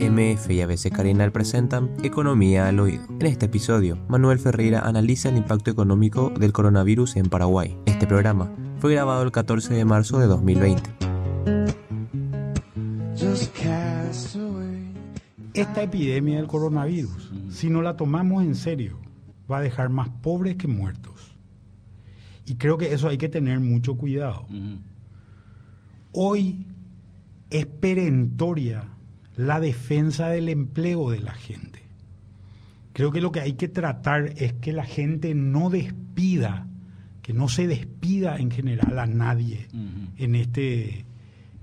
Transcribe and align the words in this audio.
MF 0.00 0.50
y 0.50 0.60
ABC 0.60 0.92
Carinal 0.92 1.32
presentan 1.32 1.90
Economía 2.04 2.68
al 2.68 2.78
Oído. 2.78 3.04
En 3.18 3.26
este 3.26 3.46
episodio, 3.46 3.98
Manuel 4.08 4.38
Ferreira 4.38 4.80
analiza 4.80 5.28
el 5.28 5.36
impacto 5.36 5.72
económico 5.72 6.30
del 6.30 6.52
coronavirus 6.52 7.16
en 7.16 7.28
Paraguay. 7.28 7.76
Este 7.84 8.06
programa 8.06 8.54
fue 8.78 8.92
grabado 8.92 9.24
el 9.24 9.32
14 9.32 9.74
de 9.74 9.84
marzo 9.84 10.20
de 10.20 10.26
2020. 10.26 10.82
Esta 15.54 15.82
epidemia 15.82 16.36
del 16.36 16.46
coronavirus, 16.46 17.32
si 17.50 17.68
no 17.68 17.82
la 17.82 17.96
tomamos 17.96 18.44
en 18.44 18.54
serio, 18.54 19.00
va 19.50 19.58
a 19.58 19.62
dejar 19.62 19.88
más 19.88 20.08
pobres 20.08 20.54
que 20.54 20.68
muertos. 20.68 21.34
Y 22.46 22.54
creo 22.54 22.78
que 22.78 22.94
eso 22.94 23.08
hay 23.08 23.18
que 23.18 23.28
tener 23.28 23.58
mucho 23.58 23.96
cuidado. 23.96 24.46
Hoy 26.12 26.66
es 27.50 27.66
perentoria 27.66 28.84
la 29.38 29.60
defensa 29.60 30.28
del 30.30 30.48
empleo 30.48 31.10
de 31.10 31.20
la 31.20 31.32
gente. 31.32 31.80
Creo 32.92 33.12
que 33.12 33.20
lo 33.20 33.30
que 33.30 33.38
hay 33.38 33.52
que 33.52 33.68
tratar 33.68 34.32
es 34.36 34.52
que 34.54 34.72
la 34.72 34.84
gente 34.84 35.32
no 35.32 35.70
despida, 35.70 36.66
que 37.22 37.32
no 37.32 37.48
se 37.48 37.68
despida 37.68 38.36
en 38.38 38.50
general 38.50 38.98
a 38.98 39.06
nadie 39.06 39.68
en, 40.16 40.34
este, 40.34 41.06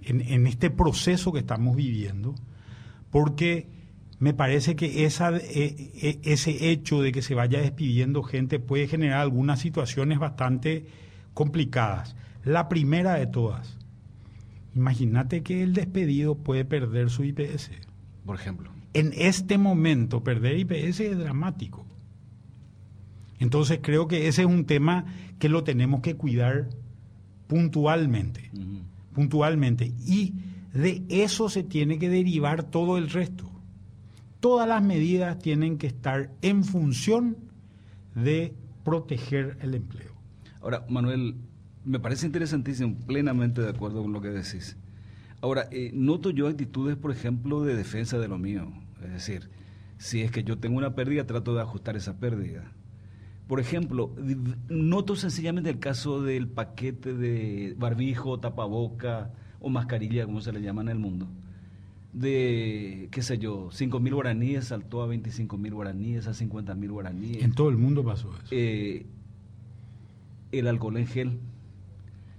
en, 0.03 0.47
este 0.47 0.69
proceso 0.69 1.33
que 1.33 1.39
estamos 1.39 1.75
viviendo, 1.75 2.33
porque 3.11 3.67
me 4.19 4.33
parece 4.33 4.77
que 4.77 5.03
esa, 5.03 5.35
e, 5.35 5.91
e, 6.01 6.19
ese 6.23 6.71
hecho 6.71 7.01
de 7.01 7.11
que 7.11 7.21
se 7.21 7.35
vaya 7.35 7.59
despidiendo 7.59 8.23
gente 8.23 8.57
puede 8.57 8.87
generar 8.87 9.19
algunas 9.19 9.59
situaciones 9.59 10.17
bastante 10.17 10.85
complicadas. 11.33 12.15
La 12.45 12.69
primera 12.69 13.15
de 13.15 13.27
todas, 13.27 13.77
Imagínate 14.75 15.41
que 15.41 15.63
el 15.63 15.73
despedido 15.73 16.35
puede 16.35 16.65
perder 16.65 17.09
su 17.09 17.23
IPS. 17.23 17.71
Por 18.25 18.35
ejemplo. 18.35 18.71
En 18.93 19.13
este 19.15 19.57
momento, 19.57 20.23
perder 20.23 20.59
IPS 20.59 20.99
es 20.99 21.17
dramático. 21.17 21.85
Entonces 23.39 23.79
creo 23.81 24.07
que 24.07 24.27
ese 24.27 24.41
es 24.41 24.47
un 24.47 24.65
tema 24.65 25.05
que 25.39 25.49
lo 25.49 25.63
tenemos 25.63 26.01
que 26.01 26.15
cuidar 26.15 26.69
puntualmente. 27.47 28.51
Puntualmente. 29.13 29.93
Y 30.05 30.33
de 30.73 31.03
eso 31.09 31.49
se 31.49 31.63
tiene 31.63 31.97
que 31.97 32.09
derivar 32.09 32.63
todo 32.63 32.97
el 32.97 33.09
resto. 33.09 33.49
Todas 34.41 34.67
las 34.67 34.83
medidas 34.83 35.39
tienen 35.39 35.77
que 35.77 35.87
estar 35.87 36.31
en 36.41 36.63
función 36.63 37.37
de 38.13 38.53
proteger 38.83 39.57
el 39.61 39.73
empleo. 39.73 40.13
Ahora, 40.61 40.85
Manuel, 40.89 41.35
me 41.85 41.99
parece 41.99 42.25
interesantísimo, 42.25 42.95
plenamente 43.05 43.61
de 43.61 43.69
acuerdo 43.69 44.01
con 44.01 44.11
lo 44.11 44.21
que 44.21 44.29
decís. 44.29 44.75
Ahora, 45.41 45.67
eh, 45.71 45.91
noto 45.93 46.31
yo 46.31 46.47
actitudes, 46.47 46.97
por 46.97 47.11
ejemplo, 47.11 47.63
de 47.63 47.75
defensa 47.75 48.17
de 48.17 48.27
lo 48.27 48.37
mío. 48.37 48.71
Es 49.03 49.11
decir, 49.11 49.49
si 49.97 50.21
es 50.21 50.31
que 50.31 50.43
yo 50.43 50.57
tengo 50.57 50.77
una 50.77 50.95
pérdida, 50.95 51.27
trato 51.27 51.53
de 51.53 51.61
ajustar 51.61 51.95
esa 51.95 52.17
pérdida. 52.17 52.71
Por 53.47 53.59
ejemplo, 53.59 54.15
noto 54.69 55.15
sencillamente 55.15 55.69
el 55.69 55.77
caso 55.77 56.23
del 56.23 56.47
paquete 56.47 57.13
de 57.13 57.75
barbijo, 57.77 58.39
tapaboca 58.39 59.31
o 59.59 59.69
mascarilla, 59.69 60.25
como 60.25 60.41
se 60.41 60.51
le 60.51 60.61
llama 60.61 60.81
en 60.81 60.89
el 60.89 60.97
mundo. 60.97 61.27
De, 62.11 63.09
qué 63.11 63.21
sé 63.21 63.37
yo, 63.37 63.69
5 63.71 63.99
mil 63.99 64.15
guaraníes 64.15 64.65
saltó 64.65 65.03
a 65.03 65.05
25 65.05 65.57
mil 65.57 65.75
guaraníes, 65.75 66.25
a 66.25 66.33
50 66.33 66.73
mil 66.73 66.91
guaraníes. 66.91 67.43
En 67.43 67.53
todo 67.53 67.69
el 67.69 67.77
mundo 67.77 68.03
pasó 68.03 68.31
eso. 68.33 68.47
Eh, 68.49 69.05
el 70.51 70.67
alcohol 70.67 70.97
en 70.97 71.05
gel 71.05 71.39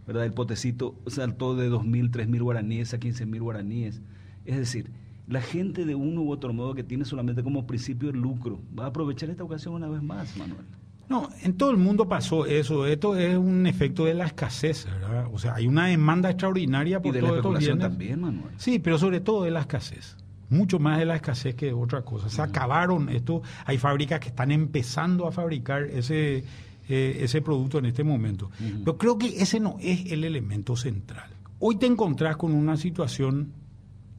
¿verdad? 0.07 0.25
El 0.25 0.33
potecito 0.33 0.95
saltó 1.07 1.57
de 1.57 1.71
2.000, 1.71 2.11
3.000 2.11 2.43
guaraníes 2.43 2.95
a 2.95 2.99
15.000 2.99 3.41
guaraníes. 3.41 4.01
Es 4.45 4.57
decir, 4.57 4.91
la 5.27 5.41
gente 5.41 5.85
de 5.85 5.95
uno 5.95 6.23
u 6.23 6.31
otro 6.31 6.53
modo 6.53 6.75
que 6.75 6.85
tiene 6.85 7.05
solamente 7.05 7.43
como 7.43 7.67
principio 7.67 8.11
el 8.11 8.17
lucro 8.17 8.61
va 8.79 8.85
a 8.85 8.89
aprovechar 8.89 9.31
esta 9.31 9.45
ocasión 9.45 9.75
una 9.75 9.89
vez 9.89 10.03
más, 10.03 10.37
Manuel. 10.37 10.65
No, 11.09 11.29
en 11.43 11.57
todo 11.57 11.71
el 11.71 11.77
mundo 11.77 12.09
pasó 12.09 12.47
eso. 12.47 12.87
Esto 12.87 13.17
es 13.17 13.37
un 13.37 13.67
efecto 13.67 14.05
de 14.05 14.15
la 14.15 14.27
escasez, 14.27 14.87
¿verdad? 14.87 15.29
O 15.33 15.39
sea, 15.39 15.55
hay 15.55 15.67
una 15.67 15.87
demanda 15.87 16.31
extraordinaria 16.31 17.01
por 17.01 17.11
y 17.11 17.13
de 17.13 17.21
todo 17.21 17.31
la 17.31 17.37
especulación 17.37 17.79
también, 17.79 18.21
Manuel. 18.21 18.55
Sí, 18.57 18.79
pero 18.81 18.99
sobre 18.99 19.21
todo 19.21 19.45
de 19.45 19.53
la 19.53 19.61
escasez. 19.61 20.17
Mucho 20.49 20.79
más 20.79 20.99
de 20.99 21.05
la 21.05 21.17
escasez 21.17 21.55
que 21.55 21.67
de 21.67 21.73
otra 21.73 22.03
cosa. 22.03 22.29
Se 22.29 22.43
acabaron 22.43 23.09
esto. 23.09 23.43
Hay 23.65 23.79
fábricas 23.79 24.21
que 24.21 24.29
están 24.29 24.51
empezando 24.51 25.27
a 25.27 25.33
fabricar 25.33 25.85
ese 25.85 26.45
eh, 26.89 27.19
ese 27.21 27.43
producto 27.43 27.79
en 27.79 27.87
este 27.87 28.05
momento. 28.05 28.51
Pero 28.59 28.97
creo 28.97 29.19
que 29.19 29.41
ese 29.41 29.61
no 29.61 29.77
es 29.81 30.13
el 30.13 30.25
elemento 30.25 30.77
central. 30.77 31.31
Hoy 31.59 31.77
te 31.77 31.87
encontrás 31.87 32.37
con 32.37 32.53
una 32.53 32.77
situación 32.77 33.53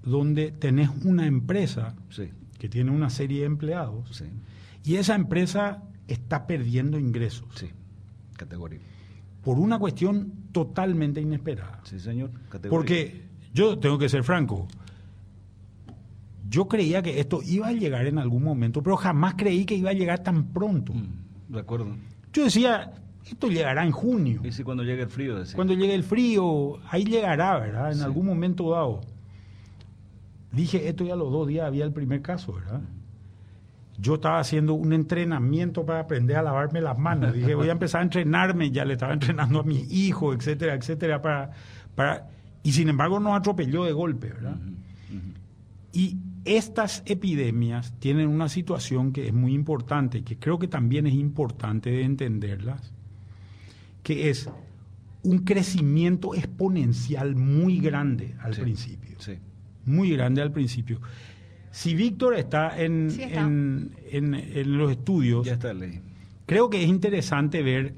donde 0.03 0.51
tenés 0.51 0.89
una 1.03 1.27
empresa 1.27 1.95
que 2.57 2.69
tiene 2.69 2.91
una 2.91 3.09
serie 3.09 3.41
de 3.41 3.45
empleados 3.45 4.23
y 4.83 4.95
esa 4.95 5.15
empresa 5.15 5.83
está 6.07 6.47
perdiendo 6.47 6.97
ingresos. 6.97 7.47
Sí, 7.55 7.67
categoría. 8.35 8.79
Por 9.43 9.59
una 9.59 9.77
cuestión 9.79 10.33
totalmente 10.51 11.21
inesperada. 11.21 11.81
Sí, 11.83 11.99
señor. 11.99 12.31
Porque 12.69 13.27
yo 13.53 13.77
tengo 13.79 13.97
que 13.97 14.09
ser 14.09 14.23
franco. 14.23 14.67
Yo 16.49 16.67
creía 16.67 17.01
que 17.01 17.19
esto 17.19 17.41
iba 17.43 17.67
a 17.67 17.73
llegar 17.73 18.07
en 18.07 18.17
algún 18.17 18.43
momento, 18.43 18.81
pero 18.81 18.95
jamás 18.95 19.35
creí 19.35 19.65
que 19.65 19.75
iba 19.75 19.89
a 19.89 19.93
llegar 19.93 20.23
tan 20.23 20.53
pronto. 20.53 20.93
Mm, 20.93 21.53
de 21.53 21.59
acuerdo. 21.59 21.95
Yo 22.37 22.43
decía, 22.43 22.91
esto 23.25 23.47
llegará 23.47 23.83
en 23.83 23.91
junio. 23.91 24.41
Y 24.43 24.51
si 24.51 24.63
cuando 24.63 24.83
llegue 24.83 25.01
el 25.01 25.09
frío. 25.09 25.41
Cuando 25.55 25.73
llegue 25.73 25.95
el 25.95 26.03
frío, 26.03 26.77
ahí 26.87 27.03
llegará, 27.03 27.57
¿verdad? 27.57 27.91
En 27.91 28.03
algún 28.03 28.27
momento 28.27 28.69
dado. 28.69 29.01
Dije, 30.51 30.87
esto 30.87 31.03
ya 31.03 31.15
los 31.15 31.31
dos 31.31 31.47
días 31.47 31.65
había 31.65 31.83
el 31.83 31.93
primer 31.93 32.21
caso, 32.21 32.53
¿verdad? 32.53 32.81
Yo 33.97 34.15
estaba 34.15 34.37
haciendo 34.37 34.75
un 34.75 34.93
entrenamiento 34.93 35.83
para 35.83 36.01
aprender 36.01 36.37
a 36.37 36.43
lavarme 36.43 36.79
las 36.79 36.99
manos. 36.99 37.33
Dije, 37.33 37.55
voy 37.55 37.69
a 37.69 37.71
empezar 37.71 38.01
a 38.01 38.03
entrenarme, 38.03 38.69
ya 38.69 38.85
le 38.85 38.93
estaba 38.93 39.13
entrenando 39.13 39.61
a 39.61 39.63
mi 39.63 39.87
hijo, 39.89 40.31
etcétera, 40.31 40.75
etcétera, 40.75 41.23
para, 41.23 41.49
para... 41.95 42.29
Y 42.61 42.73
sin 42.73 42.87
embargo 42.87 43.19
nos 43.19 43.35
atropelló 43.35 43.83
de 43.85 43.93
golpe, 43.93 44.29
¿verdad? 44.29 44.57
Y 45.91 46.17
estas 46.47 47.03
epidemias 47.05 47.93
tienen 47.99 48.29
una 48.29 48.49
situación 48.49 49.11
que 49.11 49.27
es 49.27 49.33
muy 49.33 49.53
importante, 49.53 50.23
que 50.23 50.37
creo 50.37 50.57
que 50.57 50.67
también 50.67 51.07
es 51.07 51.13
importante 51.13 51.91
de 51.91 52.03
entenderlas, 52.03 52.93
que 54.03 54.29
es 54.29 54.49
un 55.23 55.39
crecimiento 55.39 56.35
exponencial 56.35 57.35
muy 57.35 57.79
grande 57.79 58.35
al 58.39 58.55
principio. 58.55 59.17
Muy 59.85 60.11
grande 60.11 60.41
al 60.41 60.51
principio. 60.51 61.01
Si 61.71 61.93
Víctor 61.93 62.35
está 62.35 62.81
en, 62.81 63.09
En, 64.09 64.77
los 64.77 64.91
estudios, 64.91 65.47
creo 66.45 66.69
que 66.69 66.83
es 66.83 66.89
interesante 66.89 67.61
ver 67.61 67.93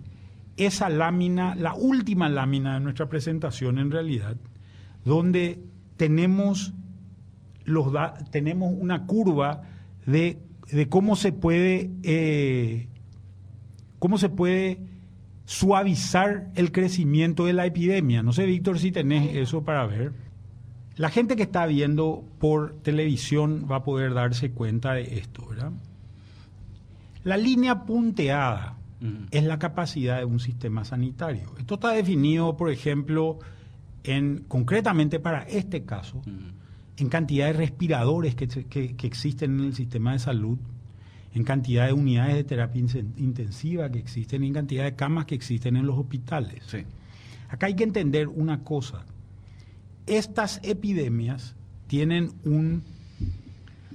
esa 0.58 0.90
lámina, 0.90 1.56
la 1.56 1.74
última 1.74 2.28
lámina 2.28 2.74
de 2.74 2.80
nuestra 2.82 3.08
presentación 3.08 3.80
en 3.80 3.92
realidad, 3.92 4.36
donde 5.06 5.64
tenemos 5.96 6.74
los 7.70 7.94
tenemos 8.32 8.74
una 8.78 9.06
curva 9.06 9.62
de, 10.06 10.40
cómo 10.90 11.16
se 11.16 11.32
puede 11.32 11.92
eh, 12.04 12.88
cómo 14.00 14.18
se 14.18 14.30
puede 14.30 14.80
suavizar 15.46 16.50
el 16.56 16.72
crecimiento 16.72 17.46
de 17.46 17.54
la 17.54 17.66
epidemia. 17.66 18.22
No 18.22 18.34
sé, 18.34 18.46
Víctor, 18.46 18.80
si 18.80 18.92
tenés 18.92 19.36
eso 19.36 19.64
para 19.64 19.86
ver. 19.86 20.14
La 20.96 21.10
gente 21.10 21.36
que 21.36 21.44
está 21.44 21.66
viendo 21.66 22.26
por 22.40 22.82
televisión 22.82 23.66
va 23.72 23.78
a 23.78 23.84
poder 23.84 24.14
darse 24.14 24.52
cuenta 24.52 24.94
de 24.94 25.18
esto, 25.18 25.48
¿verdad? 25.48 25.72
La 27.24 27.38
línea 27.38 27.86
punteada 27.86 28.78
es 29.32 29.44
la 29.44 29.60
capacidad 29.60 30.18
de 30.18 30.26
un 30.26 30.40
sistema 30.40 30.84
sanitario. 30.84 31.54
Esto 31.58 31.76
está 31.76 31.92
definido, 31.92 32.58
por 32.58 32.70
ejemplo, 32.70 33.40
en 34.04 34.44
concretamente 34.48 35.20
para 35.20 35.44
este 35.44 35.84
caso, 35.84 36.22
en 37.00 37.10
cantidad 37.10 37.48
de 37.48 37.54
respiradores 37.54 38.36
que, 38.36 38.48
que, 38.48 39.08
existen 39.08 39.60
en 39.60 39.66
el 39.68 39.76
sistema 39.76 40.14
de 40.14 40.20
salud, 40.20 40.58
en 41.34 41.44
cantidad 41.44 41.88
de 41.88 41.94
unidades 41.94 42.36
de 42.36 42.44
terapia 42.44 42.82
intensiva 43.18 43.90
que 43.90 44.00
existen, 44.00 44.44
en 44.44 44.54
cantidad 44.54 44.84
de 44.84 44.96
camas 44.96 45.26
que 45.26 45.36
existen 45.36 45.78
en 45.78 45.86
los 45.86 45.98
hospitales. 45.98 46.64
Acá 47.48 47.68
hay 47.68 47.76
que 47.76 47.84
entender 47.84 48.28
una 48.28 48.64
cosa. 48.64 49.06
Estas 50.06 50.60
epidemias 50.64 51.56
tienen 51.88 52.32
un 52.44 52.84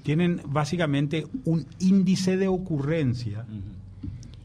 tienen 0.03 0.43
básicamente 0.47 1.27
un 1.47 1.67
índice 1.79 2.37
de 2.37 2.47
ocurrencia 2.47 3.47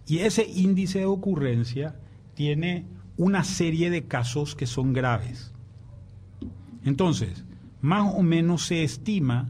y 0.07 0.19
ese 0.19 0.47
índice 0.47 0.99
de 0.99 1.05
ocurrencia 1.05 1.95
tiene 2.33 2.85
una 3.17 3.43
serie 3.43 3.89
de 3.89 4.03
casos 4.03 4.55
que 4.55 4.65
son 4.65 4.93
graves. 4.93 5.51
Entonces, 6.85 7.43
más 7.81 8.13
o 8.13 8.21
menos 8.21 8.65
se 8.65 8.83
estima 8.83 9.49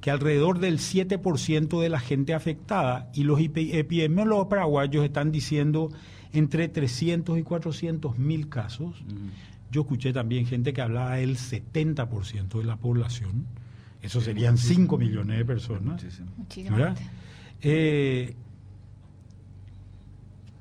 que 0.00 0.10
alrededor 0.10 0.60
del 0.60 0.78
7% 0.78 1.80
de 1.80 1.88
la 1.88 2.00
gente 2.00 2.32
afectada, 2.32 3.10
y 3.14 3.24
los 3.24 3.38
epidemiólogos 3.40 4.46
paraguayos 4.46 5.04
están 5.04 5.30
diciendo 5.30 5.90
entre 6.32 6.68
300 6.68 7.38
y 7.38 7.42
400 7.42 8.18
mil 8.18 8.48
casos. 8.48 8.94
Yo 9.70 9.82
escuché 9.82 10.12
también 10.12 10.46
gente 10.46 10.72
que 10.72 10.80
hablaba 10.80 11.16
del 11.16 11.36
70% 11.36 12.58
de 12.58 12.64
la 12.64 12.76
población 12.76 13.46
Eso 14.02 14.20
serían 14.20 14.58
5 14.58 14.98
millones 14.98 15.38
de 15.38 15.44
personas. 15.44 16.02
Muchísimo. 16.36 16.76
Eh, 17.60 18.34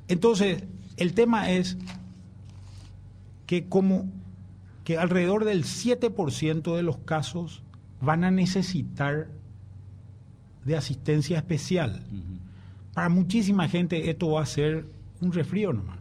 entonces, 0.09 0.63
el 0.97 1.13
tema 1.13 1.49
es 1.49 1.77
que 3.45 3.67
como 3.67 4.11
que 4.89 4.97
alrededor 4.97 5.45
del 5.45 5.65
7% 5.65 6.75
de 6.75 6.81
los 6.81 6.97
casos 6.97 7.61
van 8.01 8.23
a 8.23 8.31
necesitar 8.31 9.27
de 10.65 10.75
asistencia 10.75 11.37
especial. 11.37 12.03
Para 12.95 13.07
muchísima 13.07 13.67
gente 13.67 14.09
esto 14.09 14.31
va 14.31 14.41
a 14.41 14.47
ser 14.47 14.87
un 15.21 15.31
resfrío 15.31 15.73
nomás. 15.73 15.99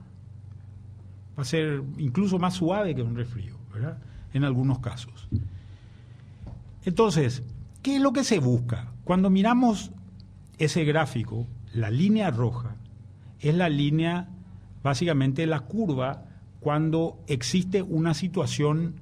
Va 1.39 1.43
a 1.43 1.45
ser 1.45 1.83
incluso 1.99 2.39
más 2.39 2.55
suave 2.55 2.95
que 2.95 3.03
un 3.03 3.15
resfrío, 3.15 3.59
¿verdad? 3.75 3.99
En 4.33 4.43
algunos 4.43 4.79
casos. 4.79 5.29
Entonces, 6.87 7.43
¿qué 7.83 7.97
es 7.97 8.01
lo 8.01 8.15
que 8.15 8.25
se 8.25 8.39
busca? 8.39 8.95
Cuando 9.05 9.29
miramos 9.29 9.91
ese 10.57 10.85
gráfico, 10.85 11.47
la 11.75 11.91
línea 11.91 12.31
roja 12.31 12.77
es 13.39 13.55
la 13.55 13.69
línea, 13.69 14.31
básicamente 14.83 15.47
la 15.47 15.61
curva, 15.61 16.25
cuando 16.61 17.19
existe 17.27 17.83
una 17.83 18.15
situación 18.15 18.95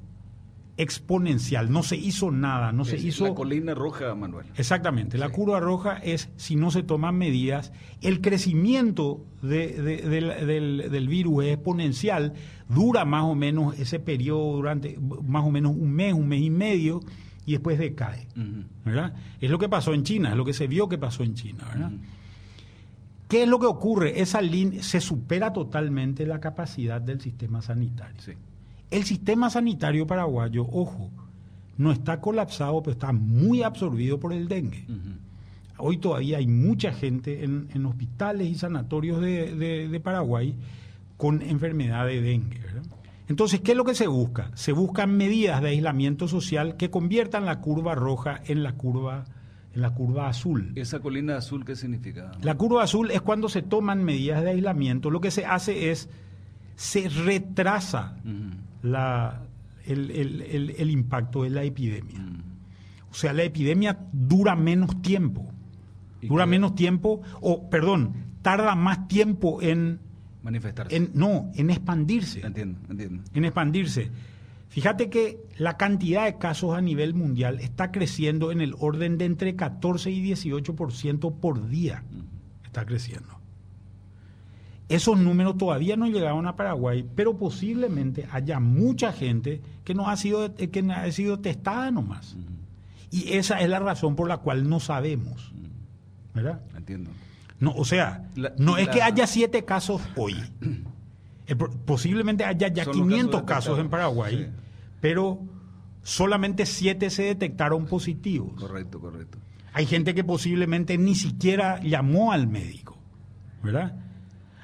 exponencial. 0.78 1.70
No 1.72 1.82
se 1.82 1.96
hizo 1.96 2.30
nada, 2.30 2.70
no 2.72 2.84
se 2.84 2.98
hizo... 2.98 3.24
La 3.26 3.34
colina 3.34 3.74
roja, 3.74 4.14
Manuel. 4.14 4.46
Exactamente, 4.56 5.16
la 5.16 5.30
curva 5.30 5.58
roja 5.58 5.96
es 5.96 6.28
si 6.36 6.54
no 6.56 6.70
se 6.70 6.82
toman 6.82 7.16
medidas, 7.16 7.72
el 8.02 8.20
crecimiento 8.20 9.24
de- 9.42 9.80
de- 9.80 10.02
del, 10.02 10.46
del- 10.46 10.90
del 10.90 11.08
virus 11.08 11.44
es 11.44 11.54
exponencial, 11.54 12.34
dura 12.68 13.04
más 13.06 13.24
o 13.24 13.34
menos 13.34 13.78
ese 13.78 14.00
periodo 14.00 14.52
durante 14.56 14.98
más 14.98 15.44
o 15.44 15.50
menos 15.50 15.72
un 15.74 15.92
mes, 15.92 16.12
un 16.12 16.28
mes 16.28 16.42
y 16.42 16.50
medio, 16.50 17.00
y 17.46 17.52
después 17.52 17.78
decae. 17.78 18.26
¿verdad? 18.84 19.14
Es 19.40 19.50
lo 19.50 19.58
que 19.58 19.68
pasó 19.70 19.94
en 19.94 20.02
China, 20.02 20.30
es 20.32 20.36
lo 20.36 20.44
que 20.44 20.52
se 20.52 20.66
vio 20.66 20.88
que 20.90 20.98
pasó 20.98 21.22
en 21.22 21.34
China. 21.34 21.64
¿verdad? 21.72 21.92
¿Qué 23.28 23.42
es 23.42 23.48
lo 23.48 23.58
que 23.58 23.66
ocurre? 23.66 24.20
Esa 24.20 24.40
línea 24.40 24.82
se 24.82 25.00
supera 25.00 25.52
totalmente 25.52 26.26
la 26.26 26.40
capacidad 26.40 27.00
del 27.00 27.20
sistema 27.20 27.60
sanitario. 27.62 28.20
Sí. 28.20 28.32
El 28.90 29.04
sistema 29.04 29.50
sanitario 29.50 30.06
paraguayo, 30.06 30.62
ojo, 30.70 31.10
no 31.76 31.90
está 31.92 32.20
colapsado, 32.20 32.80
pero 32.82 32.92
está 32.92 33.12
muy 33.12 33.62
absorbido 33.62 34.20
por 34.20 34.32
el 34.32 34.46
dengue. 34.48 34.86
Hoy 35.78 35.98
todavía 35.98 36.38
hay 36.38 36.46
mucha 36.46 36.92
gente 36.92 37.44
en, 37.44 37.68
en 37.74 37.84
hospitales 37.84 38.48
y 38.48 38.54
sanatorios 38.54 39.20
de, 39.20 39.54
de- 39.54 39.88
de 39.88 40.00
Paraguay 40.00 40.54
con 41.16 41.42
enfermedad 41.42 42.06
de 42.06 42.20
dengue. 42.22 42.60
¿verdad? 42.60 42.82
Entonces, 43.28 43.60
¿qué 43.60 43.72
es 43.72 43.76
lo 43.76 43.84
que 43.84 43.94
se 43.94 44.06
busca? 44.06 44.50
Se 44.54 44.70
buscan 44.72 45.16
medidas 45.16 45.60
de 45.60 45.70
aislamiento 45.70 46.28
social 46.28 46.76
que 46.76 46.90
conviertan 46.90 47.44
la 47.44 47.60
curva 47.60 47.94
roja 47.96 48.40
en 48.46 48.62
la 48.62 48.72
curva, 48.74 49.24
en 49.76 49.82
la 49.82 49.90
curva 49.94 50.28
azul. 50.28 50.72
¿Esa 50.74 50.98
colina 51.00 51.36
azul 51.36 51.64
qué 51.64 51.76
significa? 51.76 52.32
La 52.42 52.56
curva 52.56 52.82
azul 52.82 53.10
es 53.12 53.20
cuando 53.20 53.48
se 53.48 53.62
toman 53.62 54.02
medidas 54.02 54.42
de 54.42 54.50
aislamiento. 54.50 55.10
Lo 55.10 55.20
que 55.20 55.30
se 55.30 55.44
hace 55.46 55.90
es, 55.92 56.08
se 56.74 57.08
retrasa 57.08 58.16
la- 58.82 59.42
el, 59.84 60.10
el- 60.10 60.40
el- 60.42 60.70
el 60.78 60.90
impacto 60.90 61.42
de 61.44 61.50
la 61.50 61.62
epidemia. 61.62 62.18
Ujú. 62.18 62.42
O 63.10 63.14
sea, 63.14 63.32
la 63.32 63.44
epidemia 63.44 63.98
dura 64.12 64.56
menos 64.56 65.00
tiempo. 65.02 65.46
¿Y 66.20 66.28
Dura 66.28 66.44
qué? 66.44 66.50
menos 66.50 66.74
tiempo, 66.74 67.20
o 67.40 67.68
perdón, 67.70 68.14
tarda 68.42 68.74
más 68.74 69.06
tiempo 69.08 69.60
en, 69.62 70.00
Manifestarse. 70.42 70.96
en 70.96 71.10
no, 71.14 71.50
en 71.54 71.70
expandirse. 71.70 72.40
Entiendo, 72.44 72.78
entiendo. 72.90 73.22
En 73.34 73.44
expandirse. 73.44 74.10
Fíjate 74.68 75.08
que 75.08 75.38
la 75.56 75.76
cantidad 75.76 76.24
de 76.26 76.36
casos 76.38 76.74
a 76.76 76.80
nivel 76.80 77.14
mundial 77.14 77.60
está 77.60 77.90
creciendo 77.92 78.52
en 78.52 78.60
el 78.60 78.74
orden 78.78 79.16
de 79.16 79.24
entre 79.24 79.56
14 79.56 80.10
y 80.10 80.22
18% 80.30 81.34
por 81.40 81.68
día. 81.68 82.04
Está 82.64 82.84
creciendo. 82.84 83.36
Esos 84.88 85.18
números 85.18 85.56
todavía 85.58 85.96
no 85.96 86.06
llegaron 86.06 86.46
a 86.46 86.54
Paraguay, 86.56 87.04
pero 87.16 87.36
posiblemente 87.38 88.28
haya 88.30 88.60
mucha 88.60 89.12
gente 89.12 89.60
que 89.84 89.94
no 89.94 90.08
ha 90.08 90.16
sido, 90.16 90.44
eh, 90.58 90.68
que 90.70 90.82
no 90.82 90.92
ha 90.94 91.10
sido 91.10 91.40
testada 91.40 91.90
nomás. 91.90 92.34
Ujú. 92.34 92.42
Y 93.10 93.32
esa 93.32 93.60
es 93.60 93.68
la 93.68 93.80
razón 93.80 94.14
por 94.14 94.28
la 94.28 94.36
cual 94.38 94.68
no 94.68 94.78
sabemos. 94.78 95.52
¿Verdad? 96.34 96.60
Entiendo. 96.76 97.10
No, 97.58 97.72
o 97.72 97.84
sea, 97.84 98.28
La- 98.36 98.52
no 98.58 98.76
es 98.76 98.88
que 98.88 99.00
haya 99.02 99.26
siete 99.26 99.64
casos 99.64 100.02
hoy. 100.16 100.36
Posiblemente 101.84 102.44
haya 102.44 102.68
ya 102.68 102.84
Son 102.84 102.98
los 102.98 103.08
500 103.08 103.42
casos 103.42 103.46
casos, 103.46 103.78
en 103.78 103.88
Paraguay, 103.88 104.36
sí. 104.36 104.46
pero 105.00 105.40
solamente 106.02 106.66
siete 106.66 107.10
se 107.10 107.22
detectaron 107.22 107.86
positivos. 107.86 108.54
Correcto, 108.60 109.00
correcto. 109.00 109.38
Hay 109.72 109.86
gente 109.86 110.14
que 110.14 110.24
posiblemente 110.24 110.96
ni 110.98 111.14
siquiera 111.14 111.80
llamó 111.82 112.32
al 112.32 112.46
médico, 112.48 112.96
¿verdad? 113.62 113.94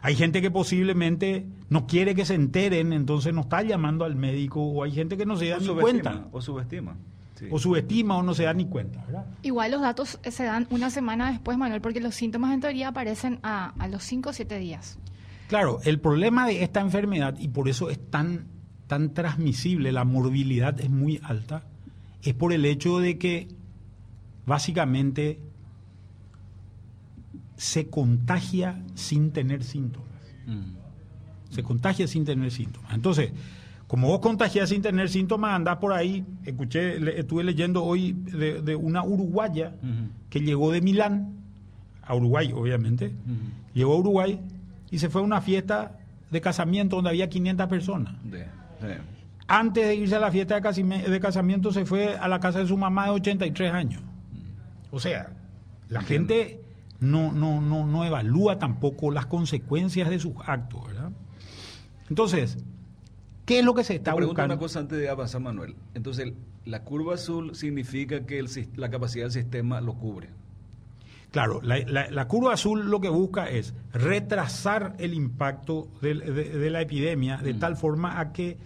Hay 0.00 0.16
gente 0.16 0.42
que 0.42 0.50
posiblemente 0.50 1.46
no 1.68 1.86
quiere 1.86 2.14
que 2.14 2.24
se 2.24 2.34
enteren, 2.34 2.92
entonces 2.92 3.32
no 3.32 3.42
está 3.42 3.62
llamando 3.62 4.04
al 4.04 4.16
médico, 4.16 4.60
o 4.60 4.82
hay 4.82 4.90
gente 4.90 5.16
que 5.16 5.26
no 5.26 5.36
se 5.36 5.48
da 5.48 5.58
O 5.58 5.60
ni 5.60 5.68
cuenta, 5.68 6.26
O 6.32 6.40
subestima. 6.40 6.96
Sí. 7.36 7.46
o 7.50 7.58
subestima 7.58 8.16
o 8.16 8.22
no 8.22 8.34
se 8.34 8.44
da 8.44 8.54
ni 8.54 8.66
cuenta, 8.66 9.04
¿verdad? 9.06 9.26
Igual 9.42 9.70
los 9.72 9.80
datos 9.80 10.18
se 10.22 10.44
dan 10.44 10.66
una 10.70 10.90
semana 10.90 11.30
después, 11.30 11.56
Manuel, 11.58 11.80
porque 11.80 12.00
los 12.00 12.14
síntomas 12.14 12.52
en 12.52 12.60
teoría 12.60 12.88
aparecen 12.88 13.38
a, 13.42 13.74
a 13.78 13.88
los 13.88 14.02
5 14.04 14.30
o 14.30 14.32
7 14.32 14.58
días. 14.58 14.98
Claro, 15.52 15.80
el 15.84 16.00
problema 16.00 16.46
de 16.46 16.62
esta 16.62 16.80
enfermedad, 16.80 17.36
y 17.38 17.48
por 17.48 17.68
eso 17.68 17.90
es 17.90 17.98
tan, 18.10 18.46
tan 18.86 19.12
transmisible, 19.12 19.92
la 19.92 20.04
morbilidad 20.06 20.80
es 20.80 20.88
muy 20.88 21.20
alta, 21.22 21.64
es 22.22 22.32
por 22.32 22.54
el 22.54 22.64
hecho 22.64 23.00
de 23.00 23.18
que 23.18 23.48
básicamente 24.46 25.38
se 27.56 27.88
contagia 27.88 28.82
sin 28.94 29.30
tener 29.32 29.62
síntomas. 29.62 30.08
Ujú. 30.46 30.56
Se 31.50 31.62
contagia 31.62 32.06
sin 32.06 32.24
tener 32.24 32.50
síntomas. 32.50 32.94
Entonces, 32.94 33.30
como 33.86 34.08
vos 34.08 34.20
contagias 34.20 34.70
sin 34.70 34.80
tener 34.80 35.10
síntomas, 35.10 35.54
andás 35.54 35.76
por 35.76 35.92
ahí. 35.92 36.24
Escuché, 36.46 36.98
le- 36.98 37.20
estuve 37.20 37.44
leyendo 37.44 37.84
hoy 37.84 38.12
de, 38.14 38.62
de 38.62 38.74
una 38.74 39.04
uruguaya 39.04 39.74
que 40.30 40.40
llegó 40.40 40.72
de 40.72 40.80
Milán, 40.80 41.34
a 42.02 42.14
Uruguay, 42.14 42.50
obviamente. 42.54 43.12
Llegó 43.74 43.92
a 43.92 43.98
Uruguay 43.98 44.40
y 44.92 44.98
se 44.98 45.08
fue 45.08 45.22
a 45.22 45.24
una 45.24 45.40
fiesta 45.40 45.98
de 46.30 46.40
casamiento 46.40 46.96
donde 46.96 47.10
había 47.10 47.28
500 47.28 47.66
personas. 47.66 48.14
Antes 49.48 49.86
de 49.86 49.94
irse 49.96 50.14
a 50.14 50.20
la 50.20 50.30
fiesta 50.30 50.60
de, 50.60 51.20
casamiento 51.20 51.72
se 51.72 51.84
fue 51.84 52.16
a 52.16 52.28
la 52.28 52.38
casa 52.38 52.60
de 52.60 52.66
su 52.68 52.76
mamá 52.76 53.06
de 53.06 53.10
83 53.12 53.72
años. 53.72 54.02
O 54.90 55.00
sea, 55.00 55.32
la 55.88 56.00
Entiendo. 56.00 56.34
gente 56.34 56.60
no, 57.00 57.32
no, 57.32 57.60
no, 57.60 57.86
no 57.86 58.04
evalúa 58.04 58.58
tampoco 58.58 59.10
las 59.10 59.26
consecuencias 59.26 60.08
de 60.10 60.18
sus 60.18 60.34
actos, 60.46 60.86
¿verdad? 60.86 61.10
Entonces, 62.08 62.58
¿qué 63.46 63.60
es 63.60 63.64
lo 63.64 63.74
que 63.74 63.82
se 63.82 63.96
está 63.96 64.14
Te 64.14 64.22
buscando? 64.24 64.54
una 64.54 64.60
cosa 64.60 64.80
antes 64.80 64.98
de 64.98 65.08
avanzar, 65.08 65.40
Manuel. 65.40 65.74
Entonces, 65.94 66.34
la 66.66 66.84
curva 66.84 67.14
azul 67.14 67.54
significa 67.54 68.26
que 68.26 68.38
el 68.38 68.48
la 68.76 68.90
capacidad 68.90 69.24
del 69.24 69.32
sistema 69.32 69.80
lo 69.80 69.94
cubre. 69.94 70.28
Claro, 71.32 71.60
la, 71.62 71.78
la- 71.78 72.10
la 72.10 72.28
curva 72.28 72.52
azul 72.52 72.88
lo 72.90 73.00
que 73.00 73.08
busca 73.08 73.48
es 73.48 73.74
retrasar 73.92 74.94
el 74.98 75.14
impacto 75.14 75.88
de, 76.00 76.14
de 76.14 76.70
la 76.70 76.80
epidemia 76.82 77.38
de 77.38 77.54
Mm. 77.54 77.58
tal 77.58 77.76
forma 77.76 78.20
a 78.20 78.32
que 78.32 78.58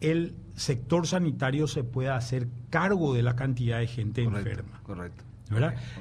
el 0.00 0.34
sector 0.54 1.06
sanitario 1.06 1.66
se 1.66 1.82
pueda 1.84 2.16
hacer 2.16 2.46
cargo 2.70 3.14
de 3.14 3.22
la 3.22 3.34
cantidad 3.36 3.80
de 3.80 3.88
gente 3.88 4.24
Correcto, 4.24 4.48
enferma. 4.50 4.80
correcto. 4.84 5.24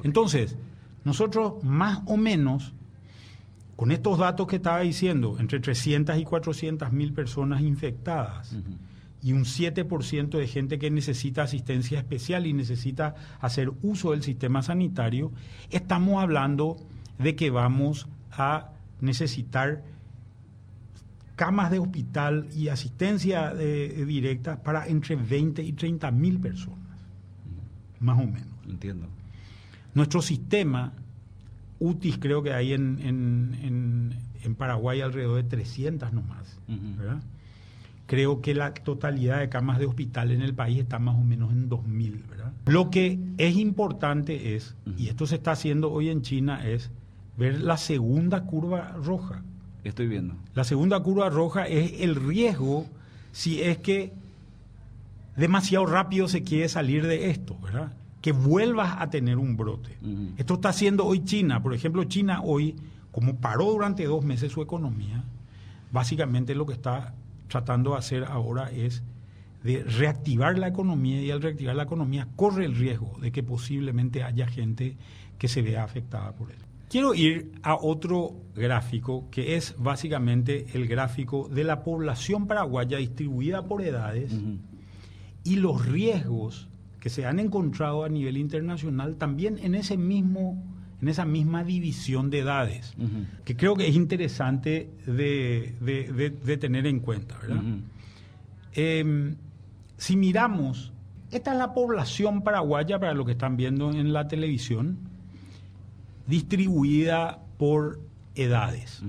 Entonces, 0.03 0.55
nosotros 1.03 1.63
más 1.63 2.01
o 2.05 2.15
menos, 2.15 2.73
con 3.75 3.91
estos 3.91 4.19
datos 4.19 4.45
que 4.47 4.57
estaba 4.57 4.79
diciendo, 4.81 5.37
entre 5.39 5.59
300 5.59 6.17
y 6.17 6.23
400 6.25 6.91
mil 6.91 7.11
personas 7.13 7.61
infectadas. 7.61 8.55
Y 9.23 9.31
un 9.33 9.45
7% 9.45 10.37
de 10.37 10.47
gente 10.47 10.77
que 10.79 10.91
necesita 10.91 11.43
asistencia 11.43 11.97
especial 11.99 12.45
y 12.45 12.53
necesita 12.53 13.15
hacer 13.39 13.71
uso 13.81 14.11
del 14.11 14.21
sistema 14.21 14.61
sanitario, 14.61 15.31
estamos 15.69 16.21
hablando 16.21 16.75
de 17.19 17.35
que 17.35 17.49
vamos 17.49 18.07
a 18.31 18.71
necesitar 18.99 19.83
camas 21.35 21.71
de 21.71 21.79
hospital 21.79 22.47
y 22.55 22.67
asistencia 22.67 23.53
eh, 23.57 24.03
directa 24.05 24.61
para 24.61 24.87
entre 24.87 25.15
20 25.15 25.63
y 25.63 25.73
30 25.73 26.11
mil 26.11 26.39
personas, 26.39 26.77
más 27.99 28.19
o 28.19 28.25
menos. 28.25 28.47
Entiendo. 28.67 29.07
Nuestro 29.95 30.21
sistema, 30.21 30.93
UTIS 31.79 32.17
creo 32.19 32.43
que 32.43 32.53
hay 32.53 32.73
en, 32.73 32.99
en- 32.99 33.57
en- 33.61 34.13
en 34.43 34.55
Paraguay 34.55 35.01
alrededor 35.01 35.41
de 35.41 35.49
300 35.49 36.11
nomás, 36.13 36.59
Ujú. 36.67 36.97
¿verdad? 36.97 37.21
Creo 38.05 38.41
que 38.41 38.53
la 38.53 38.73
totalidad 38.73 39.39
de 39.39 39.49
camas 39.49 39.79
de 39.79 39.85
hospital 39.85 40.31
en 40.31 40.41
el 40.41 40.53
país 40.53 40.79
está 40.79 40.99
más 40.99 41.15
o 41.15 41.23
menos 41.23 41.51
en 41.51 41.69
2.000, 41.69 42.27
¿verdad? 42.27 42.53
Lo 42.65 42.89
que 42.89 43.19
es 43.37 43.55
importante 43.55 44.55
es, 44.55 44.75
y 44.97 45.07
esto 45.07 45.25
se 45.25 45.35
está 45.35 45.51
haciendo 45.51 45.91
hoy 45.91 46.09
en 46.09 46.21
China, 46.21 46.67
es 46.67 46.91
ver 47.37 47.61
la 47.61 47.77
segunda 47.77 48.43
curva 48.43 48.91
roja. 49.03 49.43
Estoy 49.83 50.07
viendo. 50.07 50.35
La 50.53 50.63
segunda 50.63 50.99
curva 51.01 51.29
roja 51.29 51.65
es 51.65 52.01
el 52.01 52.15
riesgo 52.15 52.85
si 53.31 53.61
es 53.61 53.77
que 53.77 54.13
demasiado 55.35 55.85
rápido 55.85 56.27
se 56.27 56.43
quiere 56.43 56.69
salir 56.69 57.07
de 57.07 57.29
esto, 57.29 57.57
¿verdad? 57.61 57.93
que 58.23 58.31
vuelvas 58.31 58.95
a 58.99 59.09
tener 59.09 59.37
un 59.37 59.57
brote. 59.57 59.97
Esto 60.37 60.53
está 60.53 60.69
haciendo 60.69 61.05
hoy 61.05 61.25
China. 61.25 61.61
Por 61.61 61.73
ejemplo, 61.73 62.05
China 62.05 62.39
hoy, 62.41 62.73
como 63.11 63.35
paró 63.35 63.65
durante 63.65 64.05
dos 64.05 64.23
meses 64.23 64.49
su 64.49 64.61
economía, 64.61 65.25
básicamente 65.91 66.55
lo 66.55 66.65
que 66.65 66.71
está 66.71 67.13
tratando 67.47 67.91
de 67.91 67.97
hacer 67.97 68.23
ahora 68.25 68.71
es 68.71 69.03
de 69.63 69.83
reactivar 69.83 70.57
la 70.57 70.67
economía 70.67 71.21
y 71.21 71.31
al 71.31 71.41
reactivar 71.41 71.75
la 71.75 71.83
economía 71.83 72.27
corre 72.35 72.65
el 72.65 72.75
riesgo 72.75 73.17
de 73.21 73.31
que 73.31 73.43
posiblemente 73.43 74.23
haya 74.23 74.45
gente 74.47 74.97
que 75.37 75.47
se 75.47 75.61
vea 75.61 75.83
afectada 75.83 76.33
por 76.33 76.51
él. 76.51 76.57
Quiero 76.89 77.15
ir 77.15 77.51
a 77.63 77.75
otro 77.75 78.35
gráfico 78.55 79.27
que 79.31 79.55
es 79.55 79.75
básicamente 79.79 80.67
el 80.73 80.87
gráfico 80.87 81.49
de 81.49 81.63
la 81.63 81.83
población 81.83 82.45
paraguaya 82.45 82.97
distribuida 82.97 83.63
por 83.65 83.81
edades 83.81 84.31
y 85.43 85.55
los 85.55 85.85
riesgos 85.85 86.69
que 86.99 87.09
se 87.09 87.25
han 87.25 87.39
encontrado 87.39 88.03
a 88.03 88.09
nivel 88.09 88.37
internacional 88.37 89.15
también 89.15 89.57
en 89.59 89.75
ese 89.75 89.97
mismo 89.97 90.63
en 91.03 91.09
esa 91.09 91.25
misma 91.25 91.65
división 91.65 92.29
de 92.29 92.39
edades 92.39 92.93
que 93.43 93.57
creo 93.57 93.75
que 93.75 93.87
es 93.89 93.95
interesante 93.95 94.89
de, 95.05 95.75
de- 95.81 96.11
de- 96.13 96.29
de 96.29 96.57
tener 96.57 96.87
en 96.87 97.01
cuenta. 97.01 97.37
Eh, 98.73 99.35
si 99.97 100.15
miramos 100.15 100.93
esta 101.29 101.51
es 101.51 101.57
la 101.57 101.73
población 101.73 102.41
paraguaya 102.41 102.99
para 102.99 103.13
lo 103.13 103.25
que 103.25 103.33
están 103.33 103.57
viendo 103.57 103.91
en 103.91 104.13
la 104.13 104.27
televisión 104.29 104.97
distribuida 106.27 107.39
por 107.57 107.99
edades 108.35 109.01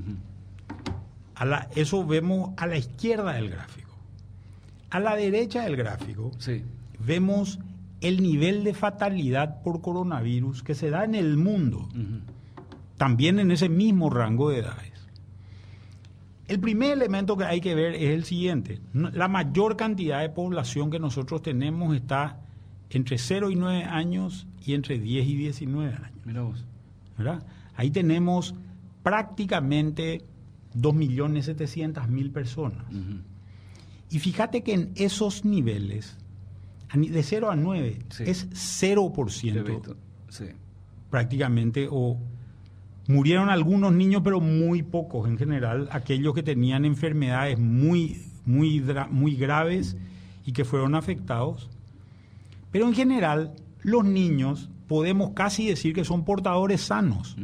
a 1.37 1.45
la- 1.45 1.69
eso 1.77 2.05
vemos 2.07 2.51
a 2.57 2.67
la 2.67 2.77
izquierda 2.77 3.33
del 3.35 3.51
gráfico. 3.51 3.91
A 4.91 4.99
la 5.01 5.15
derecha 5.17 5.63
del 5.63 5.77
gráfico 5.77 6.33
Sí. 6.39 6.63
vemos 6.99 7.59
el 8.05 8.23
nivel 8.23 8.65
de 8.65 8.75
fatalidad 8.75 9.63
por 9.63 9.81
coronavirus 9.81 10.63
que 10.63 10.75
se 10.75 10.91
da 10.91 11.05
en 11.05 11.15
el 11.15 11.37
mundo, 11.37 11.89
también 12.99 13.39
en 13.39 13.51
ese 13.51 13.69
mismo 13.69 14.11
rango 14.11 14.51
de 14.51 14.59
edades. 14.59 14.93
El 16.47 16.61
primer 16.61 16.93
elemento 16.93 17.37
que 17.37 17.45
hay 17.45 17.63
que 17.63 17.75
ver 17.75 17.95
es 17.95 18.11
el 18.11 18.25
siguiente. 18.25 18.81
La 18.93 19.29
mayor 19.29 19.77
cantidad 19.77 20.21
de 20.21 20.29
población 20.29 20.91
que 20.91 21.01
nosotros 21.01 21.41
tenemos 21.41 21.97
está 21.97 22.41
entre 22.91 23.17
0 23.17 23.51
y 23.51 23.57
9 23.57 23.85
años 23.85 24.47
y 24.63 24.75
entre 24.75 24.99
10 24.99 25.27
y 25.27 25.37
19 25.37 25.95
años. 25.95 26.21
Mira 26.27 26.43
vos. 26.43 26.65
¿verdad? 27.17 27.43
Ahí 27.75 27.91
tenemos 27.91 28.55
prácticamente 29.03 30.25
2.700.000 30.77 32.33
personas. 32.33 32.85
Ujú. 32.91 33.21
Y 34.11 34.19
fíjate 34.19 34.63
que 34.63 34.75
en 34.75 34.93
esos 34.97 35.45
niveles, 35.45 36.19
de 36.95 37.23
0 37.23 37.51
a 37.51 37.57
9, 37.57 37.99
Sí. 38.11 38.25
es 38.27 38.49
Te 38.49 38.55
he 38.91 38.97
0% 38.97 39.65
visto. 39.65 39.97
Sí. 40.29 40.47
prácticamente, 41.11 41.89
o 41.91 42.19
murieron 43.07 43.51
algunos 43.51 43.93
niños, 43.93 44.23
pero 44.25 44.41
muy 44.41 44.83
pocos 44.83 45.29
en 45.29 45.37
general, 45.39 45.89
aquellos 45.93 46.35
que 46.35 46.43
tenían 46.43 46.85
enfermedades 46.85 47.59
muy, 47.59 48.23
muy, 48.47 48.83
muy 49.11 49.37
graves 49.37 49.97
y 50.45 50.53
que 50.53 50.65
fueron 50.65 50.95
afectados. 50.95 51.69
Pero 52.73 52.87
en 52.89 52.95
general, 52.95 53.53
los 53.83 54.05
niños 54.05 54.71
podemos 54.89 55.31
casi 55.35 55.69
decir 55.69 55.95
que 55.95 56.05
son 56.05 56.25
portadores 56.25 56.81
sanos. 56.81 57.37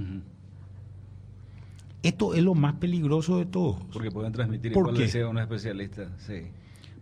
Esto 2.02 2.35
es 2.35 2.42
lo 2.42 2.54
más 2.54 2.75
peligroso 2.75 3.38
de 3.38 3.47
todos. 3.47 3.76
Porque 3.92 4.11
pueden 4.11 4.33
transmitir, 4.33 4.73
¿Por 4.73 4.95
igual 4.95 5.26
un 5.28 5.38
especialista. 5.38 6.09
Sí. 6.19 6.45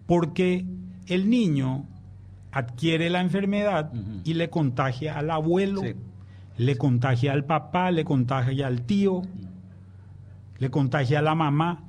Porque 0.07 0.67
el 1.07 1.31
niño 1.31 1.87
adquiere 2.59 3.11
la 3.11 3.21
enfermedad 3.21 3.93
y 4.25 4.35
le 4.35 4.51
contagia 4.51 5.19
al 5.19 5.31
abuelo, 5.31 5.83
Sí. 5.83 5.95
le 6.59 6.77
contagia 6.77 7.33
al 7.33 7.45
papá, 7.45 7.91
le 7.91 8.05
contagia 8.05 8.67
al 8.67 8.83
tío, 8.83 9.23
le 10.59 10.71
contagia 10.71 11.21
a 11.21 11.23
la 11.23 11.35
mamá. 11.35 11.85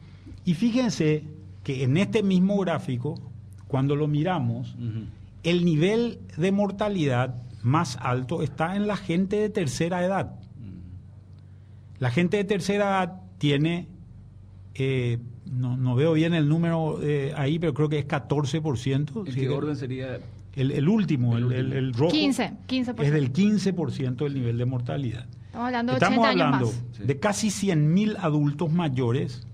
Y 0.45 0.53
fíjense 0.53 1.23
que 1.63 1.83
en 1.83 1.97
este 1.97 2.23
mismo 2.23 2.57
gráfico, 2.59 3.15
cuando 3.67 3.95
lo 3.95 4.07
miramos, 4.07 4.75
el 5.43 5.65
nivel 5.65 6.19
de 6.37 6.51
mortalidad 6.51 7.35
más 7.63 7.97
alto 8.01 8.41
está 8.41 8.75
en 8.75 8.87
la 8.87 8.95
gente 8.97 9.35
de 9.37 9.49
tercera 9.49 10.03
edad. 10.03 10.35
La 11.99 12.09
gente 12.11 12.37
de 12.37 12.43
tercera 12.45 12.85
edad 12.85 13.21
tiene, 13.37 13.87
eh, 14.75 15.17
no, 15.51 15.75
no 15.75 15.95
veo 15.95 16.13
bien 16.13 16.33
el 16.33 16.47
número 16.47 16.99
eh, 17.01 17.33
ahí, 17.35 17.59
pero 17.59 17.73
creo 17.73 17.89
que 17.89 17.99
es 17.99 18.07
14%. 18.07 19.25
¿En 19.27 19.33
¿sí? 19.33 19.39
qué 19.39 19.49
orden 19.49 19.75
sería? 19.75 20.19
El, 20.55 20.71
el 20.71 20.89
último, 20.89 21.37
el, 21.37 21.51
El 21.51 21.73
el- 21.73 21.93
rojo, 21.93 22.11
15, 22.11 22.53
15%. 22.67 23.01
es 23.03 23.11
del 23.11 23.31
15% 23.31 24.15
del 24.17 24.33
nivel 24.33 24.57
de 24.57 24.65
mortalidad. 24.65 25.25
Estamos 25.45 25.65
hablando 25.67 25.91
de 25.93 25.97
Estamos 25.97 26.19
80 26.19 26.29
hablando 26.29 26.67
años 26.67 26.83
más. 26.99 27.07
De 27.07 27.19
casi 27.19 27.47
100.000 27.49 28.17
adultos 28.19 28.71
mayores 28.71 29.45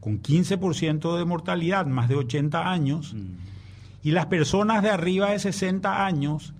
con 0.00 0.20
15% 0.22 1.16
de 1.18 1.24
mortalidad, 1.24 1.86
más 1.86 2.08
de 2.08 2.16
80 2.16 2.70
años, 2.70 3.14
Mm. 3.14 4.06
y 4.08 4.10
las 4.12 4.26
personas 4.26 4.82
de 4.82 4.90
arriba 4.90 5.30
de 5.30 5.38
60 5.38 6.06
años 6.06 6.54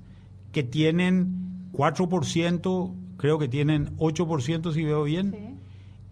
que 0.53 0.63
tienen 0.63 1.69
4%, 1.73 2.93
creo 3.17 3.39
que 3.39 3.49
tienen 3.49 3.91
8% 3.99 4.73
si 4.73 4.85
veo 4.85 5.05
bien, 5.05 5.33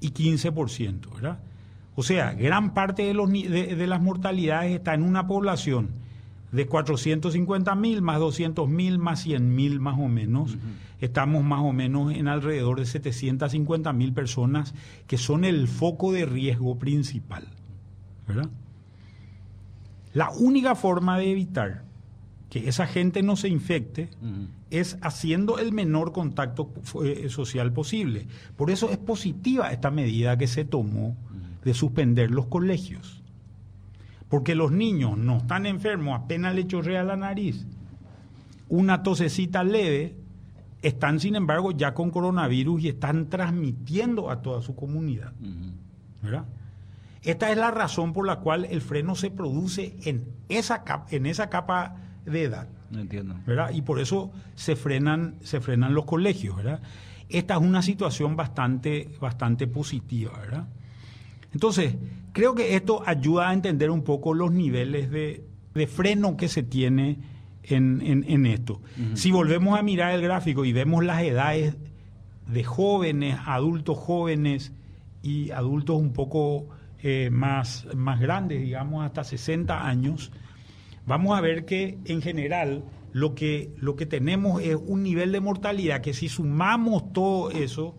Sí. 0.00 0.06
y 0.06 0.10
15%, 0.10 1.10
¿verdad? 1.14 1.38
O 1.96 2.02
sea, 2.02 2.32
gran 2.34 2.74
parte 2.74 3.02
de, 3.04 3.14
los, 3.14 3.28
ni- 3.30 3.44
de, 3.46 3.74
de 3.76 3.86
las 3.86 4.00
mortalidades 4.00 4.72
está 4.74 4.94
en 4.94 5.02
una 5.02 5.26
población 5.26 5.90
de 6.54 6.66
450 6.66 7.74
mil 7.74 8.00
más 8.00 8.20
200 8.20 8.68
mil 8.68 8.98
más 8.98 9.22
100 9.22 9.54
mil 9.54 9.80
más 9.80 9.98
o 9.98 10.06
menos. 10.06 10.56
Estamos 11.00 11.42
más 11.42 11.60
o 11.60 11.72
menos 11.72 12.14
en 12.14 12.28
alrededor 12.28 12.78
de 12.78 12.86
750 12.86 13.92
mil 13.92 14.12
personas 14.12 14.72
que 15.08 15.18
son 15.18 15.44
el 15.44 15.66
foco 15.66 16.12
de 16.12 16.26
riesgo 16.26 16.78
principal, 16.78 17.48
¿verdad? 18.28 18.48
La 20.12 20.30
única 20.30 20.76
forma 20.76 21.18
de 21.18 21.32
evitar 21.32 21.82
que 22.50 22.68
esa 22.68 22.86
gente 22.86 23.24
no 23.24 23.34
se 23.34 23.48
infecte 23.48 24.10
es 24.70 24.96
haciendo 25.02 25.58
el 25.58 25.72
menor 25.72 26.12
contacto 26.12 26.72
eh, 27.02 27.28
social 27.30 27.72
posible. 27.72 28.28
Por 28.56 28.70
eso 28.70 28.90
es 28.90 28.98
positiva 28.98 29.72
esta 29.72 29.90
medida 29.90 30.38
que 30.38 30.46
se 30.46 30.64
tomó 30.64 31.16
de 31.64 31.74
suspender 31.74 32.30
los 32.30 32.46
colegios. 32.46 33.23
Porque 34.28 34.54
los 34.54 34.72
niños 34.72 35.16
no 35.16 35.38
están 35.38 35.66
enfermos, 35.66 36.18
apenas 36.18 36.54
le 36.54 36.66
chorrea 36.66 37.04
la 37.04 37.16
nariz, 37.16 37.66
una 38.68 39.02
tosecita 39.02 39.62
leve, 39.62 40.16
están 40.82 41.20
sin 41.20 41.34
embargo 41.34 41.72
ya 41.72 41.94
con 41.94 42.10
coronavirus 42.10 42.82
y 42.82 42.88
están 42.88 43.28
transmitiendo 43.28 44.30
a 44.30 44.42
toda 44.42 44.60
su 44.60 44.74
comunidad. 44.74 45.32
¿verdad? 46.22 46.44
Esta 47.22 47.50
es 47.50 47.56
la 47.56 47.70
razón 47.70 48.12
por 48.12 48.26
la 48.26 48.40
cual 48.40 48.66
el 48.66 48.82
freno 48.82 49.14
se 49.14 49.30
produce 49.30 49.96
en 50.04 50.26
esa 50.48 50.84
capa, 50.84 51.06
en 51.10 51.26
esa 51.26 51.48
capa 51.48 51.96
de 52.26 52.42
edad. 52.42 52.68
No 52.90 53.00
entiendo. 53.00 53.34
¿verdad? 53.46 53.70
Y 53.72 53.82
por 53.82 53.98
eso 53.98 54.30
se 54.54 54.76
frenan, 54.76 55.36
se 55.42 55.60
frenan 55.60 55.94
los 55.94 56.04
colegios, 56.04 56.56
¿verdad? 56.56 56.80
Esta 57.30 57.54
es 57.54 57.60
una 57.60 57.80
situación 57.80 58.36
bastante, 58.36 59.10
bastante 59.20 59.66
positiva, 59.66 60.38
¿verdad? 60.38 60.66
Entonces, 61.52 61.94
creo 62.34 62.54
que 62.54 62.76
esto 62.76 63.02
ayuda 63.06 63.48
a 63.48 63.54
entender 63.54 63.90
un 63.90 64.02
poco 64.02 64.34
los 64.34 64.52
niveles 64.52 65.10
de, 65.10 65.44
de 65.74 65.86
freno 65.86 66.36
que 66.36 66.48
se 66.48 66.62
tiene 66.62 67.16
en, 67.62 68.02
en- 68.02 68.24
en 68.28 68.44
esto. 68.44 68.82
Si 69.14 69.30
volvemos 69.30 69.78
a 69.78 69.82
mirar 69.82 70.12
el 70.14 70.20
gráfico 70.20 70.66
y 70.66 70.72
vemos 70.74 71.02
las 71.04 71.22
edades 71.22 71.76
de 72.46 72.62
jóvenes, 72.64 73.38
adultos 73.46 73.96
jóvenes 73.96 74.72
y 75.22 75.50
adultos 75.52 75.96
un 75.96 76.12
poco 76.12 76.66
eh, 77.02 77.30
más, 77.32 77.86
más 77.96 78.20
grandes, 78.20 78.60
digamos 78.60 79.02
hasta 79.06 79.24
60 79.24 79.86
años, 79.88 80.30
vamos 81.06 81.38
a 81.38 81.40
ver 81.40 81.64
que 81.64 81.96
en 82.04 82.20
general 82.20 82.84
lo 83.12 83.34
que, 83.34 83.70
lo 83.78 83.94
que 83.96 84.06
tenemos 84.06 84.60
es 84.60 84.76
un 84.76 85.02
nivel 85.02 85.32
de 85.32 85.40
mortalidad 85.40 86.00
que 86.02 86.12
si 86.12 86.28
sumamos 86.28 87.12
todo 87.14 87.50
eso, 87.50 87.94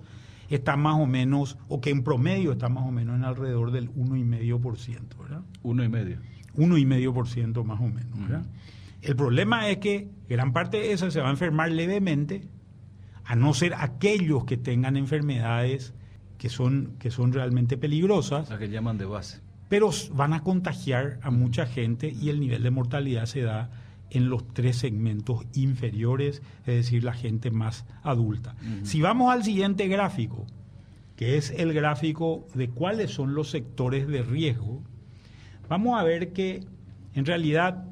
está 0.55 0.75
más 0.75 0.95
o 0.99 1.05
menos, 1.05 1.57
o 1.67 1.79
que 1.81 1.89
en 1.89 2.03
promedio 2.03 2.51
está 2.53 2.69
más 2.69 2.85
o 2.85 2.91
menos 2.91 3.15
en 3.15 3.23
alrededor 3.23 3.71
del 3.71 3.89
1,5%, 3.93 5.17
¿verdad? 5.19 5.41
Uno 5.63 5.83
y 5.83 5.89
medio. 5.89 6.17
1,5% 6.55 7.63
más 7.63 7.79
o 7.81 7.87
menos, 7.87 8.19
¿verdad? 8.19 8.45
El 9.01 9.15
problema 9.15 9.69
es 9.69 9.77
que 9.77 10.09
gran 10.27 10.51
parte 10.53 10.77
de 10.77 10.91
eso 10.93 11.11
se 11.11 11.19
va 11.21 11.27
a 11.27 11.31
enfermar 11.31 11.71
levemente, 11.71 12.47
a 13.23 13.35
no 13.35 13.53
ser 13.53 13.73
aquellos 13.75 14.45
que 14.45 14.57
tengan 14.57 14.97
enfermedades 14.97 15.93
que 16.37 16.49
son, 16.49 16.95
que 16.99 17.11
son 17.11 17.33
realmente 17.33 17.77
peligrosas, 17.77 18.49
La 18.49 18.57
que 18.57 18.69
llaman 18.69 18.97
de 18.97 19.05
base. 19.05 19.41
pero 19.69 19.89
van 20.13 20.33
a 20.33 20.41
contagiar 20.41 21.19
a 21.23 21.31
mucha 21.31 21.65
gente 21.65 22.09
y 22.09 22.29
el 22.29 22.39
nivel 22.39 22.63
de 22.63 22.71
mortalidad 22.71 23.25
se 23.25 23.41
da 23.41 23.69
en 24.09 24.29
los 24.29 24.47
tres 24.53 24.77
segmentos 24.77 25.45
inferiores, 25.53 26.41
es 26.65 26.75
decir, 26.75 27.03
la 27.03 27.13
gente 27.13 27.51
más 27.51 27.85
adulta. 28.03 28.55
Si 28.83 29.01
vamos 29.01 29.33
al 29.33 29.43
siguiente 29.43 29.87
gráfico, 29.87 30.45
que 31.15 31.37
es 31.37 31.51
el 31.51 31.73
gráfico 31.73 32.47
de 32.53 32.69
cuáles 32.69 33.11
son 33.11 33.33
los 33.33 33.49
sectores 33.49 34.07
de 34.07 34.21
riesgo, 34.21 34.81
vamos 35.69 35.99
a 35.99 36.03
ver 36.03 36.33
que 36.33 36.63
en 37.13 37.25
realidad 37.25 37.85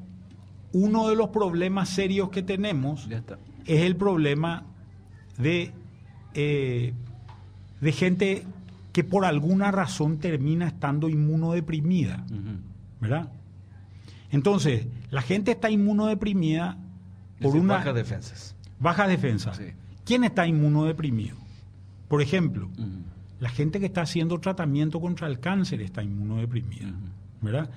uno 0.72 1.08
de 1.08 1.16
los 1.16 1.28
problemas 1.28 1.88
serios 1.88 2.30
que 2.30 2.42
tenemos 2.42 3.08
es 3.66 3.82
el 3.82 3.96
problema 3.96 4.64
de, 5.38 5.72
eh, 6.34 6.92
de 7.80 7.92
gente 7.92 8.44
que 8.92 9.04
por 9.04 9.24
alguna 9.24 9.70
razón 9.70 10.18
termina 10.18 10.68
estando 10.68 11.08
inmunodeprimida. 11.08 12.24
¿verdad? 13.00 13.32
Entonces, 14.34 14.86
la 15.10 15.22
gente 15.22 15.52
está 15.52 15.70
inmunodeprimida 15.70 16.76
por 17.38 17.52
decir, 17.52 17.60
una 17.60 17.74
bajas 17.74 17.94
defensas. 17.94 18.56
baja 18.80 19.06
defensa. 19.06 19.54
Sí. 19.54 19.64
¿Quién 20.04 20.24
está 20.24 20.46
inmunodeprimido? 20.46 21.36
Por 22.08 22.20
ejemplo, 22.20 22.68
la 23.40 23.48
gente 23.48 23.80
que 23.80 23.86
está 23.86 24.02
haciendo 24.02 24.38
tratamiento 24.40 25.00
contra 25.00 25.26
el 25.28 25.38
cáncer 25.40 25.80
está 25.82 26.02
inmunodeprimida. 26.02 26.92
¿verdad? 27.40 27.70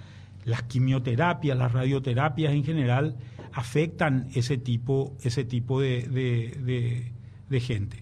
Las 0.45 0.63
quimioterapias, 0.63 1.57
las 1.57 1.71
radioterapias 1.73 2.53
en 2.53 2.63
general 2.63 3.15
afectan 3.53 4.27
ese 4.33 4.57
tipo, 4.57 5.15
ese 5.21 5.43
tipo 5.43 5.79
de, 5.81 6.07
de- 6.07 6.57
de- 6.63 7.11
de 7.49 7.59
gente. 7.59 7.99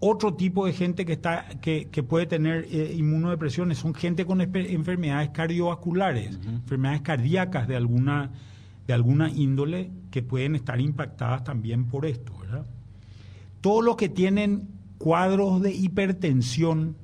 Otro 0.00 0.34
tipo 0.34 0.64
de 0.66 0.72
gente 0.72 1.04
que, 1.04 1.14
está, 1.14 1.46
que, 1.60 1.88
que 1.90 2.04
puede 2.04 2.26
tener 2.26 2.66
eh, 2.70 2.94
inmunodepresiones 2.96 3.78
son 3.78 3.94
gente 3.94 4.24
con 4.24 4.40
enfermedades 4.40 5.30
cardiovasculares, 5.30 6.38
enfermedades 6.46 7.02
cardíacas 7.02 7.66
de 7.66 7.74
alguna, 7.74 8.30
de 8.86 8.94
alguna 8.94 9.28
índole 9.28 9.90
que 10.12 10.22
pueden 10.22 10.54
estar 10.54 10.80
impactadas 10.80 11.42
también 11.42 11.86
por 11.86 12.06
esto. 12.06 12.32
¿verdad? 12.40 12.64
Todos 13.60 13.84
los 13.84 13.96
que 13.96 14.08
tienen 14.08 14.68
cuadros 14.98 15.62
de 15.62 15.74
hipertensión 15.74 16.96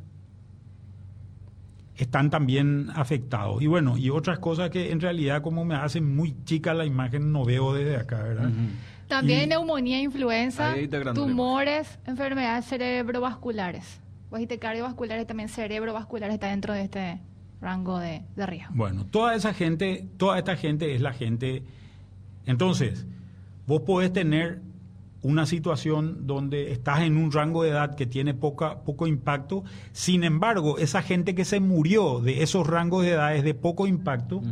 están 1.96 2.30
también 2.30 2.90
afectados. 2.94 3.62
Y 3.62 3.66
bueno, 3.66 3.96
y 3.96 4.10
otras 4.10 4.38
cosas 4.38 4.70
que 4.70 4.90
en 4.92 5.00
realidad 5.00 5.42
como 5.42 5.64
me 5.64 5.74
hacen 5.74 6.14
muy 6.14 6.36
chica 6.44 6.74
la 6.74 6.84
imagen 6.84 7.32
no 7.32 7.44
veo 7.44 7.74
desde 7.74 7.96
acá, 7.96 8.22
¿verdad? 8.22 8.50
También 9.08 9.42
Y- 9.44 9.46
neumonía, 9.48 10.00
influenza, 10.00 10.74
tumores, 11.14 11.98
enfermedades 12.06 12.64
cerebrovasculares. 12.66 14.00
Pues 14.30 14.48
cardiovasculares, 14.58 15.26
también 15.26 15.48
cerebrovasculares 15.48 16.34
está 16.34 16.48
dentro 16.48 16.72
de 16.74 16.82
este 16.82 17.20
rango 17.60 17.98
de, 17.98 18.22
de 18.34 18.46
riesgo. 18.46 18.72
Bueno, 18.74 19.06
toda 19.06 19.34
esa 19.34 19.54
gente, 19.54 20.08
toda 20.16 20.38
esta 20.38 20.56
gente 20.56 20.94
es 20.94 21.00
la 21.00 21.12
gente. 21.12 21.62
Entonces, 22.44 23.06
vos 23.66 23.82
podés 23.82 24.12
tener 24.12 24.60
una 25.22 25.46
situación 25.46 26.26
donde 26.26 26.70
estás 26.72 27.00
en 27.00 27.16
un 27.16 27.32
rango 27.32 27.62
de 27.62 27.70
edad 27.70 27.94
que 27.94 28.04
tiene 28.06 28.34
poca, 28.34 28.80
poco 28.80 29.06
impacto. 29.06 29.64
Sin 29.92 30.22
embargo, 30.22 30.76
esa 30.78 31.00
gente 31.00 31.34
que 31.34 31.46
se 31.46 31.60
murió 31.60 32.20
de 32.20 32.42
esos 32.42 32.66
rangos 32.66 33.04
de 33.04 33.12
edades 33.12 33.42
de 33.42 33.54
poco 33.54 33.86
impacto. 33.86 34.42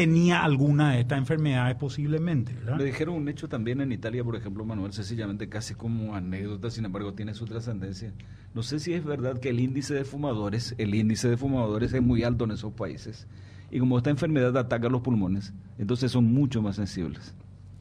Tenía 0.00 0.42
alguna 0.42 0.92
de 0.92 1.00
estas 1.00 1.18
enfermedades 1.18 1.76
posiblemente, 1.76 2.54
¿verdad? 2.54 2.78
Me 2.78 2.84
dijeron 2.84 3.16
un 3.16 3.28
hecho 3.28 3.50
también 3.50 3.82
en 3.82 3.92
Italia, 3.92 4.24
por 4.24 4.34
ejemplo, 4.34 4.64
Manuel, 4.64 4.94
sencillamente 4.94 5.50
casi 5.50 5.74
como 5.74 6.14
anécdota, 6.14 6.70
sin 6.70 6.86
embargo 6.86 7.12
tiene 7.12 7.34
su 7.34 7.44
trascendencia. 7.44 8.10
No 8.54 8.62
sé 8.62 8.78
si 8.78 8.94
es 8.94 9.04
verdad 9.04 9.38
que 9.38 9.50
el 9.50 9.60
índice 9.60 9.92
de 9.92 10.06
fumadores, 10.06 10.74
el 10.78 10.94
índice 10.94 11.28
de 11.28 11.36
fumadores 11.36 11.92
es 11.92 12.00
muy 12.00 12.22
alto 12.22 12.44
en 12.44 12.52
esos 12.52 12.72
países. 12.72 13.26
Y 13.70 13.78
como 13.78 13.98
esta 13.98 14.08
enfermedad 14.08 14.56
ataca 14.56 14.88
los 14.88 15.02
pulmones, 15.02 15.52
entonces 15.78 16.10
son 16.10 16.32
mucho 16.32 16.62
más 16.62 16.76
sensibles. 16.76 17.34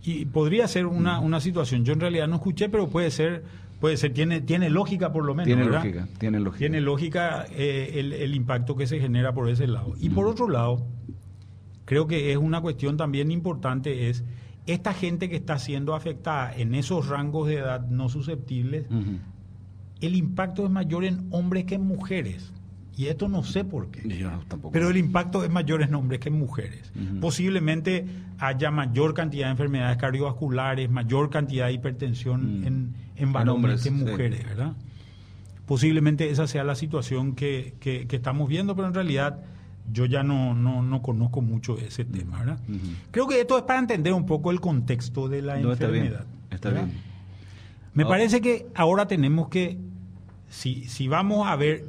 Y 0.03 0.25
podría 0.25 0.67
ser 0.67 0.87
una, 0.87 1.21
una 1.21 1.39
situación. 1.39 1.85
Yo 1.85 1.93
en 1.93 2.01
realidad 2.01 2.27
no 2.27 2.35
escuché, 2.35 2.67
pero 2.67 2.89
puede 2.89 3.11
ser, 3.11 3.45
puede 3.79 3.95
ser, 3.95 4.11
tiene, 4.11 4.41
tiene 4.41 4.69
lógica 4.69 5.13
por 5.13 5.23
lo 5.23 5.35
menos. 5.35 5.45
tiene 5.45 5.63
¿verdad? 5.63 5.85
lógica, 5.85 6.07
tiene 6.17 6.41
lógica. 6.41 6.59
Tiene 6.59 6.81
lógica 6.81 7.45
eh, 7.51 7.93
el, 7.95 8.11
el 8.11 8.35
impacto 8.35 8.75
que 8.75 8.87
se 8.87 8.99
genera 8.99 9.33
por 9.33 9.47
ese 9.47 9.67
lado. 9.67 9.95
Y 10.01 10.09
por 10.09 10.27
otro 10.27 10.49
lado, 10.49 10.85
creo 11.89 12.05
que 12.05 12.31
es 12.31 12.37
una 12.37 12.61
cuestión 12.61 12.97
también 12.97 13.31
importante, 13.31 14.09
es 14.11 14.23
esta 14.67 14.93
gente 14.93 15.27
que 15.27 15.37
está 15.37 15.57
siendo 15.57 15.95
afectada 15.95 16.55
en 16.55 16.75
esos 16.75 17.07
rangos 17.09 17.47
de 17.47 17.55
edad 17.55 17.87
no 17.89 18.09
susceptibles, 18.09 18.85
el 19.99 20.15
impacto 20.15 20.65
es 20.65 20.69
mayor 20.69 21.03
en 21.03 21.25
hombres 21.31 21.65
que 21.65 21.73
en 21.75 21.81
mujeres. 21.81 22.53
Y 22.95 23.07
esto 23.07 23.27
no 23.27 23.43
sé 23.43 23.63
por 23.63 23.89
qué. 23.89 24.07
Yo 24.19 24.29
tampoco. 24.47 24.71
Pero 24.71 24.89
el 24.89 24.97
impacto 24.97 25.43
es 25.43 25.49
mayor 25.49 25.81
en 25.81 25.95
hombres 25.95 26.19
que 26.19 26.29
en 26.29 26.37
mujeres. 26.37 26.91
Ujú. 26.95 27.19
Posiblemente 27.21 28.05
haya 28.37 28.69
mayor 28.71 29.13
cantidad 29.15 29.47
de 29.47 29.51
enfermedades 29.51 29.97
cardiovasculares, 29.97 30.89
mayor 30.91 31.29
cantidad 31.31 31.65
de 31.67 31.73
hipertensión 31.73 32.63
en, 32.65 32.65
en 32.65 32.95
En 33.15 33.33
varones 33.33 33.55
hombres, 33.55 33.81
que 33.83 33.89
en 33.89 33.97
sí. 33.99 34.05
mujeres, 34.05 34.45
¿verdad? 34.45 34.73
Posiblemente 35.65 36.29
esa 36.29 36.45
sea 36.45 36.63
la 36.63 36.75
situación 36.75 37.33
que, 37.35 37.73
que- 37.79 38.05
que 38.07 38.15
estamos 38.17 38.47
viendo, 38.49 38.75
pero 38.75 38.87
en 38.89 38.93
realidad 38.93 39.39
yo 39.91 40.05
ya 40.05 40.23
no, 40.23 40.53
no, 40.53 40.81
no 40.81 41.01
conozco 41.01 41.41
mucho 41.41 41.77
ese 41.77 42.05
tema. 42.05 42.57
Creo 43.11 43.27
que 43.27 43.41
esto 43.41 43.57
es 43.57 43.63
para 43.63 43.79
entender 43.79 44.13
un 44.13 44.25
poco 44.25 44.51
el 44.51 44.59
contexto 44.61 45.27
de 45.29 45.41
la 45.41 45.57
No, 45.57 45.71
está 45.73 45.87
bien, 45.87 46.05
enfermedad. 46.05 46.27
está 46.51 46.69
bien. 46.71 46.91
Me 47.93 48.03
Ah. 48.03 48.07
parece 48.07 48.41
que 48.41 48.67
ahora 48.75 49.07
tenemos 49.07 49.49
que, 49.49 49.77
si, 50.49 50.83
si 50.85 51.07
vamos 51.07 51.47
a 51.47 51.55
ver, 51.55 51.85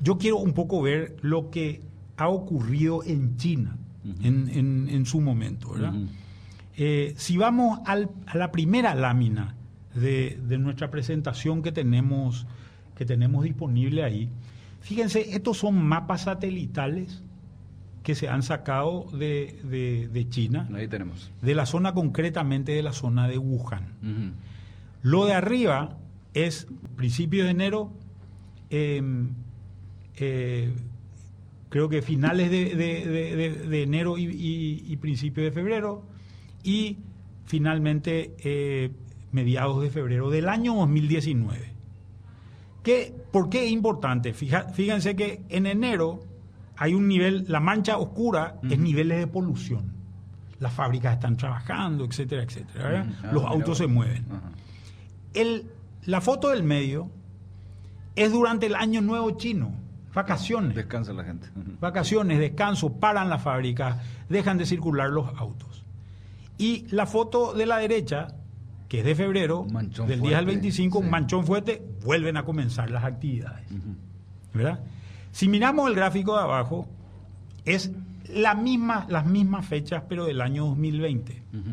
yo 0.00 0.18
quiero 0.18 0.38
un 0.38 0.52
poco 0.52 0.82
ver 0.82 1.16
lo 1.22 1.50
que 1.50 1.80
ha 2.16 2.28
ocurrido 2.28 3.02
en 3.04 3.36
China 3.36 3.76
en, 4.22 4.48
en- 4.48 4.88
en 4.88 5.06
su 5.06 5.20
momento. 5.20 5.74
Eh, 6.76 7.14
si 7.16 7.36
vamos 7.36 7.80
al- 7.86 8.10
a 8.26 8.36
la 8.36 8.50
primera 8.50 8.94
lámina 8.94 9.54
de, 9.94 10.38
de 10.48 10.58
nuestra 10.58 10.90
presentación 10.90 11.62
que 11.62 11.70
tenemos, 11.70 12.46
que 12.96 13.04
tenemos 13.04 13.44
disponible 13.44 14.02
ahí, 14.04 14.28
fíjense, 14.80 15.34
estos 15.34 15.58
son 15.58 15.84
mapas 15.84 16.22
satelitales 16.22 17.22
que 18.02 18.14
se 18.14 18.28
han 18.28 18.42
sacado 18.42 19.06
de, 19.12 19.60
de- 19.64 20.08
de 20.12 20.28
China, 20.28 20.68
Ahí 20.74 20.88
tenemos. 20.88 21.30
de 21.40 21.54
la 21.54 21.66
zona 21.66 21.94
concretamente 21.94 22.72
de 22.72 22.82
la 22.82 22.92
zona 22.92 23.28
de 23.28 23.38
Wuhan. 23.38 23.86
Lo 25.02 25.24
de 25.26 25.34
arriba 25.34 25.96
es 26.34 26.66
principios 26.96 27.44
de 27.44 27.50
enero, 27.52 27.92
eh, 28.70 29.02
eh, 30.16 30.72
creo 31.68 31.88
que 31.88 32.02
finales 32.02 32.50
de, 32.50 32.74
de- 32.74 33.06
de- 33.06 33.36
de- 33.36 33.68
de 33.68 33.82
enero 33.82 34.18
y, 34.18 34.24
y, 34.24 34.84
y 34.86 34.96
principios 34.96 35.44
de 35.44 35.52
febrero, 35.52 36.02
y 36.64 36.98
finalmente 37.46 38.34
eh, 38.44 38.90
mediados 39.32 39.82
de 39.82 39.90
febrero 39.90 40.30
del 40.30 40.48
año 40.48 40.74
2019. 40.74 41.72
¿Qué, 42.82 43.14
¿Por 43.30 43.48
qué 43.48 43.66
es 43.66 43.70
importante? 43.72 44.34
Fija- 44.34 44.68
fíjense 44.72 45.14
que 45.14 45.40
en 45.48 45.66
enero 45.66 46.20
hay 46.76 46.94
un 46.94 47.08
nivel, 47.08 47.44
la 47.48 47.60
mancha 47.60 47.98
oscura 47.98 48.56
es 48.68 48.78
niveles 48.78 49.18
de 49.18 49.26
polución. 49.26 49.92
Las 50.58 50.72
fábricas 50.72 51.14
están 51.14 51.36
trabajando, 51.36 52.04
etcétera, 52.04 52.42
etcétera. 52.42 53.06
Ah, 53.06 53.32
Los 53.32 53.42
mira 53.42 53.48
autos 53.48 53.78
se 53.78 53.86
mueven. 53.86 54.24
El, 55.34 55.66
la 56.04 56.20
foto 56.20 56.50
del 56.50 56.62
medio 56.62 57.10
es 58.14 58.30
durante 58.30 58.66
el 58.66 58.74
año 58.74 59.00
nuevo 59.00 59.32
chino, 59.32 59.72
vacaciones. 60.14 60.74
Descansa 60.76 61.12
la 61.12 61.24
gente. 61.24 61.48
Vacaciones, 61.80 62.38
descanso, 62.38 62.92
paran 62.92 63.28
las 63.28 63.42
fábricas, 63.42 63.96
dejan 64.28 64.58
de 64.58 64.66
circular 64.66 65.10
los 65.10 65.26
autos. 65.36 65.84
Y 66.58 66.86
la 66.90 67.06
foto 67.06 67.54
de 67.54 67.66
la 67.66 67.78
derecha, 67.78 68.28
que 68.88 69.00
es 69.00 69.04
de 69.04 69.14
febrero, 69.14 69.64
manchón 69.64 70.06
del 70.06 70.20
10 70.20 70.34
al 70.34 70.44
fuerte, 70.44 70.60
25, 70.60 70.98
un 70.98 71.04
sí. 71.04 71.10
manchón 71.10 71.46
fuerte, 71.46 71.82
vuelven 72.04 72.36
a 72.36 72.44
comenzar 72.44 72.90
las 72.90 73.04
actividades. 73.04 73.66
¿verdad? 74.54 74.80
Si 75.32 75.48
miramos 75.48 75.88
el 75.88 75.96
gráfico 75.96 76.36
de 76.36 76.42
abajo, 76.42 76.88
es 77.64 77.90
la 78.28 78.54
misma, 78.54 79.06
las 79.08 79.26
mismas 79.26 79.66
fechas, 79.66 80.04
pero 80.08 80.24
del 80.24 80.40
año 80.40 80.66
2020. 80.66 81.42
Ujú. 81.52 81.70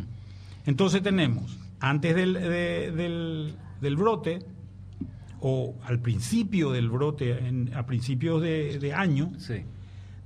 Entonces 0.65 1.01
tenemos, 1.03 1.57
antes 1.79 2.15
del, 2.15 2.33
de- 2.33 2.91
del, 2.91 3.55
del 3.81 3.95
brote, 3.95 4.39
o 5.41 5.75
al 5.85 5.99
principio 5.99 6.71
del 6.71 6.89
brote, 6.89 7.47
en- 7.47 7.71
a 7.75 7.85
principios 7.85 8.41
de, 8.41 8.77
de 8.79 8.93
año, 8.93 9.31
Sí. 9.37 9.63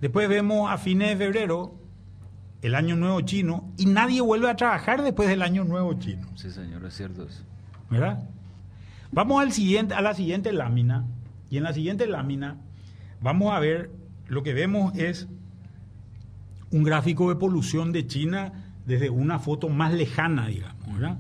después 0.02 0.28
vemos 0.28 0.72
a 0.72 0.78
fines 0.78 1.10
de 1.10 1.18
febrero 1.26 1.76
el 2.64 2.76
año 2.76 2.96
nuevo 2.96 3.20
chino, 3.22 3.72
y 3.78 3.86
nadie 3.86 4.22
vuelve 4.22 4.50
a 4.50 4.56
trabajar 4.56 5.04
después 5.04 5.28
del 5.28 5.42
año 5.42 5.66
nuevo 5.66 5.94
chino. 5.96 6.28
Sí, 6.36 6.50
señor, 6.50 6.86
es 6.86 6.94
cierto 6.96 7.24
eso. 7.26 7.44
¿verdad? 7.90 8.28
Vamos 9.12 9.42
al 9.44 9.52
siguiente, 9.52 9.94
a 9.94 10.02
la 10.02 10.14
siguiente 10.16 10.52
lámina, 10.54 11.06
y 11.52 11.58
en 11.58 11.64
la 11.64 11.74
siguiente 11.74 12.08
lámina 12.08 12.58
vamos 13.24 13.54
a 13.54 13.60
ver, 13.60 13.90
lo 14.28 14.44
que 14.44 14.54
vemos 14.54 14.96
es 14.98 15.28
un 16.72 16.84
gráfico 16.84 17.30
de 17.30 17.36
polución 17.36 17.92
de 17.92 18.06
China 18.06 18.74
desde 18.86 19.10
una 19.10 19.40
foto 19.40 19.70
más 19.70 19.94
lejana, 19.94 20.48
digamos, 20.48 20.94
¿verdad? 20.94 21.18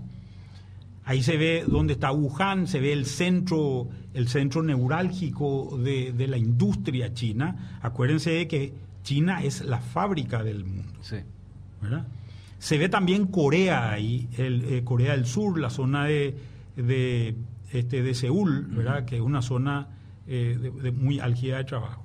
Ahí 1.05 1.21
se 1.23 1.37
ve 1.37 1.65
dónde 1.67 1.93
está 1.93 2.11
Wuhan, 2.11 2.67
se 2.67 2.79
ve 2.79 2.93
el 2.93 3.05
centro, 3.05 3.89
el 4.13 4.27
centro 4.27 4.63
neurálgico 4.63 5.77
de, 5.77 6.13
de 6.13 6.27
la 6.27 6.37
industria 6.37 7.13
china. 7.13 7.79
Acuérdense 7.81 8.31
de 8.31 8.47
que 8.47 8.73
China 9.03 9.43
es 9.43 9.65
la 9.65 9.79
fábrica 9.79 10.43
del 10.43 10.63
mundo. 10.63 10.99
Sí. 11.01 11.17
¿verdad? 11.81 12.07
Se 12.57 12.77
ve 12.77 12.87
también 12.87 13.27
Corea 13.27 13.91
ahí, 13.91 14.29
el, 14.37 14.63
eh, 14.65 14.83
Corea 14.85 15.11
del 15.11 15.25
Sur, 15.25 15.59
la 15.59 15.69
zona 15.69 16.05
de, 16.05 16.37
de, 16.77 17.35
este, 17.73 18.01
de 18.01 18.15
Seúl, 18.15 18.67
¿verdad? 18.67 19.03
que 19.03 19.17
es 19.17 19.21
una 19.21 19.41
zona 19.41 19.89
eh, 20.27 20.57
de, 20.59 20.71
de 20.71 20.91
muy 20.91 21.19
álgida 21.19 21.57
de 21.57 21.63
trabajo. 21.63 22.03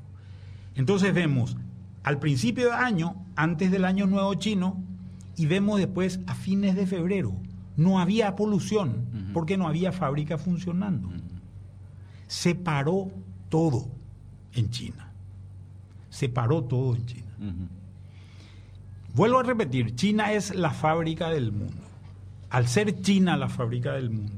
Entonces 0.74 1.12
vemos 1.14 1.56
al 2.02 2.18
principio 2.18 2.66
de 2.66 2.74
año, 2.74 3.16
antes 3.36 3.70
del 3.70 3.84
año 3.84 4.06
nuevo 4.06 4.32
chino, 4.34 4.82
y 5.36 5.46
vemos 5.46 5.78
después 5.78 6.20
a 6.26 6.34
fines 6.34 6.74
de 6.74 6.86
febrero. 6.86 7.32
No 7.76 8.00
había 8.00 8.34
polución. 8.34 9.30
Porque 9.32 9.56
no 9.56 9.68
había 9.68 9.92
fábrica 9.92 10.36
funcionando. 10.36 11.10
Se 12.26 12.54
paró 12.54 13.10
todo 13.48 13.88
en 14.52 14.70
China. 14.70 15.12
Se 16.10 16.28
paró 16.28 16.64
todo 16.64 16.96
en 16.96 17.06
China. 17.06 17.32
Vuelvo 19.14 19.38
a 19.38 19.42
repetir, 19.42 19.94
China 19.94 20.32
es 20.32 20.54
la 20.54 20.70
fábrica 20.70 21.28
del 21.30 21.52
mundo. 21.52 21.82
Al 22.50 22.66
ser 22.66 23.00
China 23.00 23.36
la 23.36 23.48
fábrica 23.48 23.92
del 23.92 24.10
mundo, 24.10 24.37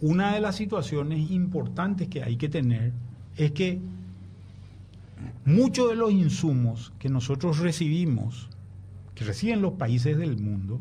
una 0.00 0.34
de 0.34 0.40
las 0.40 0.56
situaciones 0.56 1.30
importantes 1.30 2.08
que 2.08 2.22
hay 2.22 2.36
que 2.36 2.48
tener 2.48 2.92
es 3.36 3.52
que 3.52 3.80
muchos 5.44 5.90
de 5.90 5.96
los 5.96 6.12
insumos 6.12 6.92
que 6.98 7.08
nosotros 7.08 7.58
recibimos, 7.58 8.48
que 9.14 9.24
reciben 9.24 9.60
los 9.62 9.74
países 9.74 10.16
del 10.16 10.38
mundo, 10.38 10.80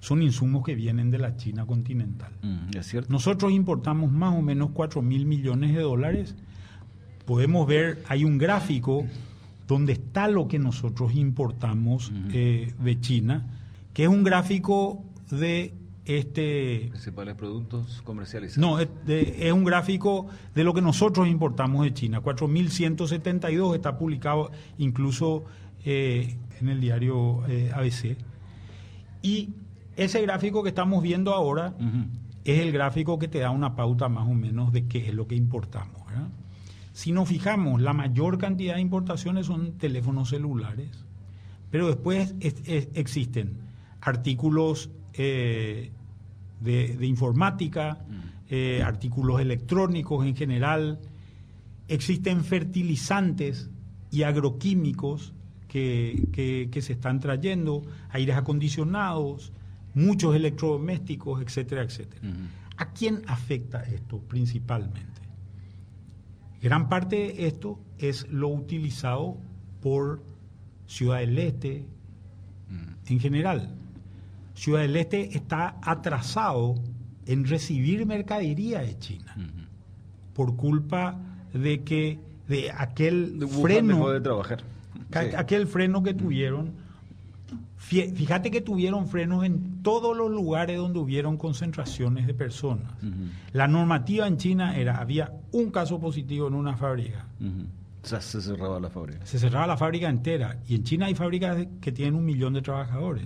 son 0.00 0.22
insumos 0.22 0.64
que 0.64 0.74
vienen 0.74 1.10
de 1.10 1.18
la 1.18 1.36
China 1.36 1.66
continental. 1.66 2.32
Mm, 2.42 2.76
es 2.76 2.86
cierto. 2.86 3.12
Nosotros 3.12 3.52
importamos 3.52 4.12
más 4.12 4.34
o 4.34 4.42
menos 4.42 4.70
4 4.72 5.02
mil 5.02 5.26
millones 5.26 5.74
de 5.74 5.80
dólares. 5.80 6.34
Podemos 7.24 7.66
ver, 7.66 8.02
hay 8.08 8.24
un 8.24 8.38
gráfico 8.38 9.06
donde 9.66 9.94
está 9.94 10.28
lo 10.28 10.46
que 10.46 10.58
nosotros 10.58 11.14
importamos 11.14 12.12
eh, 12.32 12.72
de 12.78 13.00
China, 13.00 13.46
que 13.94 14.04
es 14.04 14.08
un 14.08 14.22
gráfico 14.22 15.02
de 15.30 15.74
este... 16.06 16.86
Principales 16.90 17.34
productos 17.34 18.00
comercializados. 18.04 18.58
No, 18.58 18.78
es, 18.80 18.88
de- 19.06 19.46
es 19.48 19.52
un 19.52 19.64
gráfico 19.64 20.26
de 20.54 20.64
lo 20.64 20.72
que 20.72 20.80
nosotros 20.82 21.28
importamos 21.28 21.84
de 21.84 21.92
China. 21.92 22.22
4.172 22.22 23.74
está 23.74 23.98
publicado 23.98 24.50
incluso 24.78 25.44
eh, 25.84 26.36
en 26.60 26.68
el 26.68 26.80
diario 26.80 27.46
eh, 27.48 27.70
ABC. 27.74 28.16
Y 29.22 29.50
ese 29.96 30.22
gráfico 30.22 30.62
que 30.62 30.68
estamos 30.70 31.02
viendo 31.02 31.34
ahora 31.34 31.74
es 32.44 32.60
el 32.60 32.70
gráfico 32.72 33.18
que 33.18 33.28
te 33.28 33.38
da 33.40 33.50
una 33.50 33.74
pauta 33.74 34.08
más 34.08 34.28
o 34.28 34.34
menos 34.34 34.72
de 34.72 34.86
qué 34.86 35.08
es 35.08 35.14
lo 35.14 35.26
que 35.26 35.34
importamos. 35.34 36.06
¿verdad? 36.06 36.28
Si 36.92 37.12
nos 37.12 37.28
fijamos, 37.28 37.80
la 37.82 37.92
mayor 37.92 38.38
cantidad 38.38 38.76
de 38.76 38.80
importaciones 38.80 39.46
son 39.46 39.72
teléfonos 39.78 40.28
celulares, 40.30 40.88
pero 41.70 41.88
después 41.88 42.34
es- 42.40 42.62
es- 42.66 42.88
existen 42.94 43.58
artículos 44.00 44.90
eh, 45.14 45.90
de, 46.60 46.96
de 46.96 47.06
informática, 47.06 47.98
eh, 48.48 48.82
artículos 48.84 49.40
electrónicos 49.40 50.24
en 50.26 50.34
general, 50.36 50.98
existen 51.88 52.44
fertilizantes 52.44 53.70
y 54.10 54.22
agroquímicos 54.22 55.32
que, 55.68 56.28
que- 56.32 56.68
que 56.70 56.82
se 56.82 56.92
están 56.94 57.20
trayendo, 57.20 57.82
aires 58.10 58.36
acondicionados, 58.36 59.52
muchos 59.94 60.34
electrodomésticos, 60.34 61.42
etcétera, 61.42 61.82
etcétera. 61.82 62.20
¿A 62.76 62.92
quién 62.92 63.22
afecta 63.26 63.82
esto 63.84 64.18
principalmente? 64.20 65.20
Gran 66.62 66.88
parte 66.88 67.16
de 67.16 67.46
esto 67.46 67.78
es 67.98 68.28
lo 68.30 68.48
utilizado 68.48 69.38
por 69.80 70.22
Ciudad 70.86 71.18
del 71.20 71.38
Este 71.38 71.84
en 73.08 73.20
general. 73.20 73.75
Ciudad 74.56 74.80
del 74.80 74.96
Este 74.96 75.36
está 75.36 75.76
atrasado 75.82 76.74
en 77.26 77.46
recibir 77.46 78.06
mercadería 78.06 78.80
de 78.80 78.98
China 78.98 79.34
por 80.34 80.56
culpa 80.56 81.18
de 81.52 81.84
que 81.84 82.18
de 82.48 82.72
aquel 82.72 83.38
De 83.38 83.46
freno 83.46 84.08
de 84.08 84.20
trabajar. 84.20 84.62
Sí. 85.12 85.18
aquel 85.36 85.66
freno 85.66 86.02
que 86.02 86.14
tuvieron. 86.14 86.72
Fíjate 87.76 88.50
que 88.50 88.60
tuvieron 88.60 89.06
frenos 89.06 89.44
en 89.44 89.82
todos 89.82 90.16
los 90.16 90.30
lugares 90.30 90.76
donde 90.78 90.98
hubieron 90.98 91.36
concentraciones 91.36 92.26
de 92.26 92.34
personas. 92.34 92.92
La 93.52 93.68
normativa 93.68 94.26
en 94.26 94.38
China 94.38 94.76
era 94.76 94.98
había 94.98 95.32
un 95.52 95.70
caso 95.70 96.00
positivo 96.00 96.48
en 96.48 96.54
una 96.54 96.76
fábrica 96.76 97.26
se 98.06 98.40
cerraba 98.40 98.78
la 98.80 98.88
fábrica. 98.90 99.24
se 99.26 99.38
cerraba 99.38 99.66
la 99.66 99.76
fábrica 99.76 100.08
entera 100.08 100.58
y 100.68 100.76
en 100.76 100.84
China 100.84 101.06
hay 101.06 101.14
fábricas 101.14 101.66
que 101.80 101.92
tienen 101.92 102.14
un 102.14 102.24
millón 102.24 102.54
de 102.54 102.62
trabajadores 102.62 103.24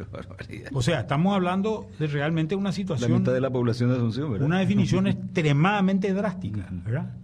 o 0.72 0.82
sea 0.82 1.00
estamos 1.00 1.34
hablando 1.34 1.88
de 1.98 2.06
realmente 2.06 2.54
una 2.54 2.68
La 2.68 2.72
situación 2.72 3.12
mitad 3.12 3.32
de 3.32 3.40
la 3.40 3.50
población 3.50 3.90
de 3.90 3.96
Asunción, 3.96 4.32
¿verdad? 4.32 4.46
una 4.46 4.58
definición 4.58 5.06
extremadamente 5.08 6.12
drástica, 6.12 6.66
¿verdad? 6.70 7.14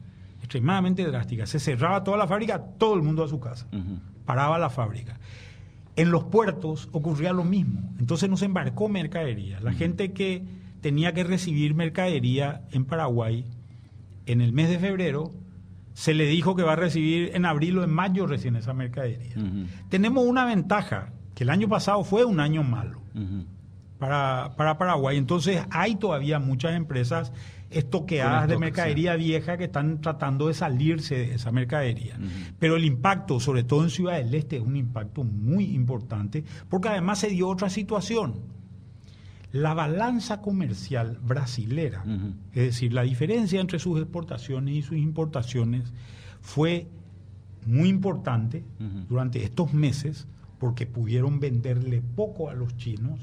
Extremadamente 0.40 1.04
drástica. 1.04 1.44
Se 1.46 1.59
cerraba 1.59 2.04
toda 2.04 2.16
la 2.16 2.26
fábrica, 2.28 2.62
todo 2.78 2.94
el 2.94 3.02
mundo 3.02 3.24
a 3.24 3.28
su 3.28 3.40
casa. 3.40 3.66
Paraba 4.24 4.59
la 4.59 4.70
fábrica. 4.70 5.18
En 5.96 6.11
los 6.12 6.24
puertos 6.24 6.88
ocurría 6.92 7.32
lo 7.32 7.42
mismo. 7.42 7.80
Entonces 7.98 8.30
no 8.30 8.37
se 8.37 8.44
embarcó 8.44 8.88
mercadería. 8.88 9.59
La 9.61 9.72
gente 9.72 10.12
que 10.12 10.44
tenía 10.82 11.12
que 11.14 11.24
recibir 11.24 11.74
mercadería 11.74 12.62
en 12.70 12.85
Paraguay 12.85 13.44
en 14.26 14.40
el 14.40 14.52
mes 14.52 14.68
de 14.68 14.78
febrero, 14.78 15.32
se 15.96 16.12
le 16.12 16.26
dijo 16.26 16.54
que 16.54 16.62
va 16.62 16.74
a 16.74 16.76
recibir 16.76 17.30
en 17.32 17.46
abril 17.46 17.78
o 17.78 17.82
en 17.82 17.88
mayo 17.88 18.26
recién 18.26 18.54
esa 18.54 18.74
mercadería. 18.74 19.35
Tenemos 19.88 20.26
una 20.26 20.44
ventaja, 20.44 21.14
que 21.35 21.44
el 21.44 21.48
año 21.48 21.70
pasado 21.70 22.04
fue 22.04 22.26
un 22.26 22.38
año 22.38 22.62
malo 22.62 23.00
para, 23.98 24.52
para 24.59 24.76
Paraguay. 24.76 25.16
Entonces 25.16 25.64
hay 25.70 25.96
todavía 25.96 26.38
muchas 26.38 26.74
empresas 26.74 27.32
estoqueadas 27.70 28.46
de 28.46 28.59
mercadería 28.59 29.16
vieja 29.16 29.56
que 29.56 29.64
están 29.64 30.02
tratando 30.02 30.48
de 30.48 30.54
salirse 30.54 31.14
de 31.14 31.35
esa 31.37 31.50
mercadería. 31.50 32.18
Pero 32.59 32.76
el 32.76 32.85
impacto, 32.85 33.40
sobre 33.40 33.64
todo 33.64 33.82
en 33.82 33.88
Ciudad 33.88 34.18
del 34.18 34.35
Este, 34.35 34.56
es 34.59 34.62
un 34.62 34.76
impacto 34.76 35.24
muy 35.24 35.64
importante, 35.74 36.44
porque 36.68 36.90
además 36.90 37.20
se 37.20 37.28
dio 37.28 37.48
otra 37.48 37.70
situación. 37.70 38.35
La 39.52 39.74
balanza 39.74 40.40
comercial 40.42 41.18
brasilera, 41.22 42.04
es 42.52 42.62
decir, 42.64 42.92
la 42.92 43.02
diferencia 43.02 43.61
entre 43.61 43.78
sus 43.78 43.98
exportaciones 44.00 44.74
y 44.74 44.82
sus 44.82 44.96
importaciones, 44.98 45.92
fue 46.40 46.88
muy 47.64 47.88
importante 47.88 48.64
durante 49.09 49.42
estos 49.44 49.72
meses, 49.72 50.26
porque 50.59 50.87
pudieron 50.87 51.38
venderle 51.40 52.02
poco 52.14 52.48
a 52.50 52.54
los 52.54 52.76
chinos 52.76 53.20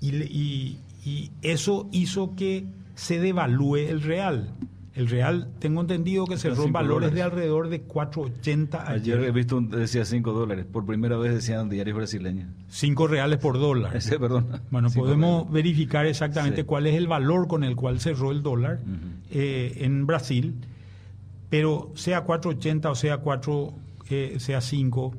y- 0.00 0.78
y 1.04 1.30
eso 1.42 1.88
hizo 1.92 2.34
que 2.36 2.66
se 2.94 3.18
devalúe 3.20 3.76
el 3.76 4.02
real. 4.02 4.54
El 4.98 5.06
real, 5.08 5.48
tengo 5.60 5.80
entendido 5.80 6.26
que 6.26 6.36
cerró 6.36 6.64
en 6.64 6.72
valores 6.72 7.12
de 7.14 7.22
alrededor 7.22 7.68
de 7.68 7.86
4.80 7.86 8.82
Ayer 8.88 9.16
he 9.18 9.20
ayer. 9.20 9.32
visto, 9.32 9.56
un, 9.56 9.70
decía 9.70 10.04
5 10.04 10.32
dólares. 10.32 10.66
Por 10.70 10.84
primera 10.84 11.16
vez 11.16 11.32
decían 11.34 11.68
diarios 11.68 11.96
brasileños. 11.96 12.48
5 12.68 13.06
reales 13.06 13.38
por 13.38 13.58
dólar. 13.60 13.96
Ese, 13.96 14.18
perdón. 14.18 14.60
Bueno, 14.70 14.88
Cinco 14.90 15.04
podemos 15.04 15.34
reales. 15.42 15.52
verificar 15.52 16.04
exactamente 16.06 16.62
Sí. 16.62 16.66
cuál 16.66 16.88
es 16.88 16.96
el 16.96 17.06
valor 17.06 17.46
con 17.46 17.62
el 17.62 17.76
cual 17.76 18.00
cerró 18.00 18.32
el 18.32 18.42
dólar 18.42 18.80
eh, 19.30 19.74
en 19.82 20.04
Brasil, 20.04 20.54
pero 21.48 21.92
sea 21.94 22.26
4.80 22.26 22.86
o 22.90 22.94
sea 22.96 23.18
4, 23.18 23.72
eh, 24.10 24.36
sea 24.40 24.60
5, 24.60 25.14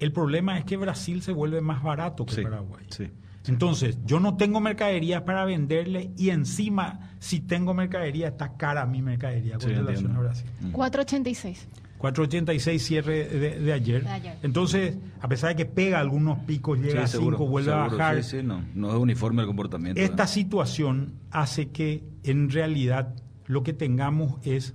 el 0.00 0.12
problema 0.12 0.58
es 0.58 0.64
que 0.64 0.76
Brasil 0.76 1.22
se 1.22 1.30
vuelve 1.32 1.60
más 1.60 1.82
barato 1.84 2.26
que 2.26 2.34
Sí, 2.34 2.42
Paraguay. 2.42 2.84
sí. 2.88 3.08
Entonces, 3.46 3.98
yo 4.06 4.20
no 4.20 4.36
tengo 4.36 4.60
mercadería 4.60 5.24
para 5.24 5.44
venderle 5.44 6.10
y 6.16 6.30
encima, 6.30 7.10
si 7.18 7.40
tengo 7.40 7.74
mercadería, 7.74 8.28
está 8.28 8.56
cara 8.56 8.86
mi 8.86 9.02
mercadería 9.02 9.54
con 9.58 9.62
Sí, 9.62 9.74
relación 9.74 9.96
entiendo. 9.96 10.18
a 10.20 10.22
Brasil. 10.22 10.50
Ujú. 10.62 10.72
486. 10.72 11.68
4.86 11.98 12.78
cierre 12.78 13.24
de, 13.28 13.58
de 13.60 13.72
ayer. 13.72 14.02
De 14.04 14.10
ayer. 14.10 14.38
Entonces, 14.42 14.96
a 15.20 15.28
pesar 15.28 15.50
de 15.50 15.56
que 15.56 15.64
pega 15.66 16.00
algunos 16.00 16.38
picos, 16.40 16.78
llega 16.78 17.04
a 17.04 17.06
Sí, 17.06 17.12
seguro, 17.12 17.38
5, 17.38 17.50
vuelve 17.50 17.72
a 17.72 17.76
bajar. 17.76 18.22
Sí, 18.22 18.38
sí, 18.38 18.42
no, 18.46 18.62
no 18.74 18.90
es 18.90 18.96
uniforme 18.96 19.42
el 19.42 19.46
comportamiento. 19.48 20.00
Esta 20.00 20.24
¿eh? 20.24 20.28
situación 20.28 21.12
hace 21.30 21.68
que 21.70 22.04
en 22.22 22.50
realidad 22.50 23.14
lo 23.46 23.62
que 23.62 23.72
tengamos 23.72 24.34
es 24.42 24.74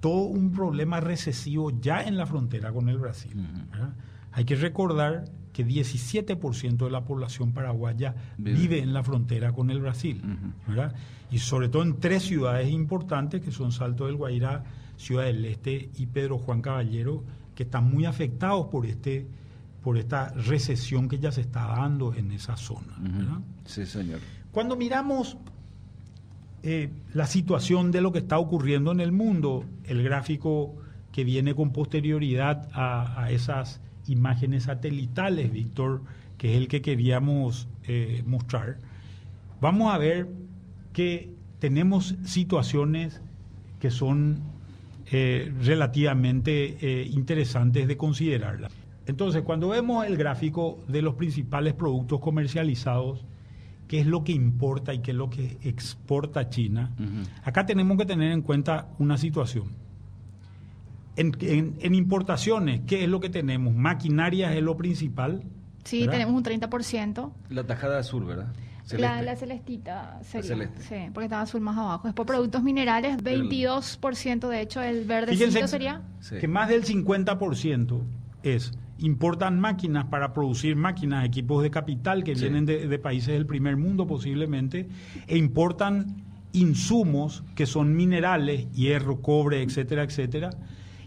todo 0.00 0.24
un 0.24 0.52
problema 0.52 1.00
recesivo 1.00 1.70
ya 1.80 2.02
en 2.02 2.16
la 2.18 2.26
frontera 2.26 2.72
con 2.72 2.88
el 2.90 2.98
Brasil. 2.98 3.32
Hay 4.32 4.44
que 4.44 4.56
recordar 4.56 5.24
que 5.54 5.64
17% 5.66 6.84
de 6.84 6.90
la 6.90 7.04
población 7.04 7.52
paraguaya 7.52 8.14
Vive. 8.36 8.58
vive. 8.58 8.78
en 8.80 8.92
la 8.92 9.02
frontera 9.02 9.52
con 9.52 9.70
el 9.70 9.80
Brasil. 9.80 10.20
¿verdad? 10.66 10.94
Y 11.30 11.38
sobre 11.38 11.68
todo 11.70 11.82
en 11.82 11.98
tres 12.00 12.24
ciudades 12.24 12.68
importantes 12.70 13.40
que 13.40 13.52
son 13.52 13.72
Salto 13.72 14.06
del 14.06 14.16
Guairá, 14.16 14.64
Ciudad 14.98 15.24
del 15.24 15.44
Este 15.46 15.90
y 15.96 16.06
Pedro 16.06 16.38
Juan 16.38 16.60
Caballero, 16.60 17.24
que 17.54 17.62
están 17.62 17.88
muy 17.90 18.04
afectados 18.04 18.66
por 18.66 18.84
este 18.84 19.26
por 19.82 19.98
esta 19.98 20.30
recesión 20.30 21.08
que 21.08 21.18
ya 21.18 21.30
se 21.30 21.42
está 21.42 21.66
dando 21.66 22.14
en 22.14 22.32
esa 22.32 22.56
zona. 22.56 22.96
Sí, 23.66 23.84
señor. 23.84 24.18
Cuando 24.50 24.76
miramos 24.76 25.36
eh, 26.62 26.88
la 27.12 27.26
situación 27.26 27.90
de 27.90 28.00
lo 28.00 28.10
que 28.10 28.20
está 28.20 28.38
ocurriendo 28.38 28.92
en 28.92 29.00
el 29.00 29.12
mundo, 29.12 29.66
el 29.84 30.02
gráfico 30.02 30.74
que 31.12 31.22
viene 31.22 31.54
con 31.54 31.70
posterioridad 31.70 32.66
a, 32.72 33.22
a 33.22 33.30
esas 33.30 33.82
imágenes 34.06 34.64
satelitales, 34.64 35.52
Víctor, 35.52 36.02
que 36.38 36.52
es 36.52 36.56
el 36.58 36.68
que 36.68 36.82
queríamos 36.82 37.68
eh, 37.84 38.22
mostrar, 38.26 38.78
vamos 39.60 39.94
a 39.94 39.98
ver 39.98 40.28
que 40.92 41.30
tenemos 41.58 42.16
situaciones 42.24 43.20
que 43.78 43.90
son 43.90 44.42
eh, 45.10 45.52
relativamente 45.62 46.76
eh, 46.80 47.06
interesantes 47.10 47.86
de 47.86 47.96
considerarlas. 47.96 48.72
Entonces, 49.06 49.42
cuando 49.42 49.68
vemos 49.68 50.06
el 50.06 50.16
gráfico 50.16 50.78
de 50.88 51.02
los 51.02 51.14
principales 51.14 51.74
productos 51.74 52.20
comercializados 52.20 53.24
qué 53.86 54.00
es 54.00 54.06
lo 54.06 54.24
que 54.24 54.32
importa 54.32 54.94
y 54.94 55.00
qué 55.00 55.10
es 55.10 55.16
lo 55.16 55.28
que 55.28 55.58
exporta 55.62 56.48
China, 56.48 56.90
acá 57.42 57.66
tenemos 57.66 57.98
que 57.98 58.06
tener 58.06 58.32
en 58.32 58.40
cuenta 58.40 58.88
una 58.98 59.18
situación. 59.18 59.83
En, 61.16 61.32
en- 61.40 61.76
en 61.80 61.94
importaciones, 61.94 62.80
¿qué 62.86 63.04
es 63.04 63.08
lo 63.08 63.20
que 63.20 63.28
tenemos? 63.30 63.74
Maquinaria 63.74 64.52
es 64.54 64.62
lo 64.62 64.76
principal. 64.76 65.42
Sí, 65.84 66.00
¿verdad? 66.00 66.12
tenemos 66.14 66.34
un 66.34 66.42
30%. 66.44 67.30
La 67.50 67.64
tajada 67.64 67.98
azul, 67.98 68.24
¿verdad? 68.24 68.46
La, 68.48 68.88
Celeste. 68.88 69.22
la 69.24 69.36
celestita 69.36 70.20
sería. 70.24 70.48
celeste. 70.48 70.82
Sí, 70.82 71.10
porque 71.14 71.24
estaba 71.24 71.42
azul 71.42 71.60
más 71.62 71.78
abajo. 71.78 72.06
Después 72.08 72.26
productos 72.26 72.62
minerales, 72.62 73.16
22%. 73.18 74.48
De 74.48 74.60
hecho, 74.60 74.82
el 74.82 75.04
verdecito 75.04 75.66
sería. 75.68 76.02
Sí. 76.20 76.36
que 76.38 76.48
más 76.48 76.68
del 76.68 76.84
50% 76.84 78.00
es 78.42 78.72
importan 78.98 79.58
máquinas 79.58 80.04
para 80.06 80.32
producir 80.34 80.76
máquinas, 80.76 81.24
equipos 81.24 81.62
de 81.62 81.70
capital 81.70 82.24
que 82.24 82.34
Sí. 82.36 82.42
vienen 82.42 82.66
de, 82.66 82.86
de 82.86 82.98
países 82.98 83.28
del 83.34 83.46
primer 83.46 83.76
mundo 83.76 84.06
posiblemente, 84.06 84.86
e 85.26 85.36
importan 85.38 86.22
insumos 86.52 87.42
que 87.54 87.66
son 87.66 87.94
minerales, 87.96 88.70
hierro, 88.72 89.20
cobre, 89.20 89.62
etcétera, 89.62 90.02
etcétera. 90.04 90.50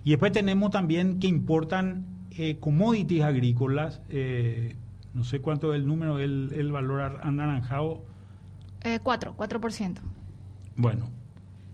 Y 0.07 0.11
después 0.11 0.31
tenemos 0.31 0.71
también 0.71 1.19
que 1.19 1.27
importan 1.27 2.05
eh, 2.31 2.55
commodities 2.61 3.23
agrícolas, 3.23 3.99
eh, 4.07 4.77
no 5.13 5.25
sé 5.25 5.41
cuánto 5.41 5.73
es 5.73 5.81
el 5.81 5.85
número, 5.85 6.17
el, 6.19 6.49
el 6.55 6.71
valor 6.71 7.01
ar- 7.01 7.19
anaranjado, 7.23 8.05
Eh, 8.85 8.99
4, 9.03 9.35
4%. 9.35 9.95
bueno, 10.77 11.09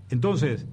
entonces, 0.09 0.65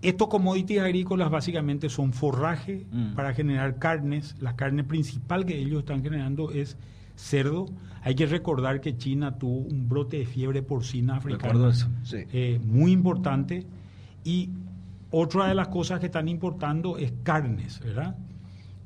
estos 0.00 0.28
commodities 0.28 0.78
agrícolas 0.80 1.28
básicamente 1.28 1.88
son 1.88 2.12
forraje 2.12 2.86
Mm. 2.92 3.14
para 3.16 3.34
generar 3.34 3.80
carnes. 3.80 4.36
La 4.40 4.54
carne 4.54 4.84
principal 4.84 5.44
que 5.44 5.58
ellos 5.58 5.80
están 5.80 6.04
generando 6.04 6.52
es 6.52 6.76
cerdo. 7.16 7.66
Hay 8.02 8.14
que 8.14 8.26
recordar 8.26 8.80
que 8.80 8.96
China 8.96 9.38
tuvo 9.38 9.56
un 9.56 9.88
brote 9.88 10.18
de 10.18 10.26
fiebre 10.26 10.62
porcina 10.62 11.16
africana 11.16 11.52
Recuerdo 11.52 11.68
eso, 11.70 11.88
sí. 12.04 12.18
eh, 12.32 12.60
muy 12.64 12.92
importante. 12.92 13.66
Y 14.22 14.50
otra 15.18 15.48
de 15.48 15.54
las 15.54 15.68
cosas 15.68 15.98
que 15.98 16.06
están 16.06 16.28
importando 16.28 16.98
es 16.98 17.12
carnes, 17.22 17.80
¿verdad? 17.80 18.16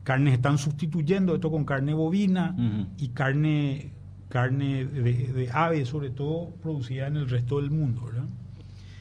Carnes 0.04 0.34
están 0.34 0.58
sustituyendo 0.58 1.34
esto 1.34 1.50
con 1.50 1.64
carne 1.64 1.92
bovina 1.92 2.54
y 2.98 3.08
carne, 3.08 3.92
carne 4.28 4.84
de, 4.84 5.12
de 5.32 5.50
ave, 5.52 5.84
sobre 5.84 6.10
todo 6.10 6.50
producida 6.62 7.08
en 7.08 7.16
el 7.16 7.28
resto 7.28 7.60
del 7.60 7.70
mundo, 7.70 8.04
¿verdad? 8.06 8.26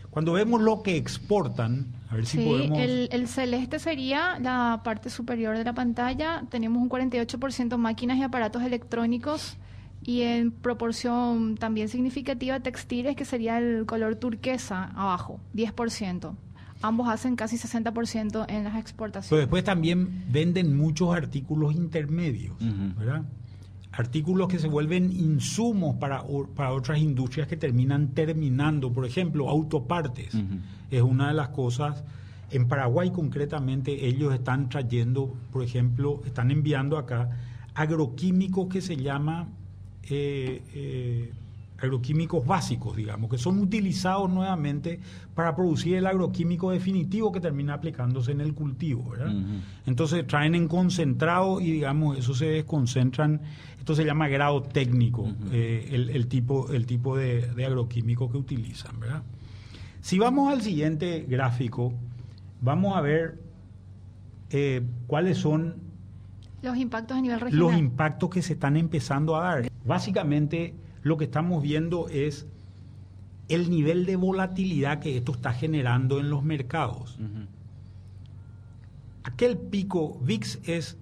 Cuando 0.09 0.33
vemos 0.33 0.59
lo 0.59 0.81
que 0.81 0.97
exportan, 0.97 1.85
a 2.09 2.15
ver 2.15 2.25
si 2.25 2.43
podemos... 2.43 2.79
el, 2.79 3.09
el 3.11 3.27
celeste 3.27 3.77
sería 3.77 4.39
la 4.39 4.81
parte 4.83 5.11
superior 5.11 5.55
de 5.55 5.63
la 5.63 5.73
pantalla. 5.73 6.43
Tenemos 6.49 6.81
un 6.81 6.89
48% 6.89 7.77
máquinas 7.77 8.17
y 8.17 8.23
aparatos 8.23 8.63
electrónicos 8.63 9.57
y 10.01 10.21
en 10.21 10.51
proporción 10.51 11.57
también 11.57 11.89
significativa 11.89 12.59
textiles, 12.59 13.15
que 13.15 13.25
sería 13.25 13.59
el 13.59 13.85
color 13.85 14.15
turquesa 14.15 14.85
abajo, 14.95 15.39
10%. 15.53 16.35
Ambos 16.81 17.09
hacen 17.09 17.35
casi 17.35 17.57
60% 17.57 18.45
en 18.47 18.63
las 18.63 18.71
Pero 18.73 18.79
exportaciones. 18.79 19.41
después 19.45 19.63
también 19.63 20.23
venden 20.31 20.77
muchos 20.77 21.13
artículos 21.13 21.75
intermedios. 21.75 22.55
¿verdad? 22.97 23.23
Artículos 23.91 24.47
que 24.47 24.59
se 24.59 24.67
vuelven 24.67 25.11
insumos 25.11 25.95
para, 25.97 26.21
o- 26.21 26.47
para 26.47 26.71
otras 26.73 26.99
industrias 26.99 27.47
que 27.47 27.57
terminan 27.57 28.09
terminando. 28.13 28.93
Por 28.93 29.05
ejemplo, 29.05 29.49
autopartes 29.49 30.33
es 30.91 31.01
una 31.01 31.29
de 31.29 31.33
las 31.33 31.49
cosas. 31.49 32.03
En 32.51 32.67
Paraguay 32.67 33.11
concretamente 33.11 34.07
ellos 34.07 34.33
están 34.33 34.69
trayendo, 34.69 35.35
por 35.51 35.63
ejemplo, 35.63 36.21
están 36.25 36.49
enviando 36.51 36.97
acá 36.97 37.29
agroquímicos 37.75 38.67
que 38.69 38.81
se 38.81 38.95
llama 38.97 39.47
eh, 40.09 40.63
eh, 40.73 41.31
agroquímicos 41.81 42.45
básicos, 42.45 42.95
digamos, 42.95 43.29
que 43.29 43.37
son 43.37 43.59
utilizados 43.59 44.29
nuevamente 44.29 44.99
para 45.33 45.55
producir 45.55 45.95
el 45.95 46.05
agroquímico 46.07 46.71
definitivo 46.71 47.31
que 47.31 47.39
termina 47.39 47.73
aplicándose 47.75 48.31
en 48.31 48.41
el 48.41 48.53
cultivo, 48.53 49.09
¿verdad? 49.11 49.33
Entonces 49.85 50.25
traen 50.27 50.55
en 50.55 50.67
concentrado 50.67 51.61
y 51.61 51.71
digamos 51.71 52.17
eso 52.17 52.33
se 52.33 52.45
desconcentran, 52.47 53.41
esto 53.77 53.95
se 53.95 54.03
llama 54.03 54.27
grado 54.27 54.61
técnico, 54.61 55.33
eh, 55.51 55.89
el, 55.91 56.09
el 56.09 56.27
tipo, 56.27 56.71
el 56.71 56.85
tipo 56.85 57.15
de, 57.15 57.41
de 57.53 57.65
agroquímico 57.65 58.29
que 58.29 58.37
utilizan, 58.37 58.99
¿verdad? 58.99 59.23
Si 60.01 60.19
vamos 60.19 60.51
al 60.51 60.61
siguiente 60.61 61.25
gráfico, 61.27 61.93
vamos 62.61 62.95
a 62.97 63.01
ver 63.01 63.39
eh, 64.49 64.81
cuáles 65.07 65.37
son 65.37 65.75
Los 66.61 66.77
impactos 66.77 67.17
a 67.17 67.21
nivel 67.21 67.39
regional. 67.39 67.71
los 67.71 67.79
impactos 67.79 68.29
que 68.29 68.41
se 68.41 68.53
están 68.53 68.75
empezando 68.77 69.35
a 69.37 69.43
dar. 69.43 69.69
Básicamente 69.85 70.73
lo 71.03 71.17
que 71.17 71.25
estamos 71.25 71.62
viendo 71.63 72.09
es 72.09 72.45
el 73.47 73.69
nivel 73.69 74.05
de 74.05 74.15
volatilidad 74.15 74.99
que 74.99 75.17
esto 75.17 75.31
está 75.31 75.53
generando 75.53 76.19
en 76.19 76.29
los 76.29 76.43
mercados. 76.43 77.17
Aquel 79.23 79.57
pico 79.57 80.19
VIX 80.21 80.59
es, 80.65 80.97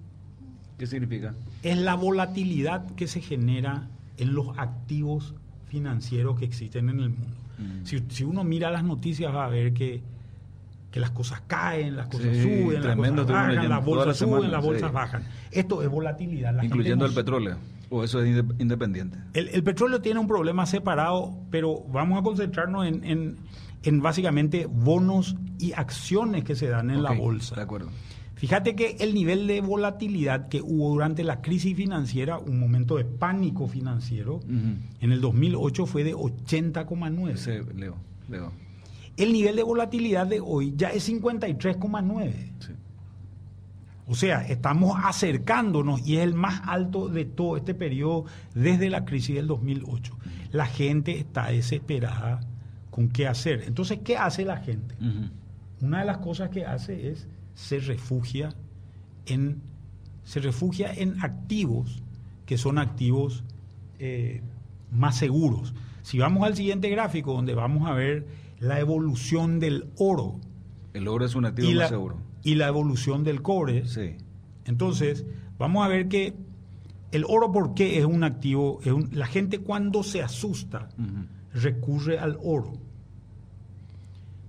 ¿Qué 0.78 0.86
significa? 0.86 1.34
es 1.62 1.78
la 1.78 1.94
volatilidad 1.94 2.86
que 2.94 3.06
se 3.06 3.20
genera 3.20 3.88
en 4.16 4.34
los 4.34 4.56
activos 4.58 5.34
financieros 5.68 6.38
que 6.38 6.44
existen 6.44 6.88
en 6.88 7.00
el 7.00 7.10
mundo. 7.10 7.36
Mm. 7.58 7.84
Si, 7.84 8.02
si 8.08 8.24
uno 8.24 8.44
mira 8.44 8.70
las 8.70 8.84
noticias 8.84 9.34
va 9.34 9.44
a 9.46 9.48
ver 9.48 9.72
que, 9.72 10.02
que 10.90 11.00
las 11.00 11.10
cosas 11.10 11.42
caen, 11.46 11.96
las 11.96 12.06
cosas 12.06 12.28
Sí, 12.32 12.42
suben, 12.42 12.82
las 12.82 12.96
cosas 12.96 13.26
bajan, 13.26 13.54
las 13.56 13.68
la 13.68 13.78
bolsas 13.78 14.16
suben, 14.16 14.50
las 14.50 14.64
bolsas 14.64 14.90
sí. 14.90 14.94
bajan. 14.94 15.22
Esto 15.50 15.82
es 15.82 15.88
volatilidad. 15.88 16.54
La 16.54 16.62
gente 16.62 16.66
Incluyendo 16.74 17.06
el 17.06 17.14
petróleo. 17.14 17.56
¿O 17.90 18.04
eso 18.04 18.22
es 18.22 18.28
inde- 18.28 18.54
independiente? 18.58 19.18
El, 19.34 19.48
el 19.48 19.62
petróleo 19.62 20.00
tiene 20.00 20.20
un 20.20 20.26
problema 20.28 20.66
separado, 20.66 21.38
pero 21.50 21.82
vamos 21.92 22.18
a 22.18 22.22
concentrarnos 22.22 22.86
en, 22.86 23.04
en- 23.04 23.36
en 23.82 24.02
básicamente 24.02 24.66
bonos 24.66 25.36
y 25.58 25.72
acciones 25.72 26.44
que 26.44 26.54
se 26.56 26.68
dan 26.68 26.90
en 26.90 27.02
la 27.02 27.12
bolsa. 27.12 27.54
De 27.54 27.62
acuerdo. 27.62 27.88
Fíjate 28.34 28.76
que 28.76 28.96
el 29.00 29.14
nivel 29.14 29.46
de 29.48 29.60
volatilidad 29.60 30.48
que 30.48 30.60
hubo 30.62 30.90
durante 30.90 31.24
la 31.24 31.40
crisis 31.40 31.76
financiera, 31.76 32.38
un 32.38 32.60
momento 32.60 32.96
de 32.96 33.04
pánico 33.04 33.66
financiero, 33.66 34.36
Ujú. 34.36 34.76
en 35.00 35.12
el 35.12 35.20
2008 35.20 35.86
fue 35.86 36.04
de 36.04 36.14
80,9. 36.14 37.30
Ese, 37.32 37.62
Leo. 37.74 37.96
Leo. 38.28 38.52
El 39.16 39.32
nivel 39.32 39.56
de 39.56 39.64
volatilidad 39.64 40.26
de 40.28 40.38
hoy 40.40 40.72
ya 40.76 40.90
es 40.90 41.08
53,9. 41.08 42.32
Sí. 42.60 42.72
O 44.08 44.14
sea, 44.14 44.40
estamos 44.40 44.98
acercándonos 45.04 46.06
y 46.06 46.16
es 46.16 46.22
el 46.22 46.32
más 46.32 46.62
alto 46.64 47.08
de 47.08 47.26
todo 47.26 47.58
este 47.58 47.74
periodo 47.74 48.24
desde 48.54 48.88
la 48.88 49.04
crisis 49.04 49.36
del 49.36 49.46
2008. 49.46 50.16
La 50.50 50.64
gente 50.64 51.18
está 51.18 51.48
desesperada 51.48 52.40
con 52.90 53.10
qué 53.10 53.28
hacer. 53.28 53.64
Entonces, 53.66 54.00
¿qué 54.02 54.16
hace 54.16 54.46
la 54.46 54.56
gente? 54.56 54.94
Una 55.82 56.00
de 56.00 56.06
las 56.06 56.18
cosas 56.18 56.48
que 56.48 56.64
hace 56.64 57.10
es 57.10 57.28
se 57.54 57.80
refugia 57.80 58.54
en 59.26 59.60
se 60.24 60.40
refugia 60.40 60.92
en 60.92 61.22
activos 61.22 62.02
que 62.46 62.58
son 62.58 62.78
activos 62.78 63.44
eh, 63.98 64.42
más 64.90 65.16
seguros. 65.16 65.74
Si 66.02 66.18
vamos 66.18 66.44
al 66.44 66.54
siguiente 66.54 66.88
gráfico, 66.88 67.34
donde 67.34 67.54
vamos 67.54 67.88
a 67.88 67.92
ver 67.92 68.26
la 68.58 68.80
evolución 68.80 69.60
del 69.60 69.90
oro 69.96 70.40
El 70.94 71.08
oro 71.08 71.24
es 71.24 71.34
un 71.34 71.44
activo 71.44 71.70
más 71.72 71.90
seguro. 71.90 72.27
Y 72.48 72.54
la 72.54 72.68
evolución 72.68 73.24
del 73.24 73.42
cobre, 73.42 73.86
Sí. 73.86 74.16
entonces 74.64 75.26
vamos 75.58 75.84
a 75.84 75.88
ver 75.88 76.08
que 76.08 76.34
el 77.12 77.24
oro, 77.28 77.52
¿por 77.52 77.74
qué 77.74 77.98
es 77.98 78.04
un 78.04 78.24
activo? 78.24 78.80
Es 78.84 78.92
un- 78.92 79.08
la 79.12 79.26
gente 79.26 79.58
cuando 79.58 80.02
se 80.02 80.22
asusta, 80.22 80.88
recurre 81.52 82.18
al 82.18 82.38
oro. 82.42 82.72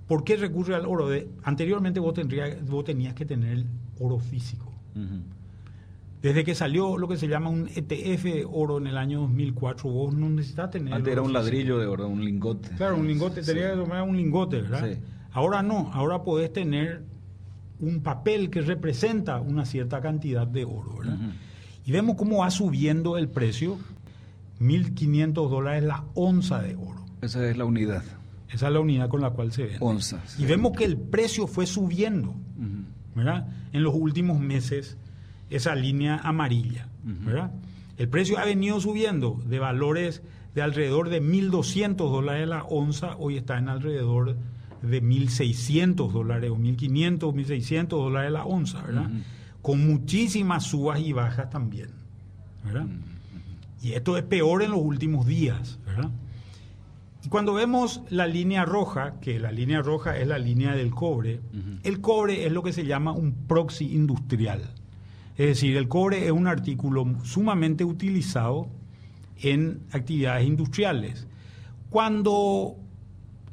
¿Por 0.08 0.24
qué 0.24 0.38
recurre 0.38 0.76
al 0.76 0.86
oro? 0.86 1.08
De- 1.10 1.30
anteriormente 1.44 2.00
vos, 2.00 2.14
tendrías, 2.14 2.66
vos 2.66 2.84
tenías 2.84 3.14
que 3.14 3.26
tener 3.26 3.66
oro 4.00 4.20
físico. 4.20 4.72
Desde 6.22 6.44
que 6.44 6.54
salió 6.56 6.98
lo 6.98 7.08
que 7.08 7.16
se 7.18 7.28
llama 7.28 7.50
un 7.50 7.68
ETF 7.70 8.24
de 8.34 8.46
oro 8.50 8.78
en 8.78 8.88
el 8.88 8.98
año 8.98 9.22
2004, 9.22 9.90
vos 9.90 10.14
no 10.14 10.30
necesitas 10.30 10.70
tener... 10.72 10.94
Antes 10.94 11.12
era 11.14 11.22
un 11.22 11.28
físico. 11.30 11.44
ladrillo 11.44 11.78
de 11.80 11.86
oro, 11.86 12.08
un 12.10 12.26
lingote. 12.26 12.70
Claro, 12.76 12.98
un 12.98 13.08
lingote, 13.08 13.42
Sí. 13.44 13.54
tenía 13.54 13.72
que 13.72 13.78
tomar 13.78 14.02
un 14.04 14.18
lingote, 14.18 14.62
¿verdad? 14.62 14.90
Sí. 14.92 15.00
Ahora 15.32 15.62
no, 15.62 15.92
ahora 15.94 16.24
podés 16.24 16.52
tener 16.52 17.04
un 17.80 18.02
papel 18.02 18.50
que 18.50 18.62
representa 18.62 19.40
una 19.40 19.66
cierta 19.66 20.02
cantidad 20.02 20.46
de 20.46 20.66
oro, 20.66 20.98
¿verdad? 21.00 21.18
Y 21.86 21.92
vemos 21.92 22.16
cómo 22.16 22.40
va 22.40 22.52
subiendo 22.52 23.18
el 23.18 23.30
precio, 23.30 23.78
1.500 24.60 25.50
dólares 25.50 25.84
la 25.84 26.04
onza 26.14 26.62
de 26.62 26.76
oro. 26.76 27.06
Esa 27.22 27.50
es 27.50 27.58
la 27.58 27.66
unidad. 27.66 28.04
Esa 28.52 28.68
es 28.68 28.74
la 28.74 28.80
unidad 28.80 29.10
con 29.10 29.22
la 29.22 29.32
cual 29.32 29.52
se 29.52 29.64
vende. 29.64 29.78
Onza. 29.82 30.22
Y 30.38 30.46
vemos 30.46 30.74
que 30.78 30.86
el 30.86 30.98
precio 30.98 31.48
fue 31.48 31.66
subiendo. 31.66 32.36
¿verdad? 33.16 33.48
En 33.74 33.84
los 33.84 33.94
últimos 33.96 34.40
meses, 34.40 34.98
esa 35.50 35.76
línea 35.76 36.18
amarilla. 36.18 36.88
¿verdad? 37.04 37.52
El 37.98 38.10
precio 38.10 38.38
ha 38.38 38.46
venido 38.46 38.80
subiendo 38.80 39.42
de 39.46 39.60
valores 39.60 40.22
de 40.56 40.62
alrededor 40.62 41.10
de 41.10 41.22
1.200 41.22 41.96
dólares 41.96 42.48
la 42.48 42.64
onza, 42.64 43.16
hoy 43.18 43.38
está 43.38 43.58
en 43.58 43.70
alrededor 43.70 44.36
de 44.82 45.04
1.600 45.04 46.12
dólares 46.12 46.52
o 46.52 46.58
1.500, 46.58 47.20
1.600 47.20 47.88
dólares 47.88 48.32
la 48.32 48.46
onza, 48.46 48.82
¿verdad? 48.84 49.10
Con 49.62 49.86
muchísimas 49.86 50.64
subas 50.64 51.00
y 51.00 51.14
bajas 51.14 51.50
también, 51.50 51.90
¿verdad? 52.64 52.88
Y 53.82 53.94
esto 53.94 54.18
es 54.18 54.24
peor 54.24 54.64
en 54.64 54.72
los 54.72 54.82
últimos 54.82 55.26
días, 55.26 55.80
¿verdad? 55.86 56.12
Y 57.24 57.28
cuando 57.28 57.54
vemos 57.54 58.02
la 58.10 58.28
línea 58.28 58.64
roja, 58.64 59.20
que 59.20 59.40
la 59.40 59.52
línea 59.52 59.82
roja 59.82 60.18
es 60.18 60.28
la 60.28 60.40
línea 60.40 60.74
del 60.74 60.92
cobre, 60.92 61.42
el 61.84 62.00
cobre 62.00 62.46
es 62.46 62.52
lo 62.52 62.64
que 62.64 62.72
se 62.72 62.86
llama 62.86 63.12
un 63.12 63.34
proxy 63.34 63.94
industrial. 63.94 64.62
Es 65.36 65.48
decir, 65.48 65.76
el 65.76 65.88
cobre 65.88 66.26
es 66.26 66.32
un 66.32 66.48
artículo 66.48 67.06
sumamente 67.24 67.84
utilizado 67.84 68.70
en 69.42 69.82
actividades 69.92 70.48
industriales. 70.48 71.28
Cuando 71.90 72.78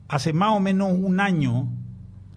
hace 0.08 0.32
más 0.32 0.56
o 0.56 0.60
menos 0.60 0.92
un 0.92 1.20
año 1.20 1.68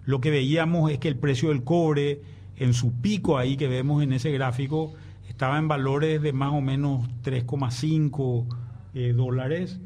lo 0.04 0.20
que 0.20 0.30
veíamos 0.30 0.90
es 0.90 0.98
que 0.98 1.08
el 1.08 1.16
precio 1.16 1.50
del 1.50 1.62
cobre 1.62 2.22
en 2.56 2.74
su 2.74 2.92
pico 2.92 3.38
ahí 3.38 3.56
que 3.56 3.68
vemos 3.68 4.02
en 4.02 4.12
ese 4.12 4.32
gráfico 4.32 4.94
estaba 5.28 5.58
en 5.58 5.68
valores 5.68 6.20
de 6.20 6.32
más 6.32 6.52
o 6.52 6.60
menos 6.60 7.08
3,5 7.22 8.46
eh, 8.94 9.12
dólares 9.12 9.78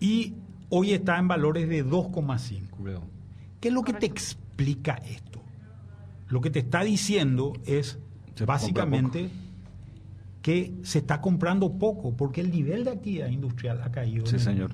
y 0.00 0.34
hoy 0.70 0.92
está 0.92 1.18
en 1.18 1.28
valores 1.28 1.68
de 1.68 1.84
2,5. 1.84 3.00
¿Qué 3.60 3.68
es 3.68 3.74
lo 3.74 3.82
que 3.82 3.92
te 3.92 4.06
explica 4.06 4.94
esto? 4.94 5.42
Lo 6.28 6.40
que 6.40 6.50
te 6.50 6.58
está 6.60 6.82
diciendo 6.82 7.52
es 7.64 7.98
básicamente 8.44 9.30
que 10.42 10.74
se 10.82 10.98
está 10.98 11.20
comprando 11.20 11.72
poco 11.72 12.16
porque 12.16 12.40
el 12.40 12.50
nivel 12.50 12.84
de 12.84 12.90
actividad 12.90 13.28
industrial 13.28 13.82
ha 13.82 13.90
caído. 13.90 14.26
Sí, 14.26 14.38
señor. 14.38 14.72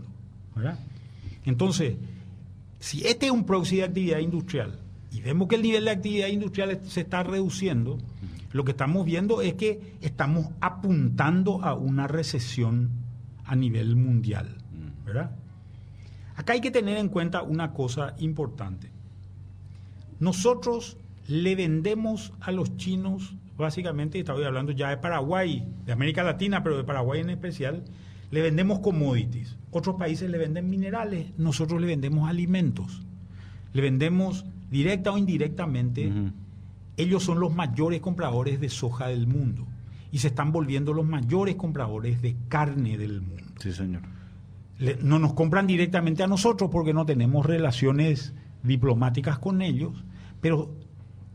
Entonces, 1.45 1.97
si 2.83 3.07
este 3.07 3.27
es 3.27 3.33
un 3.33 3.45
proxy 3.45 3.77
de 3.77 3.85
actividad 3.85 4.19
industrial 4.19 4.81
y 5.13 5.21
vemos 5.21 5.47
que 5.47 5.55
el 5.55 5.63
nivel 5.63 5.85
de 5.85 5.93
actividad 5.93 6.27
industrial 6.27 6.81
se 6.83 7.03
está 7.03 7.23
reduciendo, 7.23 7.97
lo 8.51 8.65
que 8.65 8.73
estamos 8.73 9.07
viendo 9.07 9.41
es 9.41 9.55
que 9.55 9.95
estamos 10.01 10.49
apuntando 10.61 11.63
a 11.63 11.75
una 11.75 12.09
recesión 12.09 12.91
a 13.45 13.55
nivel 13.55 13.95
mundial. 13.95 14.57
¿verdad? 15.07 15.31
Acá 16.35 16.55
hay 16.55 16.61
que 16.61 16.73
tener 16.73 16.97
en 16.97 17.09
cuenta 17.09 17.43
una 17.43 17.73
cosa 17.73 18.17
importante. 18.19 18.91
Nosotros 20.19 20.97
le 21.29 21.55
vendemos 21.55 22.33
a 22.41 22.51
los 22.51 22.77
chinos, 22.79 23.37
básicamente, 23.57 24.19
estoy 24.19 24.43
hablando 24.43 24.73
ya 24.73 24.91
de 24.91 24.97
Paraguay, 24.97 25.73
de 25.87 25.93
América 25.93 26.25
Latina, 26.25 26.65
pero 26.65 26.79
de 26.79 26.85
Paraguay 26.85 27.21
en 27.21 27.31
especial, 27.31 27.85
le 28.33 28.43
vendemos 28.43 28.81
commodities. 28.81 29.57
Otros 29.71 29.97
países 29.97 30.29
le 30.29 30.39
venden 30.39 30.69
minerales, 30.69 31.27
nosotros 31.39 31.81
le 31.81 31.87
vendemos 31.87 32.29
alimentos. 32.29 33.03
Le 33.75 33.83
vendemos 33.83 34.45
directa 34.71 35.13
o 35.13 35.19
indirectamente 35.19 36.11
ellos 36.97 37.23
son 37.23 37.41
los 37.41 37.55
mayores 37.55 38.01
compradores 38.01 38.59
de 38.59 38.71
soja 38.71 39.09
del 39.09 39.27
mundo 39.27 39.67
y 40.11 40.19
se 40.19 40.29
están 40.29 40.51
volviendo 40.51 40.95
los 40.95 41.07
mayores 41.07 41.57
compradores 41.57 42.23
de 42.23 42.37
carne 42.49 42.97
del 42.97 43.21
mundo. 43.21 43.45
Sí, 43.61 43.73
señor. 43.73 44.03
no 45.03 45.19
nos 45.19 45.35
compran 45.35 45.67
directamente 45.67 46.23
a 46.23 46.27
nosotros 46.27 46.71
porque 46.73 46.95
no 46.95 47.05
tenemos 47.05 47.45
relaciones 47.45 48.35
diplomáticas 48.63 49.39
con 49.39 49.61
ellos, 49.61 50.05
pero 50.41 50.75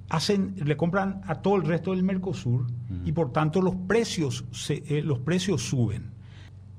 hacen, 0.10 0.56
le 0.64 0.76
compran 0.78 1.22
a 1.28 1.36
todo 1.36 1.58
el 1.58 1.64
resto 1.64 1.92
del 1.92 2.02
Mercosur 2.02 2.66
y 3.06 3.12
por 3.12 3.32
tanto 3.32 3.62
los 3.62 3.76
precios, 3.76 4.46
eh, 4.70 5.04
los 5.04 5.20
precios 5.20 5.62
suben. 5.62 6.17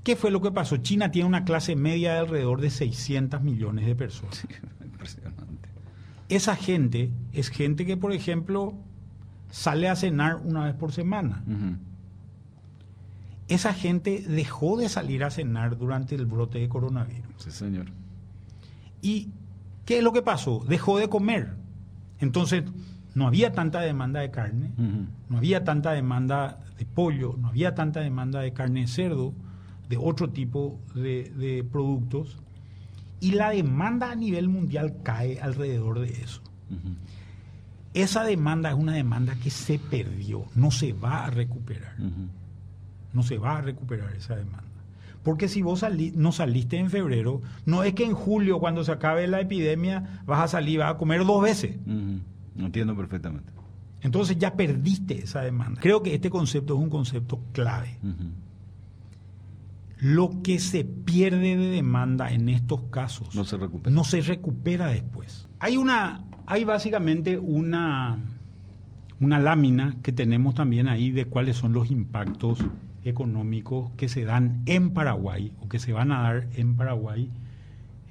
¿Qué 0.09 0.17
fue 0.17 0.31
lo 0.31 0.41
que 0.41 0.51
pasó? 0.51 0.79
China 0.79 1.11
tiene 1.11 1.29
una 1.29 1.45
clase 1.45 1.77
media 1.77 2.15
de 2.15 2.21
alrededor 2.21 2.63
de 2.63 2.71
600 2.71 3.43
millones 3.43 3.85
de 3.85 3.95
personas. 3.95 4.43
impresionante. 4.83 5.69
Esa 6.31 6.57
gente 6.57 7.13
es 7.35 7.51
gente 7.51 7.85
que, 7.85 7.99
por 7.99 8.15
ejemplo, 8.15 8.73
sale 9.51 9.87
a 9.87 9.97
cenar 9.97 10.37
una 10.37 10.65
vez 10.65 10.75
por 10.77 10.93
semana. 10.93 11.45
Esa 13.49 13.75
gente 13.75 14.25
dejó 14.27 14.79
de 14.79 14.89
salir 14.89 15.25
a 15.25 15.31
cenar 15.31 15.77
durante 15.77 16.15
el 16.15 16.25
brote 16.25 16.59
de 16.59 16.71
coronavirus. 16.71 17.35
Sí, 17.37 17.51
señor. 17.51 17.89
¿Y 19.03 19.29
qué 19.85 19.99
es 19.99 20.03
lo 20.03 20.15
que 20.15 20.23
pasó? 20.23 20.65
Dejó 20.67 20.97
de 20.97 21.11
comer. 21.11 21.55
Entonces, 22.19 22.65
no 23.15 23.27
había 23.27 23.53
tanta 23.53 23.83
demanda 23.83 24.21
de 24.21 24.31
carne, 24.31 24.71
no 25.29 25.37
había 25.37 25.65
tanta 25.65 25.93
demanda 25.93 26.61
de 26.79 26.87
pollo, 26.87 27.37
no 27.39 27.49
había 27.49 27.75
tanta 27.75 28.01
demanda 28.01 28.41
de 28.41 28.55
carne 28.55 28.81
de 28.81 28.87
cerdo, 28.87 29.35
de 29.89 29.97
otro 29.97 30.31
tipo 30.31 30.81
de 30.95 31.67
productos 31.71 32.39
y 33.21 33.33
la 33.33 33.51
demanda 33.51 34.11
a 34.11 34.15
nivel 34.15 34.49
mundial 34.49 34.99
cae 35.03 35.41
alrededor 35.41 36.01
de 36.01 36.11
eso. 36.11 36.43
Esa 37.95 38.23
demanda 38.23 38.71
es 38.71 38.77
una 38.77 38.93
demanda 38.93 39.35
que 39.37 39.51
se 39.51 39.79
perdió, 39.79 40.45
no 40.55 40.71
se 40.71 40.93
va 40.93 41.25
a 41.25 41.31
recuperar. 41.31 41.97
No 43.13 43.23
se 43.23 43.39
va 43.39 43.57
a 43.57 43.61
recuperar 43.63 44.15
esa 44.15 44.37
demanda. 44.37 44.65
Porque 45.25 45.49
si 45.49 45.63
vos 45.63 45.85
no 46.15 46.33
saliste 46.33 46.79
en 46.79 46.91
febrero, 46.91 47.41
no 47.67 47.83
es 47.83 47.95
que 47.95 48.05
en 48.05 48.15
julio, 48.15 48.61
cuando 48.61 48.85
se 48.85 48.93
acabe 48.93 49.27
la 49.27 49.41
epidemia, 49.41 50.23
vas 50.27 50.45
a 50.45 50.49
salir, 50.49 50.79
vas 50.79 50.95
a 50.95 50.99
comer 50.99 51.25
dos 51.25 51.43
veces. 51.43 51.77
Entiendo 52.57 52.95
perfectamente. 52.97 53.53
Entonces 54.01 54.39
ya 54.39 54.55
perdiste 54.55 55.25
esa 55.25 55.41
demanda. 55.41 55.81
Creo 55.81 56.03
que 56.03 56.15
este 56.15 56.31
concepto 56.31 56.75
es 56.75 56.81
un 56.81 56.91
concepto 56.91 57.41
clave 57.53 57.99
lo 59.99 60.43
que 60.43 60.59
se 60.59 60.85
pierde 60.85 61.57
de 61.57 61.71
demanda 61.71 62.31
en 62.33 62.49
estos 62.49 62.83
casos 62.85 63.35
no 63.35 63.45
se 63.45 63.57
recupera, 63.57 63.95
no 63.95 64.05
se 64.05 64.21
recupera 64.21 64.87
después. 64.87 65.49
Hay 65.59 65.77
una, 65.77 66.25
hay 66.47 66.65
básicamente 66.65 67.37
una, 67.39 68.19
una 69.21 69.39
lámina 69.41 69.97
que 70.03 70.13
tenemos 70.13 70.55
también 70.55 70.89
ahí 70.89 71.11
de 71.11 71.25
cuáles 71.25 71.57
son 71.57 71.73
los 71.73 71.91
impactos 71.91 72.65
económicos 73.05 73.91
que 73.97 74.09
se 74.09 74.25
dan 74.25 74.63
en 74.67 74.91
Paraguay 74.91 75.53
o 75.61 75.69
que 75.69 75.79
se 75.79 75.93
van 75.93 76.13
a 76.13 76.23
dar 76.23 76.47
en 76.55 76.77
Paraguay, 76.77 77.31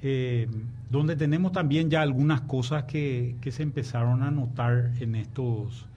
eh, 0.02 0.50
donde 0.89 1.15
tenemos 1.15 1.52
también 1.54 1.89
ya 1.89 2.02
algunas 2.02 2.41
cosas 2.41 2.84
que, 2.84 3.36
se 3.50 3.63
empezaron 3.63 4.23
a 4.23 4.32
notar 4.32 4.91
en 5.00 5.15
estos, 5.15 5.88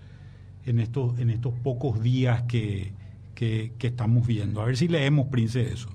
en 0.66 0.78
estos, 0.78 1.18
en 1.18 1.30
estos 1.30 1.52
pocos 1.54 2.00
días 2.00 2.42
que, 2.42 2.92
que, 3.40 3.86
estamos 3.86 4.26
viendo. 4.26 4.60
A 4.60 4.66
ver 4.66 4.76
si 4.76 4.86
leemos, 4.86 5.28
Prince, 5.28 5.72
eso. 5.72 5.88